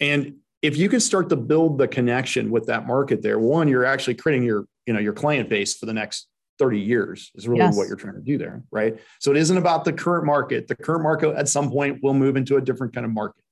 And 0.00 0.36
if 0.62 0.76
you 0.76 0.88
can 0.88 1.00
start 1.00 1.28
to 1.30 1.36
build 1.36 1.78
the 1.78 1.88
connection 1.88 2.50
with 2.50 2.66
that 2.66 2.86
market 2.86 3.22
there, 3.22 3.38
one, 3.38 3.68
you're 3.68 3.84
actually 3.84 4.14
creating 4.14 4.44
your, 4.44 4.64
you 4.86 4.92
know, 4.92 5.00
your 5.00 5.12
client 5.12 5.48
base 5.48 5.76
for 5.76 5.86
the 5.86 5.92
next 5.92 6.28
30 6.62 6.78
years 6.78 7.32
is 7.34 7.48
really 7.48 7.58
yes. 7.58 7.76
what 7.76 7.88
you're 7.88 7.96
trying 7.96 8.14
to 8.14 8.20
do 8.20 8.38
there, 8.38 8.62
right? 8.70 8.96
So 9.18 9.32
it 9.32 9.36
isn't 9.36 9.56
about 9.58 9.84
the 9.84 9.92
current 9.92 10.24
market. 10.24 10.68
The 10.68 10.76
current 10.76 11.02
market 11.02 11.34
at 11.34 11.48
some 11.48 11.72
point 11.72 12.00
will 12.04 12.14
move 12.14 12.36
into 12.36 12.56
a 12.56 12.60
different 12.60 12.94
kind 12.94 13.04
of 13.04 13.10
market. 13.10 13.42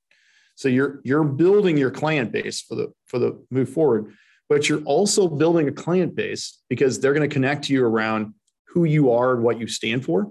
So 0.54 0.68
you're 0.68 1.00
you're 1.02 1.24
building 1.24 1.76
your 1.76 1.90
client 1.90 2.30
base 2.30 2.60
for 2.60 2.76
the 2.76 2.92
for 3.06 3.18
the 3.18 3.44
move 3.50 3.68
forward, 3.68 4.12
but 4.48 4.68
you're 4.68 4.84
also 4.84 5.26
building 5.26 5.66
a 5.66 5.72
client 5.72 6.14
base 6.14 6.62
because 6.68 7.00
they're 7.00 7.14
going 7.14 7.28
to 7.28 7.34
connect 7.34 7.64
to 7.64 7.72
you 7.72 7.84
around 7.84 8.32
who 8.68 8.84
you 8.84 9.10
are 9.10 9.34
and 9.34 9.42
what 9.42 9.58
you 9.58 9.66
stand 9.66 10.04
for, 10.04 10.30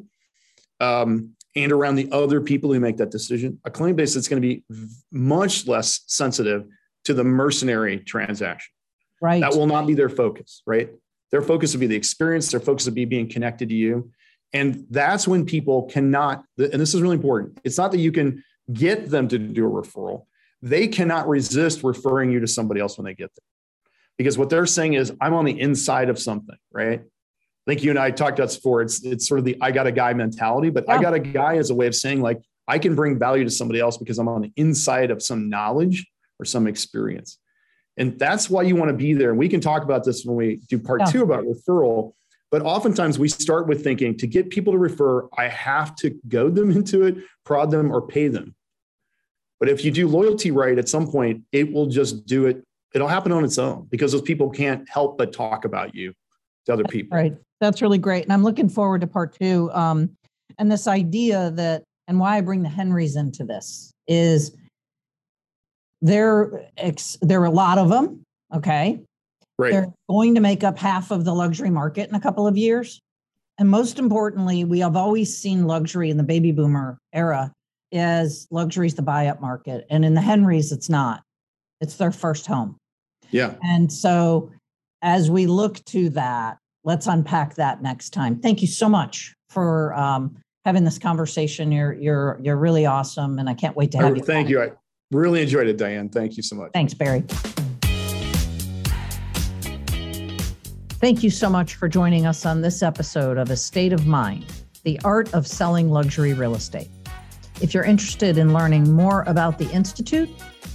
um, 0.79 1.31
and 1.57 1.73
around 1.73 1.95
the 1.95 2.09
other 2.13 2.39
people 2.39 2.71
who 2.71 2.79
make 2.79 2.95
that 2.97 3.11
decision. 3.11 3.59
A 3.65 3.71
client 3.71 3.97
base 3.97 4.13
that's 4.13 4.29
going 4.29 4.41
to 4.41 4.47
be 4.47 4.63
much 5.11 5.67
less 5.67 5.99
sensitive 6.07 6.63
to 7.03 7.13
the 7.13 7.25
mercenary 7.25 7.99
transaction. 7.99 8.71
Right. 9.21 9.41
That 9.41 9.51
will 9.51 9.67
not 9.67 9.85
be 9.85 9.95
their 9.95 10.07
focus, 10.07 10.61
right? 10.65 10.91
Their 11.31 11.41
focus 11.41 11.73
would 11.73 11.79
be 11.79 11.87
the 11.87 11.95
experience. 11.95 12.51
Their 12.51 12.59
focus 12.59 12.85
would 12.85 12.95
be 12.95 13.05
being 13.05 13.29
connected 13.29 13.69
to 13.69 13.75
you. 13.75 14.11
And 14.53 14.85
that's 14.89 15.27
when 15.27 15.45
people 15.45 15.83
cannot, 15.83 16.43
and 16.57 16.81
this 16.81 16.93
is 16.93 17.01
really 17.01 17.15
important. 17.15 17.59
It's 17.63 17.77
not 17.77 17.91
that 17.91 17.99
you 17.99 18.11
can 18.11 18.43
get 18.71 19.09
them 19.09 19.27
to 19.27 19.37
do 19.37 19.65
a 19.65 19.69
referral, 19.69 20.25
they 20.61 20.87
cannot 20.87 21.27
resist 21.27 21.83
referring 21.83 22.31
you 22.31 22.39
to 22.39 22.47
somebody 22.47 22.81
else 22.81 22.97
when 22.97 23.05
they 23.05 23.13
get 23.13 23.31
there. 23.35 23.45
Because 24.17 24.37
what 24.37 24.49
they're 24.49 24.65
saying 24.65 24.93
is, 24.93 25.13
I'm 25.21 25.33
on 25.33 25.45
the 25.45 25.59
inside 25.59 26.09
of 26.09 26.19
something, 26.19 26.57
right? 26.71 26.99
I 26.99 27.71
think 27.71 27.83
you 27.83 27.91
and 27.91 27.99
I 27.99 28.11
talked 28.11 28.39
about 28.39 28.47
this 28.47 28.57
before. 28.57 28.81
It's, 28.81 29.03
it's 29.05 29.27
sort 29.27 29.39
of 29.39 29.45
the 29.45 29.57
I 29.61 29.71
got 29.71 29.87
a 29.87 29.91
guy 29.91 30.13
mentality, 30.13 30.69
but 30.69 30.85
yeah. 30.87 30.95
I 30.95 31.01
got 31.01 31.13
a 31.13 31.19
guy 31.19 31.55
as 31.57 31.69
a 31.69 31.75
way 31.75 31.87
of 31.87 31.95
saying, 31.95 32.21
like, 32.21 32.41
I 32.67 32.79
can 32.79 32.95
bring 32.95 33.17
value 33.17 33.43
to 33.43 33.49
somebody 33.49 33.79
else 33.79 33.97
because 33.97 34.19
I'm 34.19 34.27
on 34.27 34.41
the 34.41 34.51
inside 34.55 35.11
of 35.11 35.23
some 35.23 35.49
knowledge 35.49 36.05
or 36.39 36.45
some 36.45 36.67
experience. 36.67 37.37
And 37.99 38.17
that's 38.17 38.49
why 38.49 38.63
you 38.63 38.77
want 38.77 38.89
to 38.89 38.97
be 38.97 39.13
there. 39.13 39.29
And 39.29 39.37
we 39.37 39.49
can 39.49 39.59
talk 39.59 39.83
about 39.83 40.05
this 40.05 40.23
when 40.23 40.37
we 40.37 40.55
do 40.69 40.79
part 40.79 41.01
yeah. 41.01 41.07
two 41.07 41.21
about 41.21 41.43
referral. 41.43 42.13
But 42.49 42.61
oftentimes 42.63 43.19
we 43.19 43.27
start 43.27 43.67
with 43.67 43.83
thinking 43.83 44.17
to 44.17 44.25
get 44.25 44.49
people 44.49 44.73
to 44.73 44.79
refer, 44.79 45.27
I 45.37 45.49
have 45.49 45.95
to 45.97 46.17
goad 46.29 46.55
them 46.55 46.71
into 46.75 47.03
it, 47.03 47.17
prod 47.45 47.69
them, 47.69 47.91
or 47.91 48.01
pay 48.01 48.29
them. 48.29 48.55
But 49.59 49.67
if 49.67 49.83
you 49.83 49.91
do 49.91 50.07
loyalty 50.07 50.51
right, 50.51 50.79
at 50.79 50.87
some 50.87 51.11
point, 51.11 51.43
it 51.51 51.71
will 51.71 51.87
just 51.87 52.25
do 52.25 52.47
it. 52.47 52.63
It'll 52.95 53.09
happen 53.09 53.33
on 53.33 53.43
its 53.43 53.57
own 53.57 53.87
because 53.91 54.13
those 54.13 54.21
people 54.21 54.49
can't 54.49 54.89
help 54.89 55.17
but 55.17 55.33
talk 55.33 55.65
about 55.65 55.93
you 55.93 56.13
to 56.65 56.73
other 56.73 56.85
people. 56.85 57.17
Right. 57.17 57.35
That's 57.59 57.81
really 57.81 57.97
great. 57.97 58.23
And 58.23 58.31
I'm 58.31 58.43
looking 58.43 58.69
forward 58.69 59.01
to 59.01 59.07
part 59.07 59.37
two. 59.37 59.69
Um, 59.73 60.11
and 60.57 60.71
this 60.71 60.87
idea 60.87 61.51
that, 61.51 61.83
and 62.07 62.19
why 62.19 62.37
I 62.37 62.41
bring 62.41 62.63
the 62.63 62.69
Henrys 62.69 63.17
into 63.17 63.43
this 63.43 63.93
is 64.07 64.55
there, 66.01 66.69
there 67.21 67.41
are 67.41 67.45
a 67.45 67.51
lot 67.51 67.77
of 67.77 67.89
them. 67.89 68.23
Okay. 68.53 69.01
Right. 69.57 69.71
They're 69.71 69.93
going 70.09 70.35
to 70.35 70.41
make 70.41 70.63
up 70.63 70.77
half 70.77 71.11
of 71.11 71.25
the 71.25 71.33
luxury 71.33 71.69
market 71.69 72.09
in 72.09 72.15
a 72.15 72.19
couple 72.19 72.47
of 72.47 72.57
years. 72.57 73.01
And 73.57 73.69
most 73.69 73.99
importantly, 73.99 74.63
we 74.63 74.79
have 74.79 74.95
always 74.95 75.35
seen 75.37 75.67
luxury 75.67 76.09
in 76.09 76.17
the 76.17 76.23
baby 76.23 76.51
boomer 76.51 76.97
era 77.13 77.51
as 77.91 78.47
luxury 78.51 78.87
is 78.87 78.95
the 78.95 79.01
buy 79.01 79.27
up 79.27 79.41
market. 79.41 79.85
And 79.89 80.05
in 80.05 80.13
the 80.13 80.21
Henrys, 80.21 80.71
it's 80.71 80.89
not, 80.89 81.23
it's 81.81 81.95
their 81.95 82.11
first 82.11 82.45
home. 82.45 82.77
Yeah. 83.31 83.55
And 83.61 83.91
so 83.91 84.49
as 85.01 85.29
we 85.29 85.45
look 85.45 85.83
to 85.85 86.09
that, 86.11 86.57
let's 86.83 87.07
unpack 87.07 87.55
that 87.55 87.81
next 87.81 88.11
time. 88.11 88.39
Thank 88.39 88.61
you 88.61 88.67
so 88.67 88.87
much 88.87 89.33
for 89.49 89.93
um, 89.93 90.37
having 90.65 90.83
this 90.83 90.97
conversation. 90.97 91.71
You're 91.71 91.93
you're 91.93 92.39
you're 92.41 92.57
really 92.57 92.85
awesome, 92.85 93.39
and 93.39 93.49
I 93.49 93.53
can't 93.53 93.75
wait 93.75 93.91
to 93.91 93.97
have 93.97 94.11
oh, 94.11 94.15
you. 94.15 94.23
Thank 94.23 94.47
back. 94.47 94.51
you. 94.51 94.61
I 94.61 94.71
really 95.11 95.41
enjoyed 95.41 95.67
it, 95.67 95.77
Diane. 95.77 96.09
Thank 96.09 96.37
you 96.37 96.43
so 96.43 96.55
much. 96.55 96.71
Thanks, 96.73 96.93
Barry. 96.93 97.23
Thank 100.99 101.23
you 101.23 101.29
so 101.29 101.49
much 101.49 101.75
for 101.75 101.87
joining 101.87 102.25
us 102.25 102.45
on 102.45 102.61
this 102.61 102.83
episode 102.83 103.37
of 103.37 103.49
Estate 103.49 103.93
of 103.93 104.05
Mind 104.05 104.45
The 104.83 104.99
Art 105.05 105.33
of 105.33 105.47
Selling 105.47 105.89
Luxury 105.89 106.33
Real 106.33 106.55
Estate. 106.55 106.89
If 107.61 107.73
you're 107.73 107.85
interested 107.85 108.37
in 108.37 108.53
learning 108.53 108.91
more 108.91 109.23
about 109.25 109.57
the 109.57 109.69
Institute, 109.71 110.29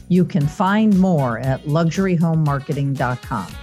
you 0.09 0.25
can 0.25 0.47
find 0.47 0.99
more 0.99 1.39
at 1.39 1.65
luxuryhomemarketing.com. 1.65 3.55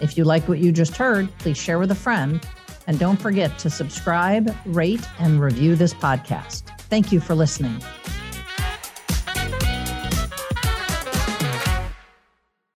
If 0.00 0.16
you 0.16 0.24
like 0.24 0.48
what 0.48 0.58
you 0.58 0.72
just 0.72 0.96
heard, 0.96 1.28
please 1.38 1.58
share 1.58 1.78
with 1.78 1.90
a 1.90 1.94
friend. 1.94 2.46
And 2.86 2.98
don't 2.98 3.20
forget 3.20 3.58
to 3.58 3.68
subscribe, 3.68 4.54
rate, 4.64 5.06
and 5.18 5.40
review 5.40 5.76
this 5.76 5.92
podcast. 5.92 6.62
Thank 6.88 7.12
you 7.12 7.20
for 7.20 7.34
listening. 7.34 7.82